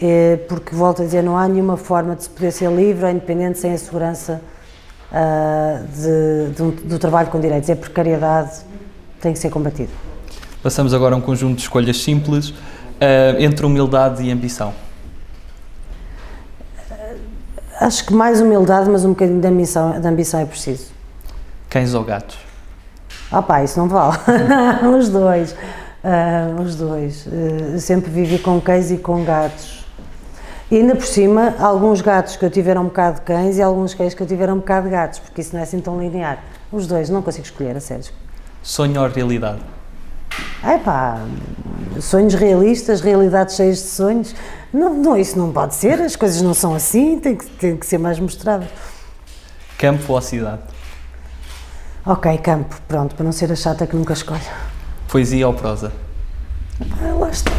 é, 0.00 0.36
porque, 0.48 0.74
volto 0.74 1.02
a 1.02 1.04
dizer, 1.04 1.22
não 1.22 1.36
há 1.36 1.48
nenhuma 1.48 1.76
forma 1.76 2.14
de 2.14 2.22
se 2.22 2.30
poder 2.30 2.52
ser 2.52 2.70
livre 2.70 3.04
ou 3.04 3.10
independente 3.10 3.58
sem 3.58 3.72
a 3.72 3.78
segurança 3.78 4.40
uh, 5.12 6.52
de, 6.52 6.62
um, 6.62 6.70
do 6.70 6.98
trabalho 6.98 7.28
com 7.28 7.40
direitos. 7.40 7.68
É 7.68 7.74
precariedade, 7.74 8.60
tem 9.20 9.32
que 9.32 9.38
ser 9.38 9.50
combatida. 9.50 9.90
Passamos 10.62 10.92
agora 10.92 11.14
a 11.14 11.18
um 11.18 11.20
conjunto 11.20 11.56
de 11.56 11.62
escolhas 11.62 12.02
simples 12.02 12.50
uh, 12.50 12.54
entre 13.38 13.64
humildade 13.64 14.22
e 14.22 14.30
ambição. 14.30 14.72
Acho 17.80 18.04
que 18.06 18.12
mais 18.12 18.40
humildade, 18.40 18.90
mas 18.90 19.04
um 19.04 19.10
bocadinho 19.10 19.40
de 19.40 19.46
ambição, 19.46 20.00
de 20.00 20.06
ambição 20.08 20.40
é 20.40 20.44
preciso. 20.44 20.90
Cães 21.70 21.94
ou 21.94 22.02
gatos? 22.02 22.36
Ah 23.30 23.40
pá, 23.40 23.62
isso 23.62 23.78
não 23.78 23.88
vale. 23.88 24.18
os 24.98 25.08
dois. 25.08 25.52
Uh, 25.52 26.60
os 26.60 26.74
dois. 26.74 27.26
Uh, 27.26 27.78
sempre 27.78 28.10
vivi 28.10 28.38
com 28.38 28.60
cães 28.60 28.90
e 28.90 28.96
com 28.96 29.24
gatos. 29.24 29.86
E 30.70 30.76
ainda 30.76 30.94
por 30.94 31.06
cima, 31.06 31.54
alguns 31.58 32.02
gatos 32.02 32.36
que 32.36 32.44
eu 32.44 32.50
tiver 32.50 32.78
um 32.78 32.84
bocado 32.84 33.16
de 33.16 33.22
cães 33.22 33.56
e 33.56 33.62
alguns 33.62 33.94
cães 33.94 34.12
que 34.12 34.22
eu 34.22 34.26
tiver 34.26 34.52
um 34.52 34.58
bocado 34.58 34.84
de 34.86 34.92
gatos, 34.92 35.18
porque 35.18 35.40
isso 35.40 35.54
não 35.54 35.60
é 35.60 35.62
assim 35.62 35.80
tão 35.80 35.98
linear. 35.98 36.44
Os 36.70 36.86
dois, 36.86 37.08
não 37.08 37.22
consigo 37.22 37.46
escolher, 37.46 37.74
a 37.74 37.80
sério. 37.80 38.04
Sonho 38.62 39.00
ou 39.00 39.08
realidade? 39.08 39.60
É 40.62 40.76
pá, 40.76 41.24
sonhos 42.00 42.34
realistas, 42.34 43.00
realidades 43.00 43.56
cheias 43.56 43.78
de 43.78 43.84
sonhos. 43.84 44.34
Não, 44.70 44.92
não, 44.92 45.16
isso 45.16 45.38
não 45.38 45.50
pode 45.50 45.74
ser, 45.74 46.02
as 46.02 46.16
coisas 46.16 46.42
não 46.42 46.52
são 46.52 46.74
assim, 46.74 47.18
tem 47.18 47.34
que, 47.34 47.46
tem 47.46 47.74
que 47.74 47.86
ser 47.86 47.96
mais 47.96 48.20
mostradas. 48.20 48.68
Campo 49.78 50.12
ou 50.12 50.20
cidade? 50.20 50.60
Ok, 52.04 52.36
campo, 52.38 52.76
pronto, 52.86 53.14
para 53.14 53.24
não 53.24 53.32
ser 53.32 53.50
a 53.50 53.56
chata 53.56 53.86
que 53.86 53.96
nunca 53.96 54.12
escolhe. 54.12 54.42
Poesia 55.08 55.48
ou 55.48 55.54
prosa? 55.54 55.92
Ah, 57.02 57.14
lá 57.18 57.30
está. 57.30 57.52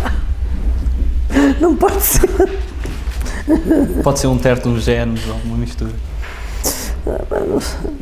Não 1.59 1.75
pode 1.75 2.01
ser. 2.01 2.68
Pode 4.03 4.19
ser 4.19 4.27
um 4.27 4.37
terto, 4.37 4.69
um 4.69 4.79
género 4.79 5.21
ou 5.29 5.39
uma 5.45 5.57
mistura. 5.57 5.91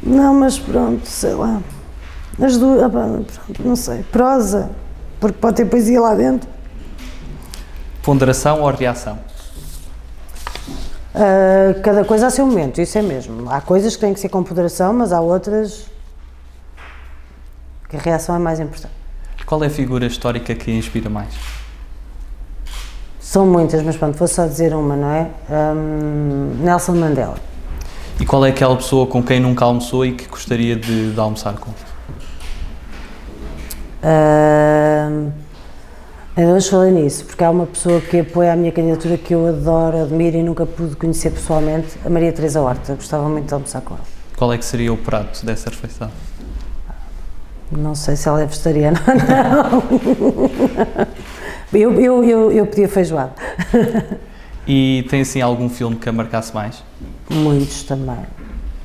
Não, 0.03 0.33
mas 0.33 0.59
pronto, 0.59 1.05
sei 1.05 1.33
lá. 1.33 1.61
As 2.41 2.57
duas, 2.57 2.83
ah, 2.83 2.89
pronto, 2.89 3.33
não 3.63 3.75
sei. 3.75 4.03
Prosa, 4.03 4.69
porque 5.19 5.37
pode 5.39 5.57
ter 5.57 5.65
poesia 5.65 5.99
lá 5.99 6.13
dentro. 6.13 6.49
Ponderação 8.03 8.61
ou 8.61 8.71
reação? 8.71 9.19
Uh, 11.15 11.81
cada 11.81 12.05
coisa 12.05 12.27
a 12.27 12.29
seu 12.29 12.45
momento, 12.45 12.79
isso 12.79 12.97
é 12.97 13.01
mesmo. 13.01 13.49
Há 13.49 13.59
coisas 13.59 13.95
que 13.95 14.01
têm 14.01 14.13
que 14.13 14.19
ser 14.19 14.29
com 14.29 14.43
ponderação, 14.43 14.93
mas 14.93 15.11
há 15.11 15.19
outras 15.19 15.87
que 17.89 17.97
a 17.97 17.99
reação 17.99 18.35
é 18.35 18.39
mais 18.39 18.59
importante. 18.59 18.93
Qual 19.45 19.63
é 19.63 19.67
a 19.67 19.69
figura 19.69 20.05
histórica 20.05 20.53
que 20.53 20.69
a 20.69 20.73
inspira 20.75 21.09
mais? 21.09 21.33
São 23.27 23.45
muitas, 23.45 23.83
mas 23.83 23.97
pronto, 23.97 24.17
vou 24.17 24.25
só 24.25 24.47
dizer 24.47 24.73
uma, 24.73 24.95
não 24.95 25.11
é? 25.11 25.27
Um, 25.49 26.63
Nelson 26.63 26.93
Mandela. 26.93 27.35
E 28.21 28.25
qual 28.25 28.45
é 28.45 28.51
aquela 28.51 28.77
pessoa 28.77 29.05
com 29.05 29.21
quem 29.21 29.37
nunca 29.41 29.65
almoçou 29.65 30.05
e 30.05 30.13
que 30.13 30.29
gostaria 30.29 30.77
de, 30.77 31.11
de 31.11 31.19
almoçar 31.19 31.55
com? 31.55 31.71
Uh, 34.01 35.29
ainda 36.37 36.53
hoje 36.53 36.69
falei 36.69 36.89
nisso, 36.89 37.25
porque 37.25 37.43
há 37.43 37.49
uma 37.51 37.65
pessoa 37.65 37.99
que 37.99 38.21
apoia 38.21 38.53
a 38.53 38.55
minha 38.55 38.71
candidatura 38.71 39.17
que 39.17 39.35
eu 39.35 39.45
adoro, 39.45 40.03
admiro 40.03 40.37
e 40.37 40.43
nunca 40.43 40.65
pude 40.65 40.95
conhecer 40.95 41.31
pessoalmente, 41.31 41.99
a 42.05 42.09
Maria 42.09 42.31
Teresa 42.31 42.61
Horta. 42.61 42.95
Gostava 42.95 43.27
muito 43.27 43.47
de 43.47 43.53
almoçar 43.53 43.81
com 43.81 43.95
ela. 43.95 44.03
Qual 44.37 44.53
é 44.53 44.57
que 44.57 44.63
seria 44.63 44.93
o 44.93 44.97
prato 44.97 45.45
dessa 45.45 45.69
refeição? 45.69 46.09
Não 47.69 47.93
sei 47.93 48.15
se 48.15 48.29
ela 48.29 48.41
é 48.41 48.45
vegetariana 48.45 49.01
ou 49.05 49.83
não. 49.83 51.07
eu, 51.73 51.99
eu, 51.99 52.23
eu, 52.23 52.51
eu 52.51 52.65
pedia 52.67 52.87
feijoada. 52.87 53.33
E 54.67 55.05
tem 55.09 55.21
assim 55.21 55.41
algum 55.41 55.69
filme 55.69 55.95
que 55.95 56.09
a 56.09 56.11
marcasse 56.11 56.53
mais? 56.53 56.83
Muitos 57.29 57.83
também. 57.83 58.19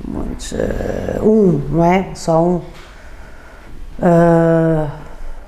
Muitos. 0.07 0.53
Uh, 0.53 1.21
um, 1.21 1.61
não 1.69 1.83
é? 1.83 2.15
Só 2.15 2.41
um. 2.41 2.55
Uh, 3.99 4.89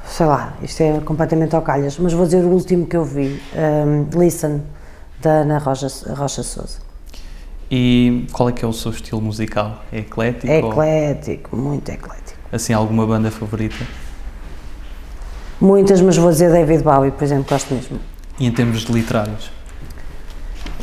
sei 0.06 0.26
lá, 0.26 0.54
isto 0.62 0.82
é 0.82 1.00
completamente 1.00 1.56
ao 1.56 1.62
calhas, 1.62 1.98
mas 1.98 2.12
vou 2.12 2.26
dizer 2.26 2.44
o 2.44 2.50
último 2.50 2.86
que 2.86 2.98
eu 2.98 3.06
vi: 3.06 3.42
um, 3.56 4.20
Listen, 4.20 4.62
da 5.22 5.42
Ana 5.42 5.58
Rocha, 5.58 5.88
Rocha 6.14 6.44
Souza. 6.44 6.80
E 7.72 8.28
qual 8.32 8.50
é 8.50 8.52
que 8.52 8.64
é 8.64 8.68
o 8.68 8.74
seu 8.74 8.92
estilo 8.92 9.22
musical? 9.22 9.84
É 9.92 10.00
eclético? 10.00 10.48
É 10.48 10.60
eclético, 10.60 11.56
ou... 11.56 11.62
muito 11.62 11.90
eclético. 11.90 12.40
Assim, 12.52 12.74
alguma 12.74 13.08
banda 13.08 13.32
favorita? 13.32 13.86
Muitas, 15.60 16.02
mas 16.02 16.18
vou 16.18 16.32
dizer 16.32 16.52
David 16.52 16.84
Bowie, 16.84 17.12
por 17.12 17.24
exemplo, 17.24 17.46
gosto 17.50 17.74
mesmo. 17.74 18.00
E 18.40 18.46
em 18.46 18.52
termos 18.52 18.82
de 18.82 18.92
literários? 18.92 19.50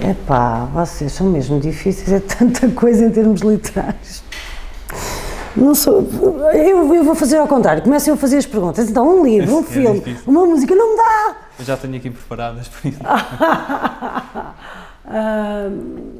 Epá, 0.01 0.65
vocês 0.73 1.13
são 1.13 1.29
mesmo 1.29 1.61
difíceis, 1.61 2.11
é 2.13 2.21
tanta 2.21 2.69
coisa 2.69 3.05
em 3.05 3.11
termos 3.11 3.43
literários. 3.43 4.23
Não 5.55 5.75
sou. 5.75 6.01
Eu, 6.55 6.95
eu 6.95 7.05
vou 7.05 7.15
fazer 7.15 7.37
ao 7.37 7.47
contrário, 7.47 7.83
comecem 7.83 8.15
a 8.15 8.17
fazer 8.17 8.39
as 8.39 8.47
perguntas. 8.47 8.89
Então, 8.89 9.07
um 9.21 9.23
livro, 9.25 9.57
um 9.57 9.61
é 9.63 9.65
filme, 9.65 9.99
difícil. 10.01 10.23
uma 10.27 10.47
música, 10.47 10.75
não 10.75 10.93
me 10.93 10.97
dá! 10.97 11.37
Eu 11.59 11.65
já 11.67 11.77
tenho 11.77 11.95
aqui 11.97 12.09
preparadas 12.11 12.69
por 12.69 12.89
isso. 12.89 12.99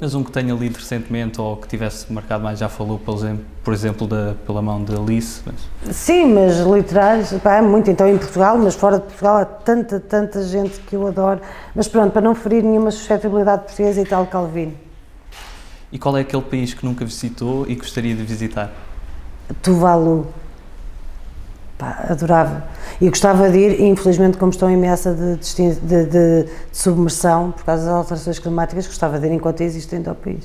Mas 0.01 0.15
um 0.15 0.25
que 0.25 0.33
tenha 0.33 0.55
lido 0.55 0.77
recentemente 0.77 1.41
ou 1.41 1.57
que 1.57 1.69
tivesse 1.69 2.13
marcado 2.13 2.43
mais, 2.43 2.59
já 2.59 2.69
falou, 2.69 2.99
por 2.99 3.15
exemplo, 3.15 3.45
por 3.63 3.73
exemplo 3.73 4.07
da, 4.07 4.35
pela 4.47 4.61
mão 4.61 4.83
de 4.83 4.95
Alice. 4.95 5.41
Mas... 5.47 5.97
Sim, 5.97 6.35
mas 6.35 6.59
literários, 6.59 7.33
pá, 7.35 7.57
é 7.57 7.63
muito 7.63 7.91
então 7.91 8.09
em 8.09 8.19
Portugal, 8.19 8.59
mas 8.59 8.75
fora 8.75 8.99
de 8.99 9.05
Portugal 9.05 9.37
há 9.37 9.45
tanta, 9.45 10.01
tanta 10.01 10.43
gente 10.43 10.81
que 10.81 10.97
eu 10.97 11.07
adoro. 11.07 11.41
Mas 11.75 11.87
pronto, 11.87 12.13
para 12.13 12.23
não 12.23 12.35
ferir 12.35 12.65
nenhuma 12.65 12.91
suscetibilidade 12.91 13.65
portuguesa 13.65 14.01
e 14.01 14.05
tal, 14.05 14.27
Calvino. 14.27 14.75
E 15.93 15.99
qual 15.99 16.17
é 16.17 16.23
aquele 16.23 16.43
país 16.43 16.75
que 16.75 16.85
nunca 16.85 17.05
visitou 17.05 17.67
e 17.69 17.75
gostaria 17.75 18.15
de 18.15 18.23
visitar? 18.23 18.73
Tuvalu. 19.63 20.27
Pá, 21.83 22.07
adorava. 22.09 22.65
E 23.01 23.09
gostava 23.09 23.51
de 23.51 23.59
ir, 23.59 23.81
e 23.81 23.89
infelizmente, 23.89 24.39
como 24.39 24.53
estão 24.53 24.71
em 24.71 24.77
ameaça 24.77 25.13
de, 25.13 25.37
de, 25.37 25.75
de, 25.81 26.05
de, 26.05 26.49
submersão 26.71 27.51
por 27.51 27.65
causa 27.65 27.87
das 27.87 27.93
alterações 27.93 28.39
climáticas, 28.39 28.87
gostava 28.87 29.19
de 29.19 29.27
ir 29.27 29.33
enquanto 29.33 29.63
existem 29.63 30.01
ao 30.07 30.15
país. 30.15 30.45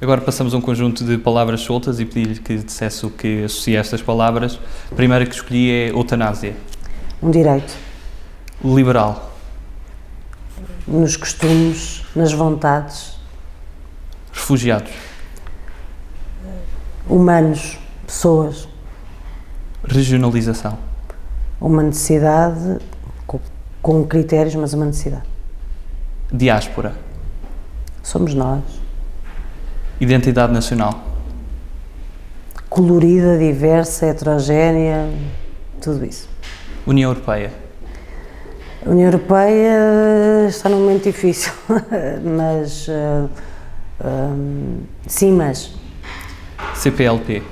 Agora 0.00 0.20
passamos 0.20 0.54
a 0.54 0.56
um 0.56 0.60
conjunto 0.60 1.02
de 1.02 1.18
palavras 1.18 1.60
soltas 1.62 1.98
e 1.98 2.04
pedi-lhe 2.04 2.38
que 2.38 2.58
dissesse 2.58 3.04
o 3.04 3.10
que 3.10 3.42
associa 3.42 3.78
a 3.78 3.80
estas 3.80 4.00
palavras. 4.00 4.60
A 4.92 4.94
primeira 4.94 5.26
que 5.26 5.34
escolhi 5.34 5.72
é 5.72 5.90
eutanásia. 5.90 6.54
Um 7.20 7.32
direito. 7.32 7.74
Liberal. 8.64 9.32
Nos 10.86 11.16
costumes, 11.16 12.04
nas 12.14 12.32
vontades. 12.32 13.18
Refugiados. 14.32 14.92
Humanos, 17.08 17.76
pessoas. 18.06 18.68
Regionalização. 19.86 20.78
Uma 21.60 21.82
necessidade 21.82 22.78
com, 23.26 23.40
com 23.82 24.04
critérios, 24.04 24.54
mas 24.54 24.72
uma 24.72 24.86
necessidade. 24.86 25.24
Diáspora. 26.32 26.94
Somos 28.02 28.34
nós. 28.34 28.62
Identidade 30.00 30.52
nacional. 30.52 31.02
Colorida, 32.68 33.38
diversa, 33.38 34.06
heterogénea, 34.06 35.08
tudo 35.80 36.04
isso. 36.04 36.28
União 36.86 37.10
Europeia. 37.10 37.52
A 38.84 38.90
União 38.90 39.06
Europeia 39.06 40.46
está 40.48 40.68
num 40.68 40.80
momento 40.80 41.04
difícil, 41.04 41.52
mas. 42.36 42.88
Uh, 42.88 43.30
um, 44.04 44.80
sim, 45.06 45.32
mas. 45.32 45.72
CPLP. 46.74 47.42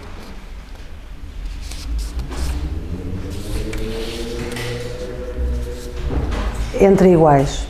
Entre 6.82 7.12
iguais. 7.12 7.64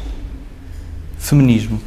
Feminismo. 1.18 1.78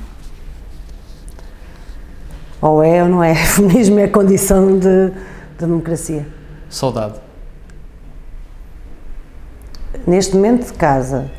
Ou 2.61 2.83
é 2.83 3.01
ou 3.01 3.09
não 3.09 3.23
é. 3.23 3.33
Feminismo 3.55 3.97
é 3.97 4.07
condição 4.07 4.77
de, 4.77 5.09
de 5.09 5.15
democracia. 5.57 6.27
Saudade. 6.69 7.15
Neste 10.05 10.35
momento, 10.35 10.67
de 10.67 10.73
casa. 10.73 11.31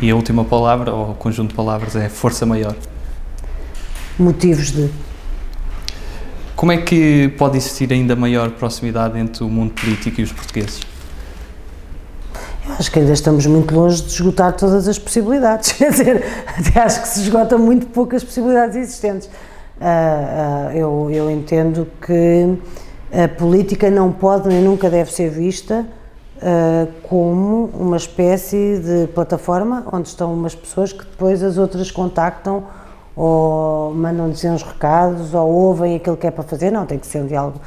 E 0.00 0.10
a 0.10 0.16
última 0.16 0.42
palavra, 0.42 0.90
ou 0.90 1.14
conjunto 1.14 1.50
de 1.50 1.54
palavras, 1.54 1.94
é 1.94 2.08
força 2.08 2.46
maior. 2.46 2.74
Motivos 4.18 4.72
de. 4.72 4.88
Como 6.56 6.72
é 6.72 6.78
que 6.78 7.28
pode 7.36 7.58
existir 7.58 7.92
ainda 7.92 8.16
maior 8.16 8.52
proximidade 8.52 9.18
entre 9.18 9.44
o 9.44 9.50
mundo 9.50 9.74
político 9.74 10.22
e 10.22 10.24
os 10.24 10.32
portugueses? 10.32 10.80
Acho 12.76 12.90
que 12.90 12.98
ainda 12.98 13.12
estamos 13.12 13.46
muito 13.46 13.74
longe 13.74 14.02
de 14.02 14.12
esgotar 14.12 14.52
todas 14.52 14.86
as 14.86 14.98
possibilidades. 14.98 15.72
Quer 15.78 15.90
dizer, 15.90 16.24
até 16.46 16.80
acho 16.80 17.02
que 17.02 17.08
se 17.08 17.22
esgota 17.22 17.56
muito 17.56 17.86
poucas 17.86 18.22
possibilidades 18.22 18.76
existentes. 18.76 19.26
Uh, 19.26 19.80
uh, 19.80 20.76
eu, 20.76 21.10
eu 21.10 21.30
entendo 21.30 21.86
que 22.04 22.58
a 23.12 23.28
política 23.28 23.90
não 23.90 24.12
pode 24.12 24.48
nem 24.48 24.62
nunca 24.62 24.90
deve 24.90 25.12
ser 25.12 25.30
vista 25.30 25.86
uh, 26.36 26.92
como 27.04 27.70
uma 27.72 27.96
espécie 27.96 28.78
de 28.78 29.06
plataforma 29.08 29.86
onde 29.92 30.08
estão 30.08 30.34
umas 30.34 30.54
pessoas 30.54 30.92
que 30.92 31.04
depois 31.04 31.42
as 31.42 31.56
outras 31.58 31.90
contactam 31.90 32.64
ou 33.16 33.92
mandam 33.94 34.30
dizer 34.30 34.50
uns 34.50 34.62
recados 34.62 35.34
ou 35.34 35.48
ouvem 35.48 35.96
aquilo 35.96 36.16
que 36.16 36.26
é 36.26 36.30
para 36.30 36.44
fazer. 36.44 36.70
Não, 36.70 36.86
tem 36.86 36.98
que 36.98 37.06
ser 37.06 37.20
um 37.20 37.26
diálogo 37.26 37.60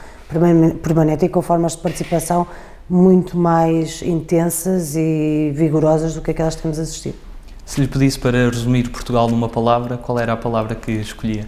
permanente 0.82 1.26
e 1.26 1.30
com 1.30 1.42
formas 1.42 1.74
de 1.74 1.80
participação 1.80 2.48
muito 2.92 3.38
mais 3.38 4.02
intensas 4.02 4.98
e 4.98 5.54
vigorosas 5.56 6.14
do 6.14 6.22
que 6.22 6.32
aquelas 6.32 6.58
que 6.58 6.62
temos 6.62 6.78
assistido. 6.78 7.16
Se 7.66 7.80
lhe 7.80 7.88
pedisse 7.88 8.20
para 8.20 8.50
resumir 8.50 8.90
Portugal 8.90 9.30
numa 9.30 9.48
palavra, 9.48 9.98
qual 9.98 10.20
era 10.20 10.34
a 10.34 10.38
palavra 10.38 10.76
que 10.76 10.92
escolhia? 10.92 11.48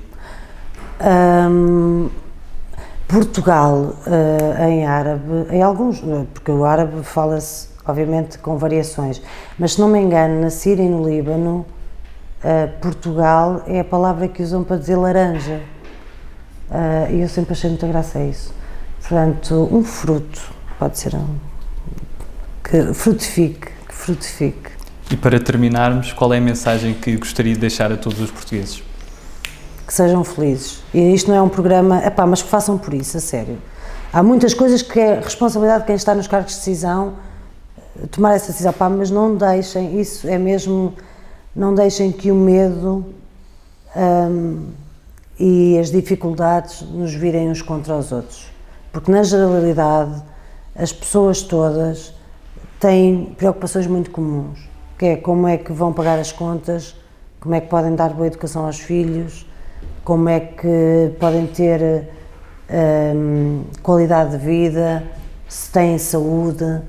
Um, 1.02 2.10
Portugal 3.10 3.94
uh, 4.08 4.64
em 4.64 4.86
árabe, 4.86 5.48
em 5.52 5.62
alguns, 5.62 6.02
porque 6.34 6.50
o 6.50 6.64
árabe 6.64 7.04
fala-se 7.04 7.68
obviamente 7.86 8.38
com 8.38 8.58
variações, 8.58 9.22
mas 9.60 9.74
se 9.74 9.82
não 9.82 9.90
me 9.90 10.00
engano, 10.00 10.40
na 10.40 10.50
Síria 10.50 10.84
e 10.84 10.88
no 10.88 11.06
Líbano, 11.06 11.66
uh, 12.40 12.80
Portugal 12.80 13.64
é 13.68 13.82
a 13.82 13.84
palavra 13.84 14.30
que 14.30 14.42
usam 14.42 14.64
para 14.64 14.78
dizer 14.78 14.96
laranja. 14.96 15.60
Uh, 16.70 17.12
e 17.12 17.22
eu 17.22 17.28
sempre 17.28 17.52
achei 17.52 17.70
muita 17.70 17.86
graça 17.86 18.20
a 18.20 18.24
isso. 18.24 18.54
Portanto, 19.02 19.68
um 19.70 19.84
fruto, 19.84 20.54
pode 20.84 21.00
ser 21.00 21.16
um. 21.16 21.38
que 22.62 22.94
frutifique, 22.94 23.68
que 23.88 23.94
frutifique. 23.94 24.72
E 25.10 25.16
para 25.16 25.40
terminarmos, 25.40 26.12
qual 26.12 26.34
é 26.34 26.40
a 26.40 26.42
mensagem 26.42 26.94
que 26.94 27.16
gostaria 27.16 27.54
de 27.54 27.60
deixar 27.62 27.90
a 27.90 27.96
todos 27.96 28.20
os 28.20 28.30
portugueses? 28.30 28.84
que 29.88 29.94
sejam 29.94 30.24
felizes. 30.24 30.82
E 30.94 31.14
isto 31.14 31.30
não 31.30 31.38
é 31.38 31.42
um 31.42 31.48
programa, 31.48 32.00
epá, 32.06 32.26
mas 32.26 32.42
que 32.42 32.50
façam 32.50 32.78
por 32.78 32.94
isso, 32.94 33.16
a 33.18 33.20
sério. 33.20 33.58
Há 34.12 34.24
muitas 34.24 34.54
coisas 34.54 34.82
que 34.82 35.00
é 35.00 35.20
responsabilidade 35.20 35.82
de 35.82 35.88
quem 35.88 35.96
está 35.96 36.16
nos 36.16 36.28
cargos 36.28 36.52
de 36.52 36.58
decisão 36.58 37.14
eh, 38.02 38.08
tomar 38.08 38.34
essa 38.34 38.48
decisão, 38.48 38.74
pá, 38.74 38.90
mas 38.90 39.12
não 39.12 39.36
deixem, 39.36 40.00
isso 40.00 40.28
é 40.28 40.38
mesmo, 40.38 40.94
não 41.56 41.76
deixem 41.76 42.12
que 42.12 42.32
o 42.32 42.36
medo 42.36 43.06
hum, 43.96 44.68
e 45.38 45.78
as 45.78 45.92
dificuldades 45.92 46.82
nos 46.82 47.14
virem 47.14 47.50
uns 47.50 47.62
contra 47.62 47.96
os 47.96 48.12
outros. 48.12 48.48
Porque 48.92 49.12
na 49.12 49.22
generalidade 49.24 50.24
as 50.76 50.92
pessoas 50.92 51.42
todas 51.42 52.14
têm 52.80 53.34
preocupações 53.38 53.88
muito 53.88 54.12
comuns, 54.12 54.60
que 54.98 55.06
é 55.06 55.16
como 55.16 55.48
é 55.48 55.58
que 55.58 55.72
vão 55.72 55.94
pagar 55.94 56.20
as 56.20 56.32
contas, 56.32 56.96
como 57.40 57.56
é 57.56 57.62
que 57.62 57.68
podem 57.68 57.96
dar 57.96 58.10
boa 58.10 58.28
educação 58.28 58.66
aos 58.66 58.80
filhos, 58.80 59.46
como 60.04 60.30
é 60.30 60.40
que 60.40 61.14
podem 61.20 61.46
ter 61.48 62.08
um, 63.16 63.64
qualidade 63.82 64.32
de 64.32 64.38
vida, 64.38 65.04
se 65.48 65.70
têm 65.72 65.98
saúde. 65.98 66.82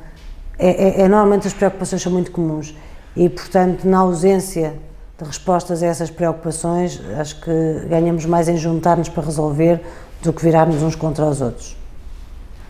É, 0.58 0.68
é, 0.68 1.00
é, 1.02 1.08
normalmente 1.08 1.46
as 1.46 1.52
preocupações 1.52 2.02
são 2.02 2.12
muito 2.12 2.30
comuns 2.30 2.74
e, 3.16 3.28
portanto, 3.28 3.84
na 3.84 3.98
ausência 3.98 4.74
de 5.18 5.24
respostas 5.24 5.82
a 5.82 5.86
essas 5.86 6.10
preocupações, 6.10 7.00
acho 7.18 7.40
que 7.40 7.86
ganhamos 7.88 8.24
mais 8.24 8.48
em 8.48 8.56
juntar-nos 8.56 9.08
para 9.08 9.24
resolver 9.24 9.80
do 10.22 10.32
que 10.32 10.42
virarmos 10.42 10.82
uns 10.82 10.96
contra 10.96 11.24
os 11.24 11.40
outros. 11.40 11.83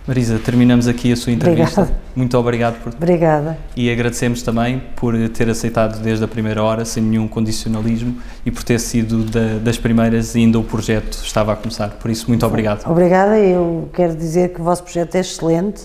Marisa, 0.06 0.38
terminamos 0.38 0.86
aqui 0.86 1.10
a 1.12 1.16
sua 1.16 1.32
entrevista. 1.32 1.80
Obrigada. 1.80 2.02
Muito 2.14 2.36
obrigado 2.36 2.82
por. 2.82 2.92
Obrigada. 2.92 3.56
E 3.74 3.90
agradecemos 3.90 4.42
também 4.42 4.82
por 4.96 5.14
ter 5.30 5.48
aceitado 5.48 5.98
desde 6.02 6.22
a 6.22 6.28
primeira 6.28 6.62
hora, 6.62 6.84
sem 6.84 7.02
nenhum 7.02 7.26
condicionalismo, 7.26 8.18
e 8.44 8.50
por 8.50 8.62
ter 8.62 8.78
sido 8.80 9.24
da, 9.24 9.58
das 9.62 9.78
primeiras 9.78 10.34
e 10.34 10.40
ainda 10.40 10.58
o 10.58 10.62
projeto 10.62 11.14
estava 11.24 11.54
a 11.54 11.56
começar. 11.56 11.88
Por 11.92 12.10
isso, 12.10 12.28
muito 12.28 12.44
obrigado. 12.44 12.86
Obrigada. 12.86 13.38
Eu 13.38 13.88
quero 13.94 14.14
dizer 14.14 14.50
que 14.52 14.60
o 14.60 14.64
vosso 14.64 14.82
projeto 14.82 15.14
é 15.14 15.20
excelente, 15.20 15.84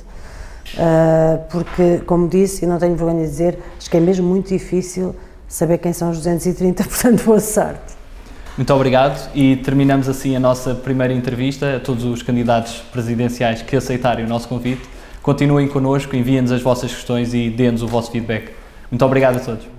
uh, 0.75 1.39
porque, 1.49 2.01
como 2.05 2.27
disse, 2.27 2.65
e 2.65 2.67
não 2.67 2.77
tenho 2.77 2.97
vergonha 2.97 3.23
de 3.23 3.29
dizer, 3.29 3.57
acho 3.77 3.89
que 3.89 3.95
é 3.95 4.01
mesmo 4.01 4.27
muito 4.27 4.49
difícil 4.49 5.15
saber 5.47 5.77
quem 5.77 5.93
são 5.93 6.09
os 6.09 6.17
230, 6.17 6.83
portanto, 6.85 7.23
boa 7.23 7.39
sorte. 7.39 7.98
Muito 8.59 8.73
obrigado 8.73 9.31
e 9.33 9.55
terminamos 9.55 10.09
assim 10.09 10.35
a 10.35 10.39
nossa 10.39 10.75
primeira 10.75 11.13
entrevista 11.13 11.77
a 11.77 11.79
todos 11.79 12.03
os 12.03 12.21
candidatos 12.21 12.83
presidenciais 12.91 13.61
que 13.61 13.73
aceitarem 13.73 14.25
o 14.25 14.27
nosso 14.27 14.49
convite. 14.49 14.81
Continuem 15.21 15.69
connosco, 15.69 16.13
enviem-nos 16.13 16.51
as 16.51 16.61
vossas 16.61 16.93
questões 16.93 17.33
e 17.33 17.49
dê-nos 17.49 17.81
o 17.81 17.87
vosso 17.87 18.11
feedback. 18.11 18.51
Muito 18.91 19.05
obrigado 19.05 19.37
a 19.37 19.39
todos. 19.39 19.78